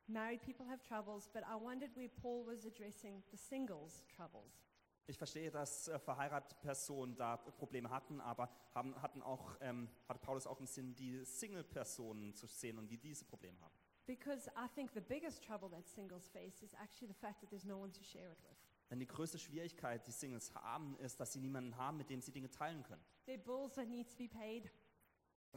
married 0.07 0.43
people 0.43 0.67
have 0.67 0.83
troubles, 0.83 1.29
but 1.29 1.43
I 1.43 1.57
wondered 1.57 1.95
where 1.97 2.09
Paul 2.09 2.47
was 2.47 2.65
addressing 2.65 3.23
the 3.31 3.37
singles' 3.37 4.05
troubles. 4.15 4.65
Ich 5.07 5.19
verstehe, 5.19 5.51
dass 5.51 5.89
äh, 5.89 5.99
verheiratete 5.99 6.55
Personen 6.63 7.15
da 7.15 7.37
Probleme 7.37 7.91
hatten, 7.91 8.21
aber 8.21 8.49
haben, 8.75 9.01
hatten 9.03 9.21
auch, 9.21 9.57
ähm, 9.61 9.91
hatte 10.09 10.21
Paulus 10.21 10.47
auch 10.47 10.61
im 10.61 10.67
Sinn, 10.67 10.95
die 10.95 11.23
Single-Personen 11.25 12.35
zu 12.35 12.47
sehen 12.47 12.79
und 12.79 12.89
wie 12.89 12.97
diese 12.97 13.27
Probleme 13.27 13.61
haben. 13.61 13.75
Because 14.07 14.49
I 14.55 14.67
think 14.75 14.93
the 14.93 15.01
biggest 15.01 15.43
trouble 15.43 15.69
that 15.71 15.87
singles 15.89 16.29
face 16.29 16.63
is 16.63 16.75
actually 16.75 17.09
the 17.09 17.15
fact 17.19 17.41
that 17.41 17.51
there's 17.51 17.65
no 17.65 17.79
one 17.79 17.91
to 17.93 18.03
share 18.05 18.31
it 18.33 18.39
with. 18.43 18.57
Denn 18.91 18.99
die 19.01 19.07
größte 19.07 19.39
Schwierigkeit, 19.39 20.07
die 20.07 20.13
Singles 20.13 20.55
haben, 20.55 20.99
ist, 20.99 21.19
dass 21.19 21.33
sie 21.33 21.41
niemanden 21.41 21.75
haben, 21.77 21.97
mit 21.97 22.11
dem 22.11 22.21
sie 22.21 22.33
Dinge 22.33 22.51
teilen 22.51 22.83
können. 22.83 23.03
There 23.25 23.39
are 23.39 23.43
bills 23.45 23.75
that 23.77 23.89
need 23.89 24.09
to 24.11 24.17
be 24.17 24.29
paid, 24.29 24.71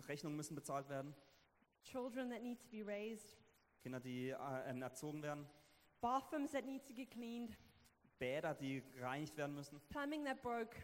Rechnungen 0.07 0.37
müssen 0.37 0.55
bezahlt 0.55 0.87
werden, 0.87 1.13
children 1.83 2.29
that 2.29 2.41
need 2.41 2.59
to 2.61 2.67
be 2.69 2.85
raised, 2.85 3.37
Kinder, 3.81 3.99
die 3.99 4.29
äh, 4.29 4.69
ähm, 4.69 4.81
erzogen 4.81 5.21
werden, 5.21 5.45
bathrooms 5.99 6.51
that 6.51 6.65
need 6.65 6.85
to 6.87 6.93
get 6.93 7.11
cleaned, 7.11 7.57
Bäder, 8.17 8.53
die 8.55 8.81
gereinigt 8.93 9.35
werden 9.35 9.55
müssen, 9.55 9.81
plumbing 9.89 10.23
that 10.23 10.41
broke, 10.41 10.75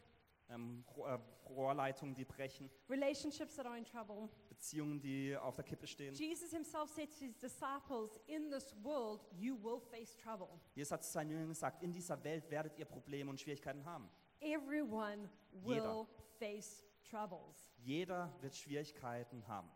ähm, 0.50 0.84
Ro- 0.98 1.06
äh, 1.08 1.20
Rohrleitungen, 1.48 2.14
die 2.14 2.26
brechen, 2.26 2.70
relationships 2.90 3.56
that 3.56 3.66
are 3.66 3.78
in 3.78 3.86
trouble. 3.86 4.30
Beziehungen, 4.54 5.02
die 5.02 5.36
auf 5.36 5.56
der 5.56 5.66
Kippe 5.66 5.88
stehen. 5.88 6.14
Jesus 6.14 6.52
himself 6.52 6.90
said 6.90 7.10
to 7.10 7.26
his 7.26 7.38
disciples, 7.38 8.20
In 8.28 8.50
this 8.52 8.76
world 8.84 9.22
you 9.32 9.56
will 9.62 9.80
face 9.80 10.16
trouble. 10.16 10.60
Jesus 10.76 10.92
hat 10.92 11.04
zu 11.04 11.12
seinen 11.12 11.32
Jüngern 11.32 11.50
gesagt, 11.50 11.82
in 11.82 11.92
dieser 11.92 12.24
Welt 12.24 12.50
werdet 12.50 12.78
ihr 12.78 12.86
Probleme 12.86 13.30
und 13.30 13.40
Schwierigkeiten 13.40 13.84
haben. 13.86 14.10
Everyone 14.40 15.30
will 15.52 15.76
Jeder. 15.76 16.08
face 16.40 16.84
troubles. 17.10 17.72
Jeder 17.78 18.32
wird 18.42 18.56
Schwierigkeiten 18.56 19.46
haben. 19.48 19.70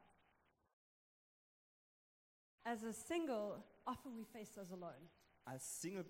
As 2.63 2.83
a 2.83 2.91
single, 2.91 3.63
often 3.85 4.15
we 4.17 4.25
face 4.25 4.53
those 4.53 4.73
alone. 4.73 5.09
Als 5.45 5.81
Single 5.81 6.05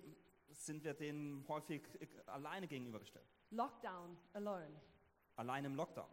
sind 0.50 0.82
wir 0.82 0.94
denen 0.94 1.46
häufig 1.46 1.82
alleine 2.26 2.66
gegenübergestellt. 2.66 3.26
Lockdown, 3.50 4.18
alone. 4.32 4.80
Allein 5.36 5.64
im 5.64 5.76
Lockdown. 5.76 6.08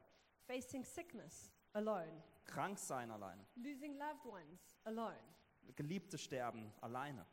Facing 0.46 0.84
sickness, 0.84 1.52
alone. 1.74 2.22
Krank 2.46 2.80
sein 2.80 3.12
alleine. 3.12 3.46
Losing 3.56 3.98
loved 3.98 4.26
ones, 4.26 4.80
alone. 4.84 5.18
Geliebte 5.76 6.18
sterben 6.18 6.72
alleine. 6.82 7.26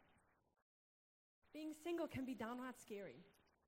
Being 1.52 1.74
single 1.74 2.08
can 2.08 2.24
be 2.24 2.34
downright 2.34 2.78
scary. 2.78 3.22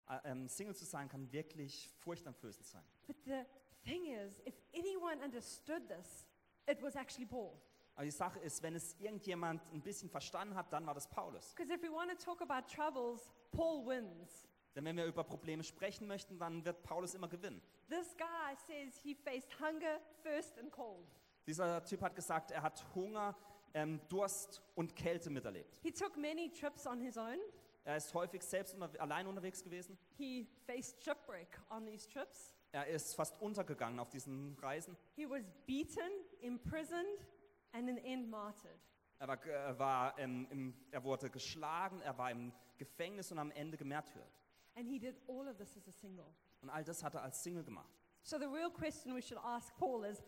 Äh, 0.08 0.18
ähm, 0.24 0.48
Single 0.48 0.74
zu 0.74 0.84
sein 0.84 1.08
kann 1.08 1.30
wirklich 1.32 1.90
furchteinflößend 1.98 2.66
sein. 2.66 2.84
But 3.06 3.16
the 3.24 3.44
thing 3.84 4.06
is, 4.06 4.40
if 4.46 4.54
anyone 4.74 5.22
understood 5.22 5.88
this, 5.88 6.26
it 6.66 6.82
was 6.82 6.94
actually 6.94 7.26
Paul. 7.26 7.60
Aber 7.94 8.04
die 8.04 8.10
Sache 8.10 8.40
ist, 8.40 8.62
wenn 8.62 8.74
es 8.74 8.98
irgendjemand 8.98 9.62
ein 9.72 9.80
bisschen 9.80 10.10
verstanden 10.10 10.54
hat, 10.56 10.72
dann 10.72 10.84
war 10.84 10.94
das 10.94 11.08
Paulus. 11.08 11.54
Because 11.54 11.72
if 11.72 11.82
we 11.82 11.90
want 11.90 12.10
to 12.10 12.16
talk 12.16 12.40
about 12.42 12.66
troubles, 12.68 13.30
Paul 13.52 13.86
wins. 13.86 14.44
Denn 14.74 14.84
wenn 14.84 14.96
wir 14.96 15.06
über 15.06 15.22
Probleme 15.22 15.62
sprechen 15.62 16.08
möchten, 16.08 16.38
dann 16.38 16.64
wird 16.64 16.82
Paulus 16.82 17.14
immer 17.14 17.28
gewinnen. 17.28 17.62
This 17.88 18.16
guy 18.16 18.56
says 18.66 18.98
he 18.98 19.14
faced 19.14 19.48
hunger, 19.60 20.00
thirst, 20.22 20.58
and 20.58 20.72
cold. 20.72 21.06
Dieser 21.46 21.84
Typ 21.84 22.02
hat 22.02 22.14
gesagt, 22.14 22.50
er 22.50 22.62
hat 22.62 22.84
Hunger, 22.94 23.36
ähm, 23.74 24.00
Durst 24.08 24.62
und 24.74 24.96
Kälte 24.96 25.30
miterlebt. 25.30 25.78
He 25.82 25.90
took 25.92 26.16
many 26.16 26.50
trips 26.50 26.86
on 26.86 27.00
his 27.00 27.16
own. 27.16 27.38
Er 27.84 27.96
ist 27.96 28.14
häufig 28.14 28.42
selbst 28.42 28.74
unter 28.74 28.88
allein 29.00 29.26
unterwegs 29.26 29.62
gewesen. 29.62 29.98
He 30.16 30.46
faced 30.66 31.02
shipwreck 31.02 31.60
on 31.68 31.84
these 31.84 32.08
trips. 32.08 32.54
Er 32.72 32.86
ist 32.86 33.14
fast 33.14 33.40
untergegangen 33.40 34.00
auf 34.00 34.08
diesen 34.08 34.56
Reisen. 34.58 34.96
He 35.14 35.28
was 35.28 35.42
beaten, 35.66 36.10
imprisoned, 36.40 37.26
and 37.72 37.88
in 37.88 37.96
the 37.96 38.02
end 38.04 38.30
martyred. 38.30 38.80
Er, 39.18 39.28
war, 39.28 39.46
er, 39.46 39.78
war, 39.78 40.18
ähm, 40.18 40.46
im, 40.50 40.74
er 40.90 41.04
wurde 41.04 41.30
geschlagen, 41.30 42.00
er 42.00 42.16
war 42.18 42.30
im 42.30 42.52
Gefängnis 42.78 43.30
und 43.30 43.38
am 43.38 43.50
Ende 43.50 43.76
gemärtyrt. 43.76 44.40
And 44.76 44.88
he 44.88 44.98
did 44.98 45.16
all 45.28 45.46
of 45.46 45.56
this 45.56 45.76
as 45.76 45.86
a 45.86 45.92
single. 45.92 46.26
Und 46.62 46.70
all 46.70 46.82
das 46.82 47.04
hat 47.04 47.14
er 47.14 47.22
als 47.22 47.42
Single 47.42 47.62
gemacht. 47.62 47.90
So 48.22 48.38
the 48.38 48.46
real 48.46 48.70
question 48.70 49.14
we 49.14 49.22
should 49.22 49.38
ask 49.44 49.76
Paul 49.76 50.04
is 50.04 50.22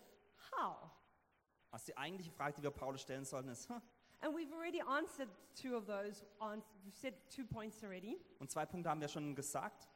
how? 0.53 0.91
Also 1.71 1.87
die 1.87 1.97
eigentliche 1.97 2.31
Frage, 2.31 2.55
die 2.57 2.63
wir 2.63 2.71
Paulus 2.71 3.03
stellen 3.03 3.25
sollten, 3.25 3.49
ist, 3.51 3.69
And 4.23 4.35
we've 4.35 4.53
already 4.55 4.81
answered 4.81 5.29
two 5.55 5.77
of 5.77 5.85
those. 5.87 6.25
On, 6.41 6.63
we've 6.85 6.95
said 6.97 7.15
two 7.29 7.45
points 7.45 7.83
already. 7.85 8.19
und 8.39 8.51
zwei 8.51 8.65
Punkte 8.65 8.89
haben 8.89 9.01
wir 9.01 9.09
schon 9.09 9.35
gesagt. 9.35 9.87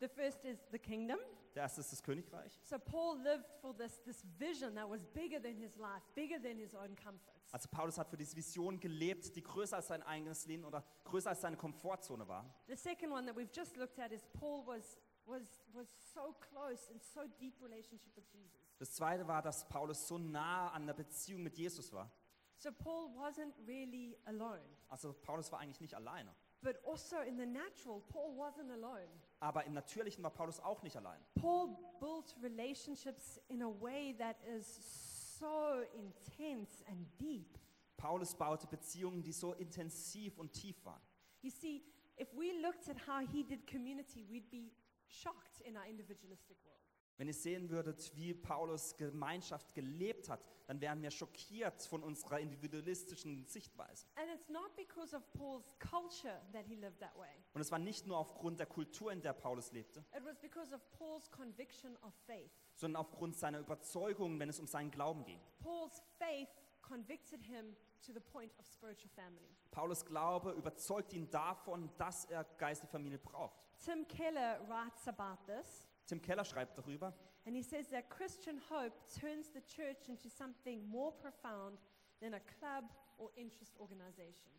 The 0.00 0.08
first 0.08 0.44
is 0.44 0.58
the 0.70 0.78
kingdom. 0.78 1.18
Der 1.54 1.62
erste 1.64 1.80
ist 1.80 1.92
das 1.92 2.02
Königreich. 2.02 2.60
So 2.64 2.78
Paul 2.78 3.18
lived 3.22 3.46
for 3.60 3.76
this, 3.76 4.00
this 4.02 4.24
vision 4.38 4.74
that 4.74 4.88
was 4.88 5.04
bigger 5.06 5.40
than 5.40 5.56
his 5.56 5.76
life, 5.76 6.02
bigger 6.14 6.40
than 6.40 6.58
his 6.58 6.74
own 6.74 6.94
comforts. 6.96 7.52
Also 7.52 7.68
Paulus 7.68 7.96
hat 7.98 8.08
für 8.08 8.16
diese 8.16 8.36
Vision 8.36 8.78
gelebt, 8.80 9.34
die 9.36 9.42
größer 9.42 9.76
als 9.76 9.86
sein 9.88 10.02
eigenes 10.02 10.46
Leben 10.46 10.64
oder 10.64 10.84
größer 11.04 11.30
als 11.30 11.40
seine 11.40 11.56
Komfortzone 11.56 12.26
war. 12.26 12.44
The 12.66 12.76
second 12.76 13.12
one 13.12 13.26
that 13.26 13.36
we've 13.36 13.52
just 13.54 13.76
looked 13.76 13.98
at 14.00 14.10
is 14.12 14.24
Paul 14.38 14.64
was, 14.66 15.00
was, 15.26 15.42
was 15.72 15.88
so 16.12 16.34
close 16.40 16.90
and 16.90 17.00
so 17.02 17.20
deep 17.38 17.60
relationship 17.62 18.14
with 18.16 18.24
Jesus. 18.32 18.63
Das 18.78 18.92
zweite 18.92 19.26
war, 19.26 19.42
dass 19.42 19.68
Paulus 19.68 20.06
so 20.08 20.18
nah 20.18 20.70
an 20.70 20.86
der 20.86 20.94
Beziehung 20.94 21.42
mit 21.42 21.56
Jesus 21.56 21.92
war. 21.92 22.10
So 22.56 22.72
Paul 22.72 23.10
wasn't 23.16 23.54
really 23.66 24.16
alone. 24.24 24.62
Also 24.88 25.12
Paulus 25.12 25.50
war 25.52 25.60
eigentlich 25.60 25.80
nicht 25.80 25.94
alleine. 25.94 26.34
But 26.62 26.78
also 26.86 27.18
in 27.20 27.36
the 27.36 27.44
natural, 27.44 28.00
Paul 28.08 28.36
wasn't 28.36 28.70
alone. 28.72 29.08
Aber 29.40 29.64
im 29.64 29.74
Natürlichen 29.74 30.24
war 30.24 30.30
Paulus 30.30 30.60
auch 30.60 30.82
nicht 30.82 30.96
allein. 30.96 31.20
Paul 31.34 31.76
built 32.00 32.34
relationships 32.42 33.38
in 33.48 33.62
a 33.62 33.68
way 33.68 34.14
that 34.16 34.36
is 34.46 35.38
so 35.38 35.82
intense 35.94 36.82
and 36.86 37.06
deep. 37.20 37.58
Paulus 37.98 38.34
baute 38.34 38.66
Beziehungen, 38.66 39.22
die 39.22 39.32
so 39.32 39.52
intensiv 39.52 40.38
und 40.38 40.52
tief 40.52 40.82
waren. 40.84 41.02
You 41.42 41.50
see, 41.50 41.84
if 42.16 42.32
we 42.34 42.52
looked 42.62 42.88
at 42.88 42.96
how 43.06 43.20
he 43.20 43.44
did 43.44 43.66
community, 43.66 44.24
we'd 44.30 44.50
be 44.50 44.72
shocked 45.06 45.60
in 45.60 45.76
our 45.76 45.86
individualistic 45.86 46.56
world. 46.64 46.73
Wenn 47.16 47.28
ihr 47.28 47.34
sehen 47.34 47.70
würdet, 47.70 48.10
wie 48.16 48.34
Paulus 48.34 48.96
Gemeinschaft 48.96 49.72
gelebt 49.74 50.28
hat, 50.28 50.40
dann 50.66 50.80
wären 50.80 51.00
wir 51.00 51.10
schockiert 51.12 51.80
von 51.82 52.02
unserer 52.02 52.40
individualistischen 52.40 53.44
Sichtweise. 53.46 54.06
And 54.16 54.28
it's 54.34 54.48
not 54.48 54.74
because 54.76 55.14
of 55.14 55.22
Paul's 55.34 55.64
culture 55.78 56.40
that 56.52 56.64
he 56.66 56.74
lived 56.74 56.98
that 57.00 57.14
way. 57.16 57.28
Und 57.52 57.60
es 57.60 57.70
war 57.70 57.78
nicht 57.78 58.06
nur 58.06 58.18
aufgrund 58.18 58.58
der 58.58 58.66
Kultur, 58.66 59.12
in 59.12 59.22
der 59.22 59.32
Paulus 59.32 59.70
lebte, 59.72 60.00
It 60.16 60.24
was 60.24 60.36
because 60.40 60.74
of 60.74 60.80
Paul's 60.98 61.30
conviction 61.30 61.96
of 62.02 62.12
faith. 62.26 62.50
sondern 62.74 63.00
aufgrund 63.00 63.36
seiner 63.36 63.60
Überzeugung, 63.60 64.38
wenn 64.40 64.48
es 64.48 64.58
um 64.58 64.66
seinen 64.66 64.90
Glauben 64.90 65.24
ging. 65.24 65.38
Paul's 65.60 66.02
faith 66.18 66.48
convicted 66.82 67.42
him 67.44 67.76
to 68.04 68.12
the 68.12 68.20
point 68.20 68.52
of 68.58 68.66
spiritual 68.66 69.08
family. 69.14 69.48
Paulus 69.70 70.04
Glaube 70.04 70.50
überzeugt 70.52 71.12
ihn 71.12 71.30
davon, 71.30 71.90
dass 71.96 72.24
er 72.26 72.42
geistliche 72.58 72.90
Familie 72.90 73.18
braucht. 73.18 73.62
Tim 73.84 74.06
Keller 74.08 74.60
writes 74.68 75.06
about 75.08 75.40
this, 75.46 75.86
Tim 76.06 76.20
Keller 76.20 76.44
schreibt 76.44 76.76
darüber, 76.76 77.14
and 77.46 77.56
he 77.56 77.62
says 77.62 77.88
that 77.90 78.08
Christian 78.10 78.60
hope 78.70 78.92
turns 79.20 79.50
the 79.52 79.60
church 79.66 80.08
into 80.08 80.28
something 80.28 80.86
more 80.86 81.12
profound 81.12 81.78
than 82.20 82.34
a 82.34 82.40
club 82.40 82.84
or 83.18 83.30
interest 83.36 83.78
organization. 83.78 84.50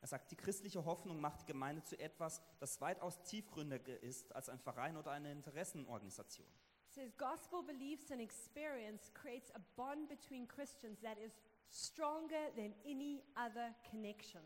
er 0.00 0.08
sagt, 0.08 0.30
die 0.30 0.36
christliche 0.36 0.84
Hoffnung 0.84 1.20
macht 1.20 1.42
die 1.42 1.46
Gemeinde 1.46 1.82
zu 1.82 1.98
etwas, 1.98 2.40
das 2.60 2.80
weitaus 2.80 3.22
tiefgründiger 3.22 4.00
ist 4.02 4.34
als 4.34 4.48
ein 4.48 4.58
Verein 4.58 4.96
oder 4.96 5.10
eine 5.10 5.32
Interessenorganisation. 5.32 6.46
It 6.88 6.92
says 6.92 7.16
gospel 7.16 7.62
beliefs 7.62 8.10
and 8.10 8.20
experience 8.20 9.12
creates 9.12 9.50
a 9.54 9.60
bond 9.76 10.08
between 10.08 10.46
Christians 10.46 11.00
that 11.00 11.18
is 11.18 11.32
stronger 11.68 12.50
than 12.54 12.74
any 12.84 13.22
other 13.34 13.74
connection, 13.90 14.42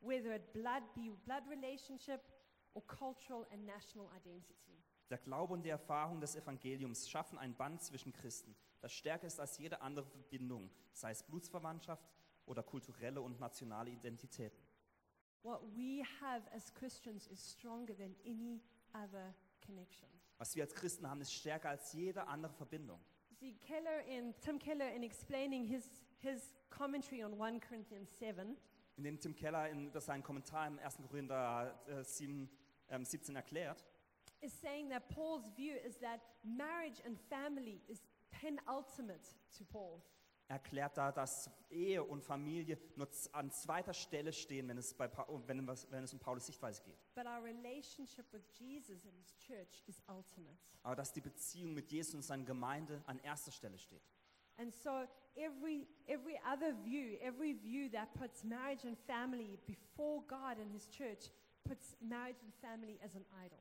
whether 0.00 0.34
it 0.34 0.52
blood 0.52 0.82
be 0.94 1.10
blood 1.24 1.44
relationship 1.48 2.20
or 2.74 2.82
cultural 2.86 3.46
and 3.52 3.64
national 3.64 4.10
identity. 4.16 4.71
Der 5.12 5.18
Glaube 5.18 5.52
und 5.52 5.62
die 5.62 5.68
Erfahrung 5.68 6.22
des 6.22 6.36
Evangeliums 6.36 7.06
schaffen 7.06 7.36
ein 7.36 7.54
Band 7.54 7.82
zwischen 7.82 8.14
Christen, 8.14 8.56
das 8.80 8.94
stärker 8.94 9.26
ist 9.26 9.38
als 9.38 9.58
jede 9.58 9.82
andere 9.82 10.06
Verbindung, 10.06 10.70
sei 10.94 11.10
es 11.10 11.22
Blutsverwandtschaft 11.22 12.10
oder 12.46 12.62
kulturelle 12.62 13.20
und 13.20 13.38
nationale 13.38 13.90
Identitäten. 13.90 14.64
What 15.42 15.60
we 15.76 16.02
have 16.22 16.50
as 16.54 16.72
Christians 16.72 17.26
is 17.26 17.52
stronger 17.52 17.94
than 17.94 18.16
any 18.24 18.62
other 18.94 19.34
connection. 19.62 20.08
Was 20.38 20.56
wir 20.56 20.62
als 20.62 20.74
Christen 20.74 21.06
haben, 21.06 21.20
ist 21.20 21.34
stärker 21.34 21.68
als 21.68 21.92
jede 21.92 22.26
andere 22.26 22.54
Verbindung. 22.54 22.98
See, 23.38 23.52
Keller 23.60 24.02
in 24.06 24.34
Tim 24.40 24.58
Keller 24.58 24.94
in 24.94 25.02
explaining 25.02 25.66
his 25.66 25.90
his 26.20 26.54
commentary 26.70 27.22
on 27.22 27.38
1 27.38 27.60
Corinthians 27.60 28.18
7, 28.18 28.56
In 28.96 29.04
dem 29.04 29.20
Tim 29.20 29.36
Keller 29.36 29.68
in 29.68 29.92
das 29.92 30.06
seinen 30.06 30.22
Kommentar 30.22 30.68
im 30.68 30.78
1. 30.78 31.00
Korinther 31.06 31.78
äh, 31.86 32.02
7, 32.02 32.48
ähm, 32.88 33.04
17 33.04 33.36
erklärt, 33.36 33.84
is 34.42 34.52
saying 34.52 34.88
that 34.90 35.08
Paul's 35.08 35.44
view 35.56 35.74
is 35.84 35.96
that 35.98 36.20
marriage 36.44 37.00
and 37.04 37.16
family 37.30 37.80
is 37.88 38.00
penultimate 38.30 39.28
to 39.58 39.64
Paul. 39.64 40.02
erklärt 40.48 40.98
da, 40.98 41.10
dass 41.12 41.50
Ehe 41.70 42.04
und 42.04 42.22
Familie 42.22 42.78
nur 42.96 43.08
an 43.32 43.50
zweiter 43.50 43.94
Stelle 43.94 44.32
stehen, 44.32 44.68
wenn 44.68 44.76
es, 44.76 44.92
bei, 44.92 45.10
wenn, 45.46 45.66
wenn 45.66 46.04
es 46.04 46.12
um 46.12 46.18
Paulus 46.18 46.46
Sichtweise 46.46 46.82
geht. 46.82 46.98
But 47.14 47.26
our 47.26 47.42
relationship 47.42 48.26
with 48.32 48.42
Jesus 48.58 49.06
and 49.06 49.14
his 49.16 49.34
church 49.38 49.82
is 49.86 50.02
ultimate. 50.08 50.58
Aber 50.82 50.96
dass 50.96 51.12
die 51.12 51.22
Beziehung 51.22 51.72
mit 51.72 51.90
Jesus 51.90 52.14
und 52.14 52.22
seiner 52.22 52.44
Gemeinde 52.44 53.02
an 53.06 53.18
erster 53.20 53.50
Stelle 53.50 53.78
steht. 53.78 54.02
And 54.58 54.74
so 54.74 55.06
every 55.36 55.88
every 56.06 56.38
other 56.44 56.74
view, 56.84 57.16
every 57.22 57.54
view 57.54 57.88
that 57.90 58.12
puts 58.14 58.44
marriage 58.44 58.84
and 58.84 58.98
family 59.06 59.58
before 59.66 60.22
God 60.26 60.58
and 60.58 60.70
his 60.70 60.86
church 60.90 61.30
puts 61.64 61.96
marriage 62.00 62.42
and 62.42 62.52
family 62.60 62.98
as 63.02 63.14
an 63.14 63.24
idol. 63.42 63.58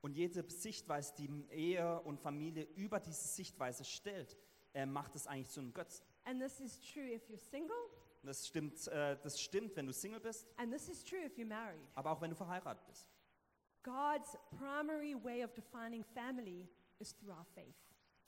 Und 0.00 0.14
jede 0.14 0.48
Sichtweise, 0.48 1.12
die 1.16 1.28
Ehe 1.50 2.00
und 2.02 2.20
Familie 2.20 2.64
über 2.76 3.00
diese 3.00 3.26
Sichtweise 3.26 3.84
stellt, 3.84 4.36
äh, 4.74 4.86
macht 4.86 5.16
es 5.16 5.26
eigentlich 5.26 5.50
zu 5.50 5.60
einem 5.60 5.72
Götzen. 5.72 6.04
And 6.24 6.40
this 6.40 6.60
is 6.60 6.78
true 6.80 7.12
if 7.12 7.28
you're 7.28 7.38
single, 7.38 7.74
Das 8.22 8.46
stimmt, 8.46 8.86
äh, 8.88 9.16
das 9.22 9.40
stimmt, 9.40 9.74
wenn 9.76 9.86
du 9.86 9.92
Single 9.92 10.20
bist, 10.20 10.46
and 10.56 10.72
this 10.72 10.88
is 10.88 11.02
true 11.02 11.24
if 11.24 11.36
you're 11.38 11.46
married. 11.46 11.80
aber 11.94 12.10
auch 12.12 12.20
wenn 12.20 12.30
du 12.30 12.36
verheiratet 12.36 12.84
bist. 12.86 13.08
God's 13.82 14.36
primary 14.58 15.14
way 15.14 15.42
of 15.44 15.52
defining 15.54 16.04
family 16.04 16.68
is 16.98 17.14
through 17.16 17.32
our 17.32 17.44
faith. 17.54 17.74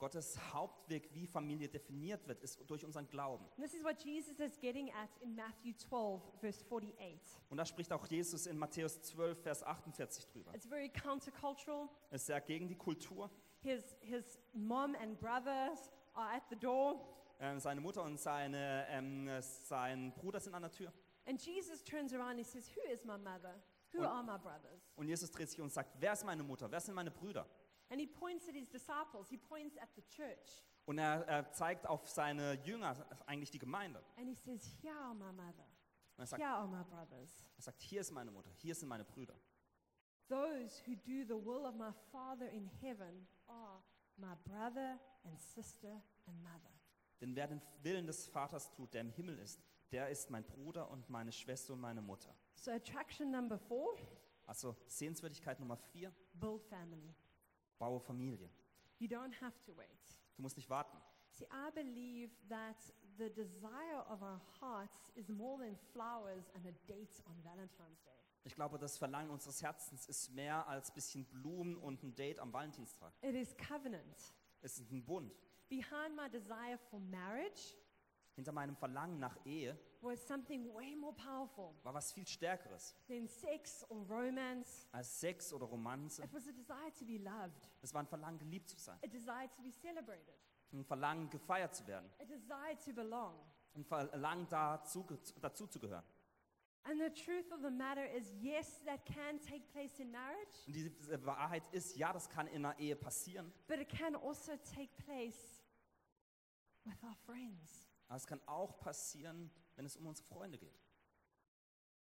Gottes 0.01 0.35
Hauptweg, 0.51 1.13
wie 1.13 1.27
Familie 1.27 1.69
definiert 1.69 2.27
wird, 2.27 2.41
ist 2.41 2.59
durch 2.67 2.83
unseren 2.83 3.07
Glauben. 3.07 3.45
This 3.55 3.75
is 3.75 3.83
what 3.83 4.01
Jesus 4.03 4.39
is 4.39 4.59
getting 4.59 4.91
at 4.93 5.09
in 5.21 5.35
Matthew 5.35 5.73
12, 5.77 6.23
verse 6.39 6.65
48. 6.65 7.19
Und 7.51 7.57
da 7.57 7.65
spricht 7.67 7.93
auch 7.93 8.07
Jesus 8.07 8.47
in 8.47 8.57
Matthäus 8.57 8.99
12, 8.99 9.39
Vers 9.43 9.61
48 9.61 10.25
drüber. 10.27 10.55
It's 10.55 10.65
very 10.65 10.89
countercultural. 10.89 11.87
Es 12.09 12.21
ist 12.21 12.25
sehr 12.27 12.41
gegen 12.41 12.67
die 12.67 12.75
Kultur. 12.75 13.29
His, 13.59 13.95
his 14.01 14.39
mom 14.53 14.95
and 14.95 15.19
brothers 15.19 15.91
are 16.15 16.35
at 16.35 16.41
the 16.49 16.55
door, 16.55 16.99
Ähm, 17.39 17.59
seine 17.59 17.79
Mutter 17.79 18.01
und 18.03 18.19
seine, 18.19 18.87
ähm, 18.89 19.29
sein 19.41 20.11
Bruder 20.15 20.39
sind 20.39 20.55
an 20.55 20.63
der 20.63 20.71
Tür. 20.71 20.91
and 21.27 21.39
Jesus 21.45 21.83
turns 21.83 22.11
around 22.11 22.37
and 22.39 22.45
says, 22.47 22.67
Who 22.75 22.91
is 22.91 23.05
my 23.05 23.19
mother? 23.19 23.53
Who 23.93 23.99
Und- 23.99 24.05
are 24.07 24.23
my 24.23 24.39
brothers? 24.39 24.81
Und 24.95 25.07
Jesus 25.07 25.29
dreht 25.29 25.47
sich 25.49 25.59
um 25.59 25.65
und 25.65 25.71
sagt, 25.71 25.91
wer 25.99 26.13
ist 26.13 26.25
meine 26.25 26.41
Mutter? 26.41 26.71
Wer 26.71 26.79
sind 26.79 26.95
meine 26.95 27.11
Brüder? 27.11 27.45
And 27.91 27.99
he 27.99 28.07
points 28.07 28.47
at 28.47 28.55
his 28.55 28.69
disciples, 28.69 29.29
he 29.29 29.37
points 29.37 29.77
at 29.77 29.89
the 29.95 30.01
church, 30.09 30.63
Und 30.85 30.97
er, 30.97 31.27
er 31.27 31.51
zeigt 31.51 31.85
auf 31.85 32.07
seine 32.09 32.53
Jünger, 32.63 32.95
eigentlich 33.27 33.51
die 33.51 33.59
Gemeinde. 33.59 34.01
and 34.17 34.27
he 34.27 34.33
says, 34.35 34.65
Here 34.81 34.95
are 34.95 35.13
my 35.13 35.31
mother, 35.31 35.67
Und 36.17 36.23
er 36.23 36.25
sagt, 36.25 36.41
here 36.41 36.53
are 36.53 36.67
my 36.67 36.83
brothers. 36.83 37.45
er 37.57 37.61
sagt, 37.63 37.81
hier 37.81 38.01
ist 38.01 38.11
meine 38.11 38.31
Mutter, 38.31 38.49
hier 38.51 38.73
sind 38.73 38.87
meine 38.89 39.03
Brüder. 39.03 39.35
Those 40.29 40.81
who 40.87 40.95
do 40.95 41.25
the 41.27 41.35
will 41.45 41.65
of 41.65 41.75
my 41.75 41.91
Father 42.11 42.49
in 42.49 42.65
heaven 42.81 43.27
are 43.47 43.83
my 44.15 44.35
brother 44.45 44.97
and 45.25 45.39
sister 45.39 46.01
and 46.25 46.41
mother. 46.41 46.71
Denn 47.19 47.35
wer 47.35 47.47
den 47.47 47.61
Willen 47.83 48.07
des 48.07 48.27
Vaters 48.27 48.69
tut, 48.71 48.93
der 48.93 49.01
im 49.01 49.09
Himmel 49.11 49.37
ist, 49.39 49.61
der 49.91 50.09
ist 50.09 50.29
mein 50.29 50.43
Bruder 50.45 50.89
und 50.89 51.09
meine 51.09 51.31
Schwester 51.33 51.73
und 51.73 51.81
meine 51.81 52.01
Mutter. 52.01 52.33
So, 52.55 52.71
attraction 52.71 53.29
number 53.29 53.57
four 53.59 53.97
Also 54.47 54.75
Sehenswürdigkeit 54.87 55.59
Nummer 55.59 55.75
vier, 55.77 56.13
build 56.33 56.63
family. 56.63 57.13
Baue 57.81 57.99
Familie. 57.99 58.49
You 58.99 59.07
don't 59.07 59.33
have 59.41 59.59
to 59.65 59.75
wait. 59.75 60.17
Du 60.35 60.43
musst 60.43 60.55
nicht 60.55 60.69
warten. 60.69 60.97
See, 61.31 61.45
I 61.45 61.71
believe 61.73 62.29
that 62.49 62.77
the 63.17 63.29
desire 63.29 64.03
of 64.07 64.21
our 64.21 64.39
hearts 64.59 65.11
is 65.15 65.29
more 65.29 65.57
than 65.57 65.75
flowers 65.91 66.45
and 66.53 66.65
a 66.67 66.71
date 66.87 67.21
on 67.25 67.35
Valentine's 67.43 68.03
Day. 68.03 68.11
Ich 68.43 68.55
glaube, 68.55 68.77
das 68.77 68.97
Verlangen 68.97 69.31
unseres 69.31 69.61
Herzens 69.61 70.07
ist 70.07 70.31
mehr 70.31 70.67
als 70.67 70.91
bisschen 70.91 71.25
Blumen 71.25 71.75
und 71.77 72.03
ein 72.03 72.15
Date 72.15 72.39
am 72.39 72.53
Valentinstag. 72.53 73.13
It 73.21 73.35
is 73.35 73.55
covenant. 73.57 74.33
Es 74.61 74.77
ist 74.77 74.91
ein 74.91 75.03
Bund. 75.03 75.33
Behind 75.69 76.15
my 76.15 76.29
desire 76.29 76.77
for 76.89 76.99
marriage 76.99 77.75
Hinter 78.35 78.51
meinem 78.51 78.75
Verlangen 78.75 79.19
nach 79.19 79.37
Ehe 79.45 79.77
was 80.01 80.19
something 80.25 80.73
way 80.73 80.95
more 80.95 81.13
powerful 81.13 81.75
war 81.83 81.93
was 81.93 82.11
viel 82.11 82.25
Stärkeres 82.25 82.95
than 83.07 83.27
sex 83.27 83.85
or 83.89 84.03
romance. 84.09 84.87
als 84.91 85.19
Sex 85.19 85.53
oder 85.53 85.65
Romanze. 85.65 86.23
It 86.23 86.33
was 86.33 86.47
a 86.47 86.51
desire 86.51 86.91
to 86.97 87.05
be 87.05 87.17
loved, 87.17 87.69
Es 87.81 87.93
war 87.93 88.01
ein 88.01 88.07
Verlangen, 88.07 88.39
geliebt 88.39 88.69
zu 88.69 88.77
sein. 88.77 88.97
a 89.03 89.07
desire 89.07 89.49
to 89.55 89.61
be 89.61 89.71
celebrated, 89.71 90.35
Ein 90.73 90.83
Verlangen, 90.85 91.29
gefeiert 91.29 91.75
zu 91.75 91.85
werden. 91.87 92.09
a 92.19 92.25
desire 92.25 92.77
to 92.83 92.93
belong. 92.93 93.35
Ein 93.75 93.83
Verlangen, 93.85 94.47
dazu, 94.49 95.05
dazu 95.39 95.67
zu 95.67 95.79
gehören. 95.79 96.03
And 96.83 96.99
the 96.99 97.11
truth 97.11 97.51
of 97.51 97.61
the 97.61 97.69
matter 97.69 98.05
is, 98.11 98.33
yes, 98.41 98.81
that 98.85 99.05
can 99.05 99.39
take 99.39 99.61
place 99.71 99.99
in 99.99 100.09
marriage, 100.11 100.65
Und 100.65 100.73
diese 100.75 101.25
Wahrheit 101.25 101.63
ist, 101.71 101.95
ja, 101.95 102.11
das 102.11 102.27
kann 102.27 102.47
in 102.47 102.65
einer 102.65 102.77
Ehe 102.79 102.95
passieren, 102.95 103.53
but 103.67 103.77
it 103.79 103.87
can 103.87 104.15
also 104.15 104.53
take 104.73 104.89
place 105.05 105.61
with 106.83 106.95
our 107.03 107.15
friends. 107.25 107.90
Aber 108.11 108.17
es 108.17 108.27
kann 108.27 108.41
auch 108.45 108.77
passieren, 108.77 109.49
wenn 109.77 109.85
es 109.85 109.95
um 109.95 110.05
unsere 110.05 110.27
Freunde 110.27 110.57
geht. 110.57 110.77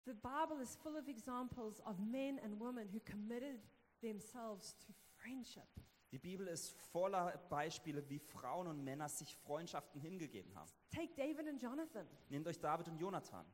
The 0.05 0.13
Bible 0.13 0.63
is 0.63 0.77
full 0.77 0.95
of 0.97 1.09
examples 1.09 1.81
of 1.85 1.99
men 1.99 2.39
and 2.45 2.61
women 2.61 2.89
who 2.95 3.01
committed 3.01 3.61
themselves 4.01 4.79
to 4.79 4.93
friendship. 5.17 5.67
Die 6.13 6.19
Bibel 6.21 6.47
ist 6.47 6.71
voller 6.93 7.37
Beispiele, 7.49 8.09
wie 8.09 8.21
Frauen 8.21 8.69
und 8.69 8.85
Männer 8.85 9.09
sich 9.09 9.37
Freundschaften 9.37 10.01
hingegeben 10.01 10.55
haben. 10.55 10.71
Take 10.93 11.13
David 11.17 11.49
and 11.49 11.61
Jonathan, 11.61 12.07
Nehmt 12.29 12.47
euch 12.47 12.61
David 12.61 12.87
und 12.87 12.99
Jonathan. 12.99 13.45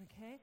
okay? 0.00 0.40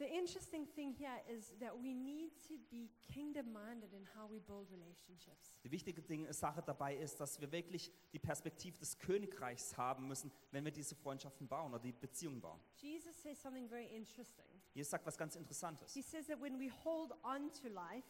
The 0.00 0.06
interesting 0.06 0.66
thing 0.66 0.94
here 0.94 1.20
is 1.28 1.52
that 1.60 1.78
we 1.78 1.92
need 1.92 2.30
to 2.48 2.54
be 2.70 2.88
kingdom 3.12 3.52
minded 3.52 3.92
in 3.92 4.06
how 4.16 4.26
we 4.26 4.40
build 4.40 4.70
relationships. 4.70 5.58
Die 5.62 5.70
wichtige 5.70 6.00
Ding, 6.00 6.32
Sache 6.32 6.62
dabei 6.62 6.96
ist, 6.96 7.20
dass 7.20 7.38
wir 7.38 7.52
wirklich 7.52 7.92
die 8.10 8.18
Perspektive 8.18 8.78
des 8.78 8.98
Königreichs 8.98 9.76
haben 9.76 10.08
müssen, 10.08 10.32
wenn 10.52 10.64
wir 10.64 10.72
diese 10.72 10.94
Freundschaften 10.94 11.46
bauen 11.46 11.74
oder 11.74 11.82
die 11.82 11.92
Beziehungen 11.92 12.40
bauen. 12.40 12.58
Jesus 12.76 13.14
says 13.20 13.42
something 13.42 13.68
very 13.68 13.94
interesting. 13.94 14.46
Jesus 14.72 14.90
sagt 14.90 15.04
was 15.04 15.18
ganz 15.18 15.36
Interessantes. 15.36 15.92
He 15.92 16.00
says 16.00 16.26
that 16.28 16.40
when 16.40 16.58
we 16.58 16.70
hold 16.82 17.12
on 17.22 17.52
to 17.60 17.68
life, 17.68 18.06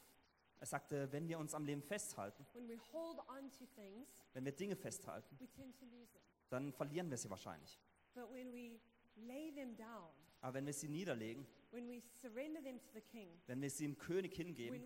Er 0.60 0.66
sagte, 0.66 1.10
wenn 1.10 1.26
wir 1.26 1.40
uns 1.40 1.54
am 1.54 1.64
Leben 1.64 1.82
festhalten, 1.82 2.46
when 2.52 2.68
we 2.68 2.78
hold 2.92 3.18
on 3.28 3.50
to 3.50 3.66
things, 3.74 4.06
wenn 4.32 4.44
wir 4.44 4.52
Dinge 4.52 4.76
festhalten, 4.76 5.36
we 5.40 5.48
tend 5.48 5.76
to 5.76 5.86
lose 5.86 6.12
them. 6.12 6.22
dann 6.50 6.72
verlieren 6.72 7.10
wir 7.10 7.16
sie 7.16 7.28
wahrscheinlich. 7.30 7.80
But 8.14 8.30
when 8.30 8.52
we 8.52 8.78
lay 9.16 9.50
them 9.52 9.74
down, 9.74 10.10
Aber 10.40 10.54
wenn 10.54 10.66
wir 10.66 10.72
sie 10.72 10.88
niederlegen, 10.88 11.46
when 11.72 11.88
we 11.88 12.00
surrender 12.00 12.62
them 12.62 12.78
to 12.80 12.88
the 12.92 13.00
King, 13.00 13.28
wenn 13.46 13.60
wir 13.60 13.70
sie 13.70 13.84
dem 13.84 13.98
König 13.98 14.34
hingeben, 14.34 14.80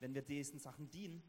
wenn 0.00 0.14
wir 0.14 0.22
diesen 0.22 0.58
Sachen 0.58 0.90
dienen, 0.90 1.22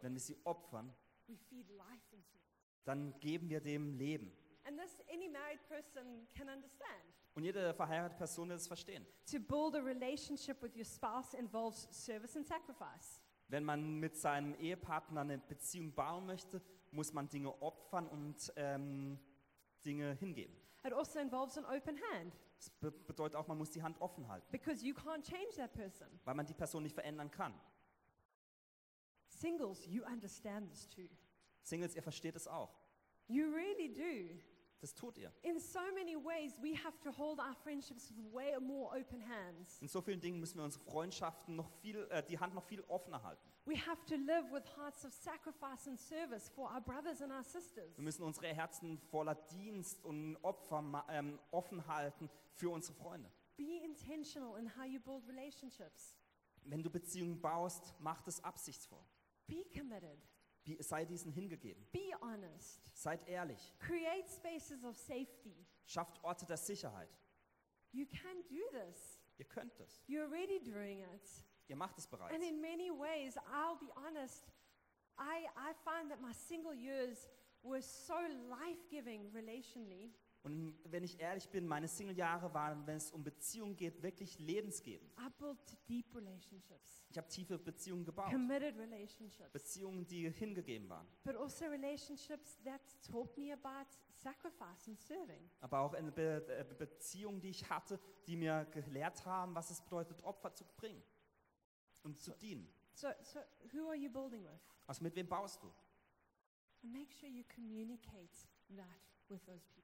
wenn 0.00 0.14
wir 0.14 0.20
sie 0.20 0.36
opfern, 0.44 0.92
we 1.26 1.36
feed 1.36 1.68
life 1.70 2.14
into 2.14 2.36
it. 2.36 2.84
dann 2.84 3.18
geben 3.20 3.48
wir 3.48 3.60
dem 3.60 3.94
Leben. 3.94 4.32
And 4.64 4.78
this 4.78 5.02
any 5.10 5.28
married 5.28 5.66
person 5.68 6.26
can 6.36 6.48
understand. 6.48 7.02
Und 7.34 7.44
jede 7.44 7.72
verheiratete 7.72 8.18
Person 8.18 8.48
wird 8.48 8.60
es 8.60 8.66
verstehen. 8.66 9.06
To 9.30 9.38
build 9.38 9.74
a 9.76 9.80
relationship 9.80 10.60
with 10.62 10.76
your 10.76 10.84
spouse 10.84 11.34
involves 11.34 11.88
service 11.90 12.36
and 12.36 12.46
sacrifice. 12.46 13.22
Wenn 13.48 13.64
man 13.64 13.98
mit 13.98 14.16
seinem 14.16 14.54
Ehepartner 14.60 15.22
eine 15.22 15.38
Beziehung 15.38 15.94
bauen 15.94 16.26
möchte, 16.26 16.60
muss 16.90 17.12
man 17.12 17.28
Dinge 17.28 17.62
opfern 17.62 18.06
und 18.08 18.52
ähm, 18.56 19.18
Dinge 19.86 20.14
hingeben. 20.14 20.54
It 20.84 20.92
also 20.92 21.18
involves 21.18 21.56
an 21.56 21.64
open 21.64 21.98
hand 22.12 22.34
Das 22.58 22.70
be 22.70 22.90
bedeutet 22.90 23.36
auch, 23.36 23.46
man 23.46 23.56
muss 23.56 23.70
die 23.70 23.82
Hand 23.82 24.00
offen 24.00 24.26
halten, 24.28 24.46
because 24.50 24.84
you 24.84 24.94
can't 24.94 25.22
change 25.22 25.54
that 25.56 25.72
person. 25.72 26.08
weil 26.24 26.34
man 26.34 26.44
die 26.46 26.54
Person 26.54 26.82
nicht 26.82 26.94
verändern 26.94 27.30
kann. 27.30 27.54
Singles, 29.28 29.86
you 29.86 30.04
understand 30.04 30.68
this 30.70 30.88
too. 30.88 31.08
Singles, 31.62 31.94
ihr 31.94 32.02
versteht 32.02 32.34
es 32.34 32.48
auch. 32.48 32.74
You 33.28 33.44
really 33.52 33.88
do. 33.92 34.42
Das 34.80 34.94
tut 34.94 35.18
ihr. 35.18 35.32
In 35.42 35.58
so 35.58 35.80
many 35.94 36.14
ways, 36.14 36.52
we 36.62 36.76
have 36.84 36.98
to 37.00 37.10
hold 37.10 37.40
our 37.40 37.54
friendships 37.64 38.12
with 38.16 38.32
way 38.32 38.56
more 38.60 38.96
open 38.96 39.20
hands. 39.20 39.80
In 39.80 39.88
so 39.88 40.00
vielen 40.00 40.20
Dingen 40.20 40.38
müssen 40.38 40.56
wir 40.58 40.64
unsere 40.64 40.84
Freundschaften 40.84 41.56
noch 41.56 41.68
viel, 41.80 42.06
äh, 42.10 42.22
die 42.22 42.38
Hand 42.38 42.54
noch 42.54 42.64
viel 42.64 42.80
offener 42.82 43.22
halten. 43.22 43.42
We 43.64 43.76
have 43.76 44.04
to 44.06 44.14
live 44.14 44.50
with 44.52 44.64
hearts 44.76 45.04
of 45.04 45.12
sacrifice 45.12 45.88
and 45.88 45.98
service 45.98 46.48
for 46.48 46.70
our 46.72 46.80
brothers 46.80 47.20
and 47.20 47.32
our 47.32 47.42
sisters. 47.42 47.96
Wir 47.96 48.04
müssen 48.04 48.22
unsere 48.22 48.46
Herzen 48.54 48.98
voller 49.10 49.34
Dienst 49.34 50.04
und 50.04 50.36
Opfer 50.42 51.04
ähm, 51.10 51.38
offen 51.50 51.86
halten 51.86 52.30
für 52.54 52.70
unsere 52.70 52.94
Freunde. 52.94 53.30
Be 53.56 53.82
intentional 53.84 54.56
in 54.58 54.68
how 54.76 54.84
you 54.84 55.00
build 55.00 55.26
relationships. 55.28 56.14
Wenn 56.64 56.82
du 56.82 56.90
Beziehungen 56.90 57.40
baust, 57.40 57.94
mach 57.98 58.22
das 58.22 58.42
absichtsvoll. 58.44 59.04
Be 59.46 59.64
committed. 59.76 60.18
Sei 60.80 61.04
diesen 61.04 61.32
hingegeben. 61.32 61.86
Be 61.92 62.10
honest. 62.20 62.80
Seid 62.94 63.26
ehrlich. 63.28 63.74
Create 63.78 64.28
spaces 64.28 64.84
of 64.84 64.96
safety. 64.96 65.66
Schafft 65.84 66.22
Orte 66.22 66.46
der 66.46 66.56
Sicherheit. 66.56 67.08
You 67.92 68.06
can 68.06 68.42
do 68.48 68.62
this. 68.72 69.18
Ihr 69.38 69.46
könnt 69.46 69.78
es. 69.80 70.02
You're 70.06 70.26
already 70.26 70.60
doing 70.60 71.00
it. 71.00 71.44
Ihr 71.68 71.76
macht 71.76 71.98
es 71.98 72.06
bereits. 72.06 72.34
And 72.34 72.42
in 72.42 72.60
many 72.60 72.90
ways, 72.90 73.36
I'll 73.52 73.78
be 73.78 73.90
honest, 73.94 74.44
I, 75.18 75.46
I 75.56 75.72
find 75.84 76.10
that 76.10 76.20
my 76.20 76.32
single 76.32 76.74
years 76.74 77.28
were 77.62 77.82
so 77.82 78.14
life 78.48 78.88
giving 78.90 79.30
relationally 79.32 80.10
Und 80.44 80.78
wenn 80.84 81.02
ich 81.02 81.18
ehrlich 81.20 81.48
bin, 81.50 81.66
meine 81.66 81.88
Single-Jahre 81.88 82.54
waren, 82.54 82.86
wenn 82.86 82.96
es 82.96 83.10
um 83.10 83.24
Beziehungen 83.24 83.76
geht, 83.76 84.02
wirklich 84.02 84.38
lebensgebend. 84.38 85.12
I 85.18 85.28
built 85.38 85.58
deep 85.88 86.14
relationships, 86.14 87.04
Ich 87.10 87.18
habe 87.18 87.28
tiefe 87.28 87.58
Beziehungen 87.58 88.04
gebaut. 88.04 88.30
committed 88.30 88.76
relationships, 88.78 89.50
Beziehungen, 89.52 90.06
die 90.06 90.30
hingegeben 90.30 90.88
waren. 90.88 91.06
but 91.24 91.34
also 91.36 91.66
relationships 91.66 92.56
that 92.64 92.80
taught 93.10 93.36
me 93.36 93.52
about 93.52 93.90
sacrifice 94.22 94.86
and 94.88 94.98
serving. 95.00 95.50
Aber 95.60 95.80
auch 95.80 95.92
eine 95.94 96.12
Be 96.12 96.46
äh, 96.48 96.64
Beziehung, 96.74 97.40
die 97.40 97.50
ich 97.50 97.68
hatte, 97.68 97.98
die 98.26 98.36
mir 98.36 98.64
gelehrt 98.66 99.26
haben, 99.26 99.54
was 99.54 99.70
es 99.70 99.82
bedeutet, 99.82 100.22
Opfer 100.22 100.54
zu 100.54 100.64
bringen 100.76 101.02
und 102.04 102.18
zu 102.20 102.30
dienen. 102.36 102.72
So, 102.94 103.08
so 103.22 103.40
who 103.72 103.88
are 103.88 103.96
you 103.96 104.08
building 104.10 104.44
with? 104.44 104.60
Also 104.86 105.02
mit 105.02 105.14
wem 105.16 105.28
baust 105.28 105.62
du? 105.62 105.66
And 106.84 106.92
make 106.92 107.12
sure 107.12 107.28
you 107.28 107.42
communicate 107.54 108.30
that 108.76 108.86
with 109.28 109.44
those 109.44 109.66
people. 109.66 109.77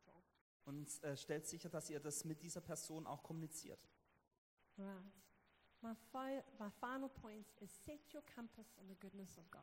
Und 0.65 1.03
äh, 1.05 1.17
stellt 1.17 1.47
sicher, 1.47 1.69
dass 1.69 1.91
ihr 1.91 2.01
das 2.01 2.25
mit 2.25 2.43
dieser 2.43 2.61
Person 2.61 3.07
auch 3.07 3.23
kommuniziert. 3.23 3.87
Right. 4.79 5.05
My, 5.83 5.95
fi- 5.95 6.43
my 6.59 6.71
final 6.81 7.09
point 7.11 7.47
is 7.61 7.71
set 7.85 8.01
your 8.15 8.23
compass 8.35 8.77
on 8.79 8.89
the 8.89 8.95
goodness 8.97 9.39
of 9.39 9.51
God. 9.51 9.61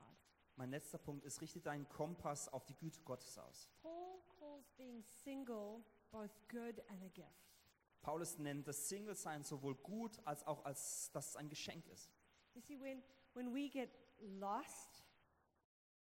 Mein 0.56 0.70
letzter 0.70 1.00
Punkt 1.00 1.26
ist, 1.26 1.42
richte 1.42 1.60
deinen 1.60 1.90
Kompass 1.90 2.48
auf 2.50 2.66
die 2.66 2.76
Güte 2.76 3.02
Gottes 3.02 3.38
aus. 3.40 3.68
Paul 3.82 4.22
calls 4.38 4.70
being 4.78 5.02
single 5.04 5.84
both 6.12 6.30
good 6.50 6.80
and 6.90 7.04
a 7.04 7.08
gift. 7.08 7.50
Paulus 8.02 8.38
nennt 8.38 8.68
das 8.68 8.88
Single-Sein 8.90 9.44
sowohl 9.44 9.76
gut 9.76 10.20
als 10.26 10.46
auch 10.46 10.64
als 10.66 11.12
dass 11.12 11.30
es 11.30 11.36
ein 11.36 11.50
Geschenk 11.50 11.88
ist. 11.88 12.12
You 12.54 12.62
see, 12.62 12.80
when, 12.80 13.02
when 13.34 13.54
we 13.54 13.70
get 13.70 13.90
lost, 14.20 15.04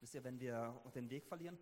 Wisst 0.02 0.14
ihr, 0.14 0.24
wenn 0.24 0.40
wir 0.40 0.82
den 0.94 1.10
Weg 1.10 1.26
verlieren, 1.26 1.58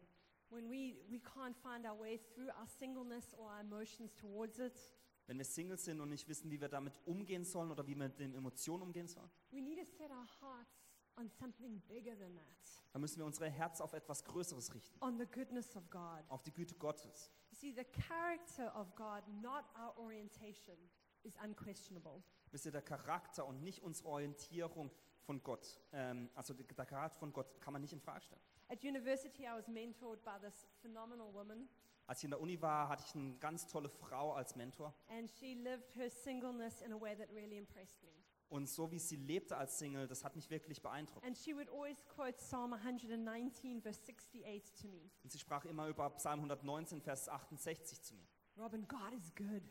when 0.54 0.70
we, 0.70 0.95
we 1.10 1.20
can't 1.20 1.56
find 1.58 1.86
our 1.86 1.99
way 1.99 2.20
through 2.34 2.49
our 2.49 2.68
singleness 2.80 3.34
or 3.38 3.49
our 3.49 3.62
emotions 3.62 4.14
towards 4.16 4.60
it, 4.60 4.80
wenn 5.28 5.38
wir 5.38 5.45
Single 5.45 5.78
sind 5.78 6.01
und 6.01 6.10
nicht 6.10 6.28
wissen, 6.28 6.51
wie 6.51 6.60
wir 6.60 6.68
damit 6.70 6.99
umgehen 7.06 7.45
sollen 7.45 7.72
oder 7.72 7.86
wie 7.88 7.95
wir 7.95 8.08
mit 8.08 8.20
den 8.20 8.34
Emotionen 8.36 8.84
umgehen 8.84 9.08
sollen, 9.08 9.30
we 9.51 9.62
need 9.62 9.80
to 9.80 9.86
set 9.86 10.12
our 10.12 10.28
hearts 10.41 10.84
on 11.16 11.30
something 11.30 11.82
bigger 11.88 12.18
than 12.18 12.36
that, 12.36 12.84
dann 12.91 13.01
müssen 13.01 13.18
wir 13.18 13.26
unsere 13.26 13.49
Herz 13.49 13.82
auf 13.82 13.93
etwas 13.93 14.24
Größeres 14.26 14.74
richten, 14.74 15.04
on 15.04 15.18
the 15.18 15.26
goodness 15.26 15.76
of 15.76 15.89
God. 15.89 16.24
auf 16.30 16.43
die 16.43 16.54
Güte 16.54 16.76
Gottes. 16.76 17.32
You 17.51 17.58
see, 17.58 17.72
the 17.72 17.86
character 17.86 18.76
of 18.76 18.93
God, 18.95 19.24
not 19.41 19.66
our 19.78 19.97
orientation, 19.97 20.76
is 21.24 21.34
unquestionable. 21.43 22.22
Wisst 22.51 22.66
ihr, 22.66 22.72
der 22.72 22.82
Charakter 22.82 23.45
und 23.45 23.64
nicht 23.64 23.82
unsere 23.82 24.10
Orientierung 24.10 24.91
von 25.26 25.41
Gott, 25.43 25.80
ähm, 25.91 26.30
also 26.36 26.53
der 26.53 26.86
Charakter 26.86 27.17
von 27.19 27.32
Gott 27.34 27.59
kann 27.61 27.74
man 27.74 27.82
nicht 27.82 27.93
in 27.93 27.99
Frage 27.99 28.21
stellen. 28.21 28.41
At 28.69 28.84
university, 28.84 29.43
I 29.43 29.53
was 29.55 29.67
mentored 29.67 30.24
by 30.24 30.39
this 30.41 30.67
phenomenal 30.82 31.34
woman, 31.34 31.67
Als 32.07 32.19
ich 32.19 32.26
in 32.26 32.32
der 32.32 32.41
Uni 32.41 32.61
war, 32.61 32.89
hatte 32.89 33.03
ich 33.07 33.15
eine 33.15 33.36
ganz 33.38 33.65
tolle 33.67 33.89
Frau 33.89 34.34
als 34.34 34.55
Mentor. 34.55 34.93
and 35.09 35.30
she 35.30 35.53
lived 35.53 35.95
her 35.95 36.09
singleness 36.09 36.82
in 36.82 36.91
a 36.93 36.99
way 36.99 37.15
that 37.15 37.30
really 37.34 37.57
impressed 37.57 38.01
me. 38.03 38.09
Und 38.49 38.67
so 38.69 38.91
wie 38.91 38.99
sie 38.99 39.15
lebte 39.15 39.57
als 39.57 39.80
Single, 39.80 40.05
das 40.07 40.24
hat 40.24 40.36
mich 40.36 40.47
wirklich 40.49 40.82
beeindruckt. 40.82 41.26
And 41.26 41.36
she 41.36 41.55
would 41.55 41.69
always 41.69 41.97
quote 42.05 42.34
Psalm 42.38 42.74
119, 42.74 43.82
verse 43.82 43.99
68 44.05 44.74
to 44.82 44.88
me. 44.89 45.09
Und 45.24 45.32
sie 45.32 45.39
sprach 45.39 45.65
immer 45.65 45.88
über 45.88 46.09
Psalm 46.11 46.39
119, 46.41 47.01
Vers 47.01 47.30
68 47.30 48.01
zu 48.01 48.13
mir. 48.15 48.28
Robin, 48.57 48.88
God 48.88 49.13
is 49.17 49.34
good, 49.34 49.63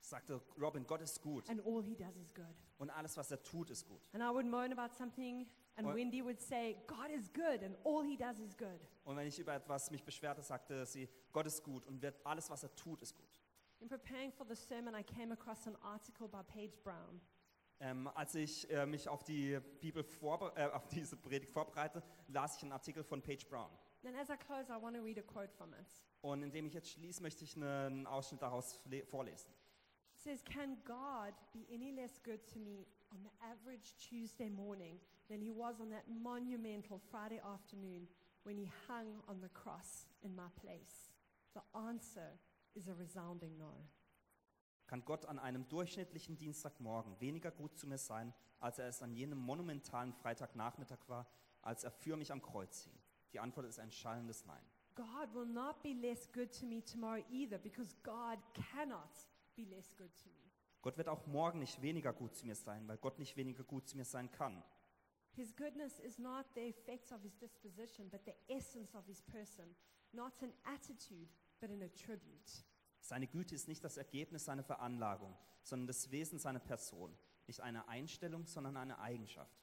sagte, 0.00 0.40
Robin, 0.58 0.86
Gott 0.86 1.00
ist 1.02 1.20
gut 1.22 1.48
and 1.50 1.60
all 1.66 1.82
he 1.82 1.94
does 1.94 2.16
is 2.16 2.32
good. 2.34 2.46
und 2.78 2.90
alles, 2.90 3.16
was 3.16 3.30
er 3.30 3.42
tut, 3.42 3.70
ist 3.70 3.86
gut. 3.86 4.00
And 4.12 4.22
I 4.22 4.28
would 4.34 4.46
moan 4.46 4.72
about 4.72 4.94
something, 4.94 5.46
and 5.76 5.86
Wendy 5.94 6.22
would 6.24 6.40
say, 6.40 6.76
God 6.86 7.10
is 7.10 7.30
good, 7.32 7.62
and 7.62 7.76
all 7.84 8.02
he 8.02 8.16
does 8.16 8.38
is 8.38 8.56
good. 8.56 8.80
Und 9.04 9.16
wenn 9.16 9.26
ich 9.26 9.38
über 9.38 9.54
etwas 9.54 9.90
mich 9.90 10.02
beschwerte, 10.04 10.42
sagte 10.42 10.84
sie, 10.86 11.08
Gott 11.32 11.46
ist 11.46 11.62
gut 11.62 11.86
und 11.86 12.00
wird, 12.02 12.18
alles, 12.24 12.48
was 12.50 12.62
er 12.62 12.74
tut, 12.74 13.02
ist 13.02 13.14
gut. 13.16 13.40
In 13.80 13.88
preparing 13.88 14.30
for 14.32 14.46
the 14.46 14.54
sermon, 14.54 14.94
I 14.94 15.02
came 15.02 15.32
across 15.32 15.66
an 15.66 15.76
article 15.76 16.28
by 16.28 16.42
Paige 16.42 16.76
Brown. 16.82 17.20
Ähm, 17.82 18.08
als 18.08 18.34
ich 18.34 18.68
äh, 18.70 18.84
mich 18.84 19.08
auf 19.08 19.24
die 19.24 19.58
Bibel 19.80 20.04
vorbe 20.04 20.52
äh, 20.54 20.66
auf 20.70 20.86
diese 20.88 21.16
Predigt 21.16 21.50
vorbereite, 21.50 22.02
las 22.28 22.56
ich 22.56 22.62
einen 22.62 22.72
Artikel 22.72 23.02
von 23.02 23.22
Paige 23.22 23.46
Brown. 23.48 23.70
And 24.04 24.14
as 24.18 24.28
I 24.28 24.36
close, 24.36 24.70
I 24.70 24.80
want 24.82 24.96
to 24.96 25.02
read 25.02 25.18
a 25.18 25.22
quote 25.22 25.48
from 25.56 25.72
it. 25.72 25.86
Und 26.20 26.42
indem 26.42 26.66
ich 26.66 26.74
jetzt 26.74 26.90
schließe, 26.90 27.22
möchte 27.22 27.44
ich 27.44 27.56
einen 27.56 28.06
Ausschnitt 28.06 28.42
daraus 28.42 28.78
le- 28.84 29.06
vorlesen. 29.06 29.50
Says, 30.22 30.42
Can 30.44 30.76
God 30.86 31.32
be 31.54 31.66
any 31.72 31.92
less 31.92 32.18
good 32.22 32.46
to 32.52 32.58
me 32.58 32.86
on 33.10 33.18
the 33.22 33.30
average 33.42 33.94
Tuesday 33.98 34.50
morning 34.50 34.98
than 35.30 35.40
he 35.40 35.50
was 35.50 35.80
on 35.80 35.88
that 35.90 36.04
monumental 36.22 37.00
Friday 37.10 37.40
afternoon 37.40 38.06
when 38.42 38.56
he 38.58 38.70
hung 38.86 39.22
on 39.28 39.40
the 39.40 39.48
cross 39.48 40.04
in 40.22 40.36
my 40.36 40.48
place? 40.60 41.10
The 41.54 41.62
answer 41.88 42.38
is 42.74 42.88
a 42.88 42.94
resounding 42.94 43.56
no. 43.58 43.72
Kann 44.86 45.02
Gott 45.06 45.24
an 45.24 45.38
einem 45.38 45.66
durchschnittlichen 45.68 46.36
Dienstagmorgen 46.36 47.18
weniger 47.20 47.50
gut 47.50 47.78
zu 47.78 47.86
mir 47.86 47.98
sein, 47.98 48.34
als 48.58 48.78
er 48.78 48.88
es 48.88 49.02
an 49.02 49.14
jenem 49.14 49.38
monumentalen 49.38 50.12
Freitagnachmittag 50.12 50.98
war, 51.08 51.26
als 51.62 51.84
er 51.84 51.92
für 51.92 52.16
mich 52.16 52.30
am 52.30 52.42
Kreuz 52.42 52.82
hing? 52.82 52.98
Die 53.32 53.40
Antwort 53.40 53.66
ist 53.66 53.78
ein 53.78 53.90
schallendes 53.90 54.44
Nein. 54.44 54.62
God 54.96 55.32
will 55.32 55.46
not 55.46 55.82
be 55.82 55.94
less 55.94 56.30
good 56.32 56.52
to 56.58 56.66
me 56.66 56.82
tomorrow 56.82 57.22
either 57.30 57.58
because 57.58 57.94
God 58.02 58.38
cannot 58.52 59.29
be 59.60 59.74
less 59.74 59.94
good 59.96 60.14
to 60.22 60.28
me. 60.28 60.50
Gott 60.82 60.96
wird 60.96 61.08
auch 61.08 61.26
morgen 61.26 61.58
nicht 61.58 61.82
weniger 61.82 62.12
gut 62.12 62.34
zu 62.34 62.46
mir 62.46 62.54
sein, 62.54 62.88
weil 62.88 62.96
Gott 62.96 63.18
nicht 63.18 63.36
weniger 63.36 63.64
gut 63.64 63.86
zu 63.86 63.96
mir 63.96 64.04
sein 64.04 64.30
kann. 64.30 64.62
His 65.32 65.54
goodness 65.54 66.00
is 66.00 66.18
not 66.18 66.46
the 66.54 66.68
effects 66.68 67.12
of 67.12 67.22
his 67.22 67.36
disposition, 67.38 68.08
but 68.10 68.24
the 68.24 68.34
essence 68.48 68.94
of 68.94 69.06
his 69.06 69.22
person, 69.22 69.74
not 70.12 70.32
an 70.42 70.52
attitude, 70.64 71.28
but 71.60 71.70
an 71.70 71.82
attribute. 71.82 72.64
Seine 73.00 73.26
Güte 73.26 73.54
ist 73.54 73.68
nicht 73.68 73.84
das 73.84 73.96
Ergebnis 73.96 74.44
seiner 74.44 74.64
Veranlagung, 74.64 75.36
sondern 75.62 75.86
das 75.86 76.10
Wesen 76.10 76.38
seiner 76.38 76.58
Person. 76.60 77.16
Nicht 77.46 77.60
eine 77.60 77.88
Einstellung, 77.88 78.46
sondern 78.46 78.76
eine 78.76 78.98
Eigenschaft. 78.98 79.58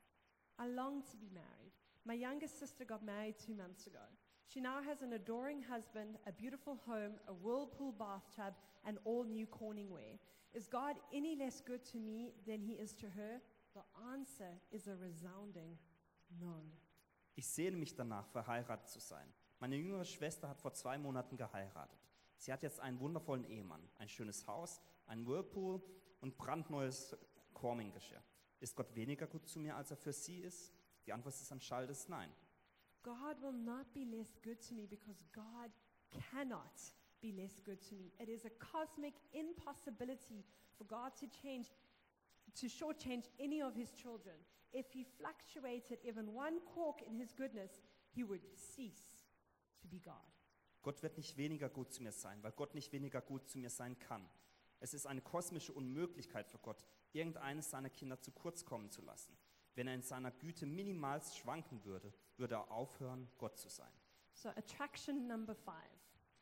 I 0.60 0.68
long 0.68 1.04
to 1.06 1.18
be 1.18 1.30
married. 1.30 1.74
My 2.04 2.14
youngest 2.14 2.60
sister 2.60 2.86
got 2.86 3.04
married 3.04 3.38
two 3.38 3.54
months 3.54 3.88
ago. 3.88 4.00
She 4.48 4.62
now 4.62 4.82
has 4.82 5.02
an 5.02 5.14
adoring 5.14 5.62
husband, 5.62 6.18
a 6.26 6.32
beautiful 6.32 6.78
home, 6.88 7.14
a 7.28 7.34
whirlpool 7.34 7.92
bathtub, 7.92 8.54
and 8.86 8.98
all 9.04 9.26
new 9.26 9.46
Corningware. 9.46 10.18
Is 10.54 10.68
God 10.68 10.96
any 11.14 11.36
less 11.36 11.62
good 11.62 11.84
to 11.92 11.98
me 11.98 12.34
than 12.46 12.62
he 12.62 12.74
is 12.74 12.96
to 12.96 13.08
her? 13.08 13.42
The 13.74 13.84
answer 14.14 14.60
is 14.72 14.88
a 14.88 14.96
resounding 14.96 15.78
no. 16.40 16.64
Ich 17.36 17.48
sehne 17.48 17.78
mich 17.78 17.96
danach, 17.96 18.28
verheiratet 18.30 18.90
zu 18.90 19.00
sein. 19.00 19.32
Meine 19.60 19.76
jüngere 19.76 20.06
Schwester 20.06 20.48
hat 20.48 20.60
vor 20.62 20.74
zwei 20.74 20.98
Monaten 20.98 21.36
geheiratet. 21.36 22.00
Sie 22.38 22.54
hat 22.54 22.64
jetzt 22.64 22.80
einen 22.80 23.00
wundervollen 23.00 23.44
Ehemann, 23.44 23.88
ein 23.98 24.08
schönes 24.08 24.48
Haus, 24.48 24.82
einen 25.08 25.28
Whirlpool 25.28 25.82
und 26.22 26.38
brandneues 26.38 27.16
Corming-Geschirr. 27.54 28.24
Ist 28.60 28.76
Gott 28.76 28.96
weniger 28.96 29.28
gut 29.28 29.48
zu 29.48 29.60
mir, 29.60 29.76
als 29.76 29.92
er 29.92 29.98
für 29.98 30.14
sie 30.14 30.40
ist? 30.40 30.74
Die 31.06 31.14
Antwort 31.14 31.36
ist 31.36 31.52
ein 31.52 31.62
schallendes 31.62 32.08
Nein. 32.08 32.32
God 33.08 33.38
will 33.42 33.54
not 33.54 33.86
be 33.94 34.06
less 34.06 34.36
good 34.44 34.62
to 34.68 34.74
me 34.74 34.86
because 34.90 35.24
God 35.34 35.72
cannot 36.30 36.76
be 37.22 37.32
less 37.32 37.56
good 37.64 37.82
to 37.88 37.96
me. 37.96 38.12
It 38.20 38.28
is 38.28 38.44
a 38.44 38.52
cosmic 38.60 39.14
impossibility 39.34 40.44
for 40.78 40.84
God 40.84 41.12
to 41.22 41.28
change, 41.42 41.68
to 42.60 42.68
shortchange 42.68 43.24
any 43.40 43.62
of 43.62 43.74
his 43.76 43.92
children. 43.92 44.36
If 44.74 44.92
he 44.92 45.06
fluctuated 45.18 46.00
even 46.06 46.34
one 46.34 46.60
cork 46.76 47.02
in 47.08 47.16
his 47.16 47.32
goodness, 47.32 47.72
he 48.14 48.26
would 48.26 48.42
cease 48.56 49.24
to 49.82 49.88
be 49.88 50.00
God. 50.00 50.28
Gott 50.84 51.02
wird 51.02 51.18
nicht 51.18 51.38
weniger 51.38 51.70
gut 51.70 51.94
zu 51.94 52.04
mir 52.04 52.12
sein, 52.12 52.44
weil 52.44 52.52
Gott 52.52 52.76
nicht 52.76 52.92
weniger 52.92 53.22
gut 53.22 53.48
zu 53.48 53.58
mir 53.58 53.70
sein 53.70 53.98
kann. 54.00 54.28
Es 54.82 54.94
ist 54.94 55.08
eine 55.08 55.22
kosmische 55.22 55.72
Unmöglichkeit 55.72 56.50
für 56.50 56.60
Gott, 56.60 56.86
irgendeines 57.14 57.70
seiner 57.70 57.90
Kinder 57.90 58.20
zu 58.20 58.32
kurz 58.32 58.66
kommen 58.66 58.92
zu 58.92 59.02
lassen. 59.02 59.36
Wenn 59.78 59.88
er 59.88 59.94
in 59.94 60.02
seiner 60.02 60.32
Güte 60.32 60.66
minimalst 60.66 61.38
schwanken 61.38 61.86
würde, 61.86 62.12
würde 62.38 62.56
er 62.56 62.72
aufhören, 62.72 63.30
Gott 63.38 63.60
zu 63.60 63.70
sein. 63.70 63.94
So, 64.34 64.50
attraction 64.50 65.28
number 65.28 65.54
five 65.54 65.76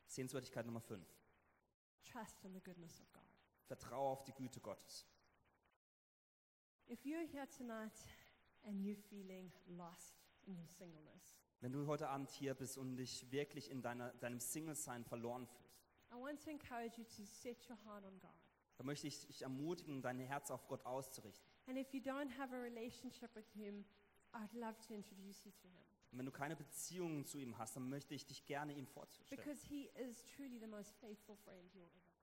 Sehenswürdigkeit 0.07 0.65
Nummer 0.65 0.79
5. 0.79 1.05
trust 2.01 2.45
in 2.45 2.53
the 2.53 2.61
goodness 2.61 3.01
of 3.01 3.11
God. 3.11 3.23
Vertraue 3.67 4.09
auf 4.11 4.23
die 4.23 4.31
Güte 4.31 4.61
Gottes. 4.61 5.05
If 6.87 7.03
you're 7.03 7.27
here 7.27 7.45
tonight 7.49 7.91
and 8.63 8.79
you're 8.81 8.95
feeling 9.09 9.51
lost 9.67 10.15
in 10.45 10.57
your 10.57 10.67
singleness, 10.67 11.35
Wenn 11.59 11.73
du 11.73 11.87
heute 11.87 12.07
Abend 12.07 12.29
hier 12.31 12.53
bist 12.53 12.77
und 12.77 12.95
dich 12.95 13.29
wirklich 13.33 13.69
in 13.69 13.81
deiner, 13.81 14.13
deinem 14.13 14.39
Single-Sein 14.39 15.03
verloren 15.03 15.45
fühlst, 15.45 15.83
I 16.09 16.15
want 16.15 16.41
to 16.43 16.51
encourage 16.51 16.97
you 16.97 17.03
to 17.03 17.25
set 17.25 17.69
your 17.69 17.77
heart 17.83 18.05
on 18.05 18.17
God. 18.21 18.31
dann 18.77 18.85
möchte 18.85 19.07
ich 19.07 19.25
dich 19.27 19.41
ermutigen, 19.41 20.01
dein 20.01 20.19
Herz 20.19 20.51
auf 20.51 20.67
Gott 20.67 20.85
auszurichten. 20.85 21.54
And 21.67 21.77
if 21.77 21.93
you 21.93 22.01
don't 22.01 22.29
have 22.37 22.53
a 22.53 22.59
relationship 22.59 23.35
with 23.35 23.45
Him, 23.55 23.85
I'd 24.33 24.53
love 24.53 24.75
to 24.87 24.93
introduce 24.93 25.45
you 25.45 25.51
to 25.51 25.67
Him. 25.67 25.81
Und 26.11 26.19
wenn 26.19 26.25
du 26.25 26.31
keine 26.31 26.55
Beziehung 26.55 27.25
zu 27.25 27.37
ihm 27.39 27.57
hast, 27.57 27.75
dann 27.75 27.89
möchte 27.89 28.13
ich 28.15 28.25
dich 28.25 28.45
gerne 28.45 28.73
ihm 28.73 28.87
vorzustellen. 28.87 29.41
Because 29.41 29.65
He 29.67 29.89
is 29.95 30.23
truly 30.25 30.59
the 30.59 30.67
most 30.67 30.95
faithful 30.99 31.35
friend 31.37 31.73
you'll 31.73 31.83
ever 31.83 31.99
have. 31.99 32.15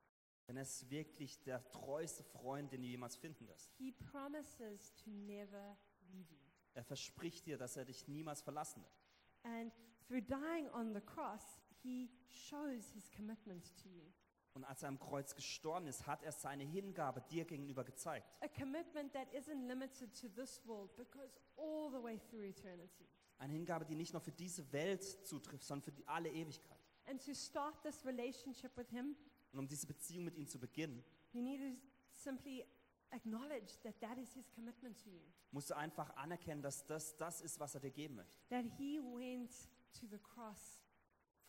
Denn 0.48 0.56
er 0.56 0.62
ist 0.62 0.90
wirklich 0.90 1.42
der 1.42 1.62
treueste 1.70 2.22
Freund, 2.24 2.72
den 2.72 2.82
du 2.82 2.88
jemals 2.88 3.16
finden 3.16 3.46
wirst. 3.48 3.70
He 3.78 3.92
promises 3.92 4.94
to 4.94 5.10
never 5.10 5.76
leave 6.10 6.32
you. 6.32 6.40
Er 6.74 6.84
verspricht 6.84 7.46
dir, 7.46 7.58
dass 7.58 7.76
er 7.76 7.84
dich 7.84 8.08
niemals 8.08 8.42
verlassen 8.42 8.82
wird. 8.82 9.02
And 9.44 9.72
through 10.06 10.22
dying 10.22 10.68
on 10.70 10.94
the 10.94 11.00
cross, 11.00 11.60
He 11.82 12.10
shows 12.28 12.90
His 12.92 13.10
commitment 13.10 13.76
to 13.82 13.88
you. 13.88 14.12
Und 14.54 14.64
als 14.64 14.82
er 14.82 14.88
am 14.88 14.98
Kreuz 14.98 15.34
gestorben 15.34 15.86
ist, 15.86 16.06
hat 16.06 16.22
er 16.22 16.32
seine 16.32 16.64
Hingabe 16.64 17.22
dir 17.30 17.44
gegenüber 17.46 17.84
gezeigt. 17.84 18.26
A 18.42 18.48
commitment 18.48 19.12
that 19.14 19.32
isn't 19.32 19.66
limited 19.66 20.12
to 20.20 20.28
this 20.28 20.60
world, 20.66 20.94
but 20.96 21.10
goes 21.10 21.40
all 21.56 21.90
the 21.90 22.02
way 22.02 22.18
through 22.30 22.44
eternity. 22.44 23.06
Eine 23.38 23.54
Hingabe, 23.54 23.86
die 23.86 23.94
nicht 23.94 24.12
nur 24.12 24.20
für 24.20 24.30
diese 24.32 24.70
Welt 24.72 25.02
zutrifft, 25.26 25.64
sondern 25.64 25.84
für 25.84 25.92
die, 25.92 26.06
alle 26.06 26.30
Ewigkeit. 26.30 26.78
And 27.06 27.24
to 27.24 27.34
start 27.34 27.82
this 27.82 28.04
relationship 28.04 28.76
with 28.76 28.88
Him, 28.90 29.16
Und 29.52 29.58
um 29.58 29.66
diese 29.68 29.86
Beziehung 29.86 30.24
mit 30.24 30.36
ihm 30.36 30.46
zu 30.46 30.58
beginnen, 30.60 31.02
you 31.32 31.42
need 31.42 31.60
to 31.60 31.80
simply 32.12 32.64
acknowledge 33.10 33.78
that 33.82 33.98
that 34.00 34.18
is 34.18 34.32
His 34.34 34.50
commitment 34.54 35.02
to 35.02 35.08
you. 35.10 35.20
musst 35.50 35.70
du 35.70 35.76
einfach 35.76 36.14
anerkennen, 36.16 36.60
dass 36.62 36.84
das 36.86 37.16
das 37.16 37.40
ist, 37.40 37.58
was 37.58 37.74
er 37.74 37.80
dir 37.80 37.90
geben 37.90 38.16
möchte. 38.16 38.38
That 38.50 38.64
He 38.78 39.00
went 39.00 39.50
to 39.98 40.06
the 40.06 40.18
cross 40.18 40.78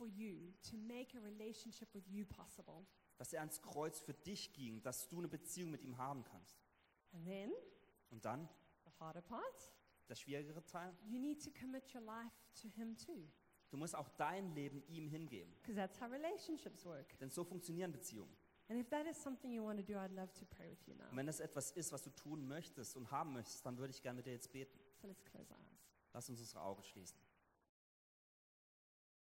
for 0.03 0.09
you 0.09 0.53
to 0.69 0.77
make 0.77 1.15
a 1.15 1.21
relationship 1.21 1.87
with 1.93 2.03
you 2.07 2.25
possible. 2.25 2.85
Dass 3.17 3.31
er 3.31 3.39
ans 3.41 3.61
Kreuz 3.61 3.99
für 3.99 4.13
dich 4.13 4.51
ging, 4.53 4.81
dass 4.81 5.07
du 5.07 5.19
eine 5.19 5.27
Beziehung 5.27 5.71
mit 5.71 5.83
ihm 5.83 5.97
haben 5.97 6.23
kannst. 6.23 6.57
And 7.13 7.25
then, 7.25 7.51
Und 8.09 8.25
dann, 8.25 8.49
the 8.85 8.91
harder 8.99 9.21
part, 9.21 9.71
der 10.09 10.15
schwierigere 10.15 10.65
Teil, 10.65 10.93
you 11.05 11.19
need 11.19 11.43
to 11.43 11.51
commit 11.51 11.93
your 11.93 12.01
life 12.01 12.35
to 12.61 12.67
Him 12.69 12.97
too. 12.97 13.27
du 13.69 13.77
musst 13.77 13.95
auch 13.95 14.09
dein 14.09 14.53
Leben 14.53 14.83
ihm 14.87 15.07
hingeben. 15.07 15.53
Because 15.61 15.75
that's 15.75 15.99
how 16.01 16.09
relationships 16.11 16.85
work. 16.85 17.17
Denn 17.19 17.29
so 17.29 17.43
funktionieren 17.43 17.91
Beziehungen. 17.91 18.35
And 18.69 18.79
if 18.79 18.89
that 18.89 19.05
is 19.05 19.21
something 19.21 19.51
you 19.51 19.63
want 19.63 19.79
to 19.79 19.85
do, 19.85 19.97
I'd 19.99 20.11
love 20.13 20.33
to 20.33 20.45
pray 20.45 20.69
with 20.69 20.85
you 20.87 20.95
now. 20.95 21.09
Und 21.11 21.17
wenn 21.17 21.27
das 21.27 21.39
etwas 21.39 21.71
ist, 21.71 21.91
was 21.91 22.01
du 22.01 22.09
tun 22.11 22.47
möchtest 22.47 22.95
und 22.97 23.09
haben 23.11 23.33
möchtest, 23.33 23.65
dann 23.65 23.77
würde 23.77 23.91
ich 23.91 24.01
gerne 24.01 24.17
mit 24.17 24.25
dir 24.25 24.33
jetzt 24.33 24.51
beten. 24.51 24.77
So 25.01 25.07
let's 25.07 25.23
close 25.23 25.51
our 25.53 25.59
eyes. 25.59 25.87
Lass 26.13 26.29
uns 26.29 26.39
unsere 26.39 26.61
Augen 26.61 26.83
schließen. 26.83 27.17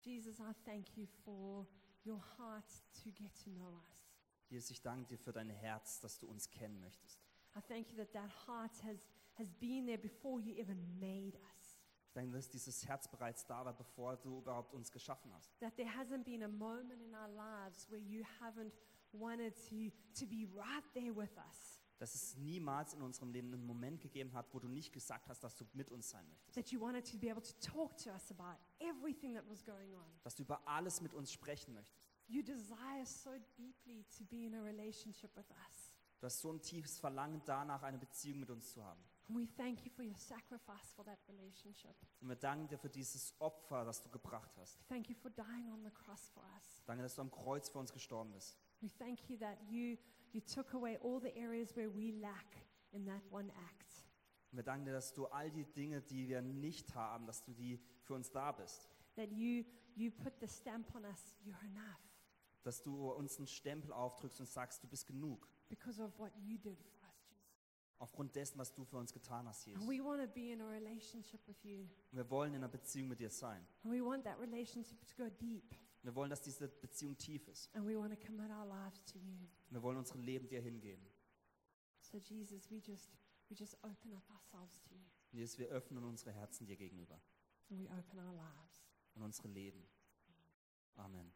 Jesus, 0.05 0.39
I 0.39 0.53
thank 0.67 0.97
you 0.97 1.07
for 1.25 1.67
your 2.05 2.21
heart 2.37 2.69
to 3.03 3.11
get 3.11 3.35
to 3.45 3.51
know 3.51 3.81
us. 3.91 4.05
Jesus, 4.51 4.71
ich 4.71 4.83
danke 4.83 5.07
dir 5.07 5.19
für 5.19 5.33
dein 5.33 5.49
Herz, 5.49 6.01
dass 6.01 6.19
du 6.19 6.27
uns 6.27 6.51
kennen 6.51 6.79
möchtest. 6.81 7.19
I 7.57 7.61
thank 7.63 7.91
you 7.91 7.97
that 7.97 8.13
that 8.13 8.31
heart 8.47 8.73
has, 8.85 8.99
has 9.39 9.51
been 9.55 9.87
there 9.87 9.99
before 9.99 10.41
you 10.41 10.55
even 10.61 10.77
made 11.01 11.37
us. 11.37 11.79
Ich 12.07 12.13
danke, 12.13 12.33
dass 12.33 12.51
dieses 12.51 12.87
Herz 12.87 13.09
bereits 13.09 13.47
da 13.47 13.65
war, 13.65 13.73
bevor 13.73 14.17
du 14.17 14.39
überhaupt 14.39 14.75
uns 14.75 14.93
geschaffen 14.93 15.33
hast. 15.33 15.59
That 15.61 15.75
there 15.77 15.89
hasn't 15.89 16.25
been 16.25 16.43
a 16.43 16.49
moment 16.49 17.01
in 17.01 17.15
our 17.15 17.29
lives 17.29 17.91
where 17.91 18.01
you 18.01 18.23
haven't 18.41 18.75
wanted 19.13 19.55
to, 19.71 19.91
to 20.21 20.27
be 20.27 20.47
right 20.55 20.85
there 20.93 21.15
with 21.15 21.37
us. 21.39 21.81
Dass 21.99 22.15
es 22.15 22.37
niemals 22.37 22.95
in 22.95 23.03
unserem 23.03 23.31
Leben 23.31 23.53
einen 23.53 23.67
Moment 23.67 24.01
gegeben 24.01 24.33
hat, 24.35 24.53
wo 24.53 24.59
du 24.59 24.69
nicht 24.69 24.93
gesagt 24.93 25.29
hast, 25.29 25.45
dass 25.45 25.55
du 25.57 25.65
mit 25.73 25.91
uns 25.91 26.11
sein 26.11 26.29
möchtest. 26.29 26.55
That 26.57 26.71
you 26.71 26.81
wanted 26.81 27.11
to 27.11 27.19
be 27.19 27.31
able 27.31 27.43
to 27.43 27.53
talk 27.61 27.97
to 27.99 28.11
us 28.11 28.31
about 28.31 28.59
everything 28.81 29.35
that 29.35 29.49
was 29.49 29.65
going 29.65 29.95
on. 29.95 30.05
Dass 30.23 30.35
du 30.35 30.43
über 30.43 30.67
alles 30.67 31.01
mit 31.01 31.15
uns 31.15 31.33
sprechen 31.33 31.75
möchtest. 31.75 32.11
You 32.27 32.43
desire 32.43 33.05
so 33.05 33.31
deeply 33.57 34.05
to 34.19 34.25
be 34.25 34.47
in 34.47 34.55
a 34.55 34.63
relationship 34.63 35.35
with 35.37 35.49
us. 35.51 35.95
Du 36.21 36.27
hast 36.27 36.41
so 36.41 36.53
ein 36.53 36.61
tiefes 36.61 36.99
Verlangen 36.99 37.43
danach, 37.45 37.83
eine 37.83 37.99
Beziehung 37.99 38.41
mit 38.41 38.51
uns 38.51 38.73
zu 38.73 38.83
haben. 38.83 39.03
And 39.29 39.39
we 39.39 39.47
thank 39.57 39.85
you 39.85 39.91
for 39.91 40.05
your 40.05 40.17
sacrifice 40.17 40.93
for 40.95 41.05
that 41.05 41.19
relationship. 41.29 41.95
Und 42.21 42.29
wir 42.29 42.37
danken 42.37 42.69
dir 42.69 42.79
für 42.79 42.91
dieses 42.91 43.35
Opfer, 43.41 43.85
das 43.85 44.03
du 44.03 44.11
gebracht 44.11 44.51
hast. 44.59 44.79
Thank 44.89 45.09
you 45.09 45.15
for 45.15 45.31
dying 45.31 45.71
on 45.73 45.83
the 45.83 45.91
cross 45.91 46.29
for 46.31 46.43
us. 46.57 46.83
Danke, 46.85 47.03
dass 47.03 47.15
du 47.15 47.23
am 47.23 47.31
Kreuz 47.31 47.69
für 47.71 47.79
uns 47.79 47.93
gestorben 47.93 48.33
bist. 48.33 48.59
We 48.81 48.91
thank 48.99 49.29
you 49.31 49.39
that 49.39 49.59
you, 49.69 49.97
you 50.35 50.41
took 50.41 50.74
away 50.74 50.99
all 51.03 51.20
the 51.20 51.35
areas 51.37 51.74
where 51.76 51.89
we 51.89 52.12
lack 52.20 52.57
in 52.93 53.05
that 53.07 53.22
one 53.30 53.51
act. 53.51 54.05
Und 54.51 54.59
wir 54.59 54.62
danken 54.64 54.85
dir, 54.85 54.93
dass 54.93 55.12
du 55.12 55.26
all 55.26 55.51
die 55.51 55.64
Dinge, 55.64 56.01
die 56.03 56.28
wir 56.28 56.41
nicht 56.43 56.95
haben, 56.95 57.26
dass 57.26 57.43
du 57.43 57.53
die 57.53 57.80
für 58.03 58.14
uns 58.14 58.30
da 58.30 58.53
bist. 58.53 58.89
That 59.16 59.30
you, 59.32 59.64
you 59.97 60.11
put 60.11 60.32
the 60.41 60.47
stamp 60.49 60.95
on 60.95 61.05
us, 61.05 61.35
you're 61.45 61.61
enough, 61.64 62.01
Dass 62.62 62.82
du 62.82 63.11
uns 63.12 63.37
einen 63.39 63.47
Stempel 63.47 63.93
aufdrückst 63.93 64.41
und 64.41 64.49
sagst, 64.49 64.82
du 64.82 64.89
bist 64.89 65.07
genug. 65.07 65.49
because 65.68 66.01
of 66.03 66.16
what 66.18 66.30
you 66.37 66.57
did 66.59 66.78
for 66.78 67.01
us, 67.09 67.26
Jesus. 67.30 67.99
Aufgrund 67.99 68.35
dessen, 68.37 68.59
was 68.59 68.72
du 68.72 68.85
für 68.85 68.97
uns 68.99 69.12
getan 69.12 69.47
hast, 69.49 69.66
Jesus. 69.66 69.80
And 69.82 69.91
we 69.91 70.03
want 70.05 70.20
to 70.22 70.28
be 70.28 70.53
in 70.53 70.61
a 70.61 70.68
relationship 70.68 71.41
with 71.49 71.62
you. 71.64 71.89
Wir 72.12 72.28
wollen 72.30 72.53
in 72.55 72.59
einer 72.59 72.68
Beziehung 72.68 73.09
mit 73.09 73.18
dir 73.20 73.30
sein. 73.30 73.66
And 73.82 73.93
we 73.93 74.05
want 74.05 74.24
that 74.24 74.39
relationship 74.41 74.99
to 75.07 75.16
go 75.16 75.28
deep. 75.41 75.74
Wir 76.05 76.15
wollen, 76.15 76.29
dass 76.29 76.43
diese 76.43 76.69
Beziehung 76.69 77.17
tief 77.17 77.49
ist. 77.49 77.75
And 77.75 77.87
we 77.87 77.99
want 77.99 78.13
to 78.13 78.27
commit 78.27 78.51
our 78.51 78.67
lives 78.67 79.03
to 79.07 79.19
you. 79.19 79.49
Wir 79.71 79.83
wollen 79.83 79.97
unsere 79.97 80.19
Leben 80.19 80.47
dir 80.47 80.61
hingeben. 80.61 81.03
So, 82.01 82.19
Jesus, 82.19 82.71
we 82.71 82.77
just, 82.77 83.11
we 83.49 83.57
just 83.57 83.75
open 83.83 84.13
up 84.13 84.31
ourselves 84.31 84.79
to 84.83 84.95
you. 84.95 85.01
Jesus, 85.33 85.59
wir 85.59 85.69
öffnen 85.69 86.05
unsere 86.05 86.33
Herzen 86.33 86.67
dir 86.67 86.77
gegenüber 86.77 87.19
And 87.71 87.81
we 87.81 87.89
open 87.91 88.19
our 88.19 88.35
lives. 88.35 88.85
und 89.15 89.23
unsere 89.23 89.49
Leben. 89.49 89.83
Amen. 90.97 91.33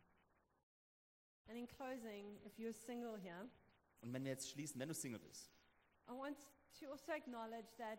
And 1.48 1.56
in 1.56 1.66
closing, 1.66 2.38
if 2.44 2.58
you're 2.58 2.74
single 2.74 3.16
here, 3.18 3.48
Und 4.02 4.12
wenn 4.12 4.22
wir 4.22 4.32
jetzt 4.32 4.50
schließen, 4.50 4.78
wenn 4.78 4.88
du 4.88 4.94
Single 4.94 5.18
bist, 5.18 5.50
I 6.06 6.12
want 6.12 6.36
to 6.78 6.90
also 6.90 7.10
acknowledge 7.12 7.74
that 7.78 7.98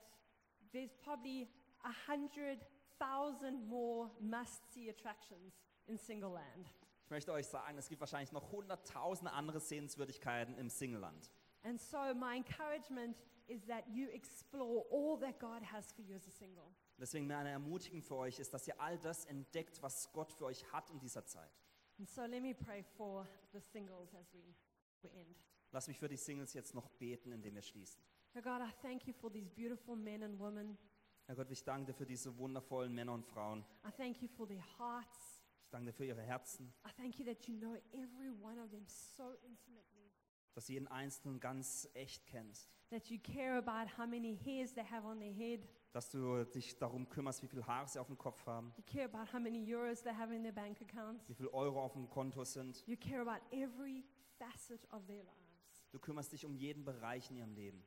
there's 0.72 0.94
probably 1.04 1.50
a 1.84 1.92
hundred 2.08 2.60
thousand 3.00 3.68
more 3.68 4.12
must-see 4.22 4.90
attractions 4.92 5.56
in 5.90 5.98
single 5.98 6.32
land. 6.32 6.72
ich 7.04 7.10
möchte 7.10 7.32
euch 7.32 7.48
sagen, 7.48 7.78
es 7.78 7.90
gibt 7.90 8.00
wahrscheinlich 8.00 8.32
noch 8.32 8.52
hunderttausende 8.52 9.32
andere 9.32 9.60
Sehenswürdigkeiten 9.60 10.56
im 10.58 10.70
Singleland. 10.70 11.32
And 11.64 11.82
so 11.82 11.98
my 12.14 12.38
encouragement 12.38 13.18
is 13.48 13.66
that 13.66 13.84
you 13.88 14.08
explore 14.10 14.86
all 14.92 15.20
that 15.20 15.40
God 15.40 15.64
has 15.64 15.92
for 15.92 16.04
you 16.04 16.16
as 16.16 16.28
a 16.28 16.32
single. 16.32 16.72
Deswegen 16.98 17.28
meine 17.28 17.50
Ermutigung 17.50 18.02
für 18.02 18.16
euch 18.16 18.40
ist, 18.40 18.54
dass 18.54 18.68
ihr 18.68 18.80
all 18.80 18.98
das 19.00 19.26
entdeckt, 19.26 19.82
was 19.82 20.12
Gott 20.14 20.32
für 20.32 20.46
euch 20.46 20.72
hat 20.72 20.90
in 20.92 21.00
dieser 21.00 21.26
Zeit. 21.26 21.52
And 21.98 22.08
so 22.08 22.22
let 22.26 22.42
me 22.42 22.54
pray 22.54 22.84
for 22.84 23.28
the 23.52 23.60
singles 23.60 24.14
as 24.16 24.34
we, 24.34 24.56
we 25.02 25.10
end. 25.12 25.36
Lass 25.72 25.88
mich 25.88 26.00
für 26.00 26.08
die 26.08 26.18
Singles 26.18 26.54
jetzt 26.54 26.74
noch 26.74 26.90
beten, 26.90 27.32
indem 27.32 27.56
wir 27.56 27.62
schließen. 27.62 28.02
Oh 28.36 28.42
God, 28.42 28.62
I 28.62 28.72
thank 28.82 29.08
you 29.08 29.14
for 29.14 29.32
these 29.32 29.50
beautiful 29.50 29.96
men 29.96 30.24
and 30.24 30.40
women. 30.40 30.78
Herr 31.26 31.36
Gott, 31.36 31.52
ich 31.52 31.64
danke 31.64 31.88
dir 31.92 31.94
für 31.94 32.06
diese 32.06 32.36
wundervollen 32.38 32.94
Männer 32.94 33.14
und 33.14 33.26
Frauen. 33.26 33.66
I 33.88 33.92
thank 33.92 34.22
you 34.22 34.28
for 34.28 34.48
their 34.48 34.64
hearts. 34.78 35.39
Ich 35.70 35.72
danke 35.72 35.92
dir 35.92 35.94
für 35.94 36.06
ihre 36.06 36.24
Herzen, 36.24 36.74
I 36.84 36.90
thank 36.98 37.20
you 37.20 37.26
that 37.26 37.46
you 37.48 37.56
know 37.56 37.76
every 37.92 38.32
one 38.42 38.60
of 38.60 38.72
them 38.72 38.88
so 38.88 39.34
intimately. 39.44 40.10
dass 40.56 40.66
du 40.66 40.74
jeden 40.74 40.88
Einzelnen 40.88 41.40
ganz 41.40 41.88
echt 41.94 42.26
kennst. 42.26 42.72
That 42.90 43.06
you 43.12 43.20
care 43.20 43.56
about 43.60 43.88
how 43.96 44.08
many 44.08 44.36
hairs 44.36 44.74
they 44.74 44.84
have 44.84 45.06
on 45.06 45.20
their 45.20 45.32
head. 45.32 45.70
Dass 45.92 46.10
du 46.10 46.44
dich 46.46 46.76
darum 46.80 47.08
kümmerst, 47.08 47.44
wie 47.44 47.48
viel 47.48 47.64
Haare 47.68 47.88
sie 47.88 48.00
auf 48.00 48.08
dem 48.08 48.18
Kopf 48.18 48.44
haben, 48.48 48.74
You 48.78 48.84
care 48.84 49.06
about 49.06 49.32
how 49.32 49.40
many 49.40 49.64
euros 49.72 50.02
they 50.02 50.12
have 50.12 50.34
in 50.34 50.42
their 50.42 50.52
bank 50.52 50.82
accounts. 50.82 51.30
wie 51.30 51.36
viel 51.36 51.48
Euro 51.50 51.84
auf 51.84 51.94
dem 51.94 52.10
Konto 52.10 52.44
sind. 52.44 52.84
You 52.88 52.98
care 52.98 53.22
about 53.22 53.46
every 53.56 54.04
facet 54.40 54.92
of 54.92 55.06
their 55.06 55.22
lives. 55.24 55.86
Du 55.92 56.00
kümmerst 56.00 56.32
dich 56.32 56.48
um 56.48 56.56
jeden 56.56 56.84
Bereich 56.84 57.30
in 57.30 57.38
ihrem 57.38 57.54
Leben. 57.54 57.86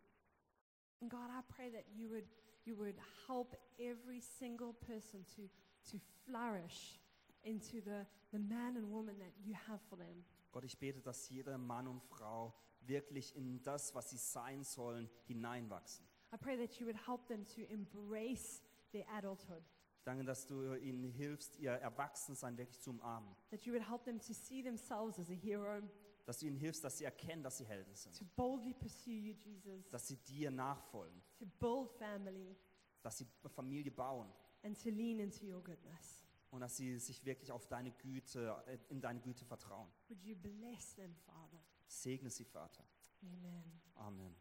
And 1.01 1.11
God, 1.11 1.28
I 1.30 1.43
pray 1.53 1.72
that 1.72 1.85
you 1.97 2.09
would, 2.11 2.28
you 2.64 2.78
would 2.78 2.95
help 3.26 3.57
every 3.76 4.20
single 4.20 4.72
person 4.72 5.26
to, 5.35 5.49
to 5.91 5.99
flourish 6.24 7.01
into 7.45 7.80
the, 7.80 8.05
the 8.30 8.38
man 8.38 8.76
and 8.76 8.90
woman 8.90 9.18
that 9.18 9.32
you 9.45 9.55
have 9.68 9.80
for 9.88 9.97
them. 9.99 10.24
Gott, 10.53 10.64
ich 10.64 10.78
bete, 10.78 11.01
dass 11.01 11.28
jeder 11.30 11.57
Mann 11.59 11.86
und 11.88 12.03
Frau 12.03 12.55
wirklich 12.86 13.34
in 13.36 13.62
das, 13.62 13.95
was 13.95 14.11
sie 14.11 14.18
sein 14.18 14.64
sollen, 14.64 15.09
hineinwachsen. 15.26 16.05
I 16.32 16.36
pray 16.36 16.57
that 16.57 16.74
you 16.80 16.86
would 16.86 17.07
help 17.07 17.26
them 17.26 17.45
to 17.55 17.62
embrace 17.70 18.62
their 18.93 19.07
adulthood, 19.11 19.62
danke, 20.05 20.24
dass 20.24 20.47
du 20.47 20.74
ihnen 20.74 21.05
hilfst, 21.11 21.59
ihr 21.59 21.72
Erwachsensein 21.72 22.57
wirklich 22.59 22.80
zu 22.80 22.90
umarmen. 22.90 23.34
that 23.51 23.62
you 23.64 23.72
would 23.72 23.86
help 23.88 24.05
them 24.05 24.18
to 24.18 24.32
see 24.34 24.62
themselves 24.62 25.18
as 25.18 25.30
a 25.30 25.34
hero, 25.34 25.80
Dass 26.24 26.38
du 26.38 26.47
ihnen 26.47 26.57
hilfst, 26.57 26.84
dass 26.84 26.99
sie 26.99 27.05
erkennen, 27.05 27.43
dass 27.43 27.59
sie 27.59 27.64
Helden 27.64 27.95
sind. 27.95 28.16
to 28.16 28.24
boldly 28.36 28.72
pursue 28.74 29.12
you, 29.12 29.32
Jesus, 29.34 29.88
Dass 29.90 30.07
sie 30.09 30.16
dir 30.16 30.51
nachfolgen. 30.51 31.20
to 31.38 31.47
build 31.61 31.90
family, 31.99 32.57
Dass 33.03 33.18
sie 33.18 33.26
Familie 33.55 33.90
bauen. 33.90 34.28
and 34.64 34.80
to 34.82 34.88
lean 34.90 35.18
into 35.20 35.45
your 35.45 35.61
goodness. 35.62 36.22
Und 36.53 36.61
dass 36.61 36.76
sie 36.76 36.98
sich 36.98 37.24
wirklich 37.24 37.50
auf 37.50 37.66
deine 37.66 37.90
Güte, 37.92 38.62
äh, 38.66 38.78
in 38.90 39.00
deine 39.00 39.20
Güte 39.20 39.44
vertrauen. 39.44 39.90
Would 40.09 40.22
you 40.22 40.36
bless 40.36 40.94
them, 40.94 41.14
Father? 41.24 41.59
Segne 41.86 42.30
sie, 42.30 42.44
Vater. 42.44 42.84
Amen. 43.22 43.80
Amen. 43.94 44.36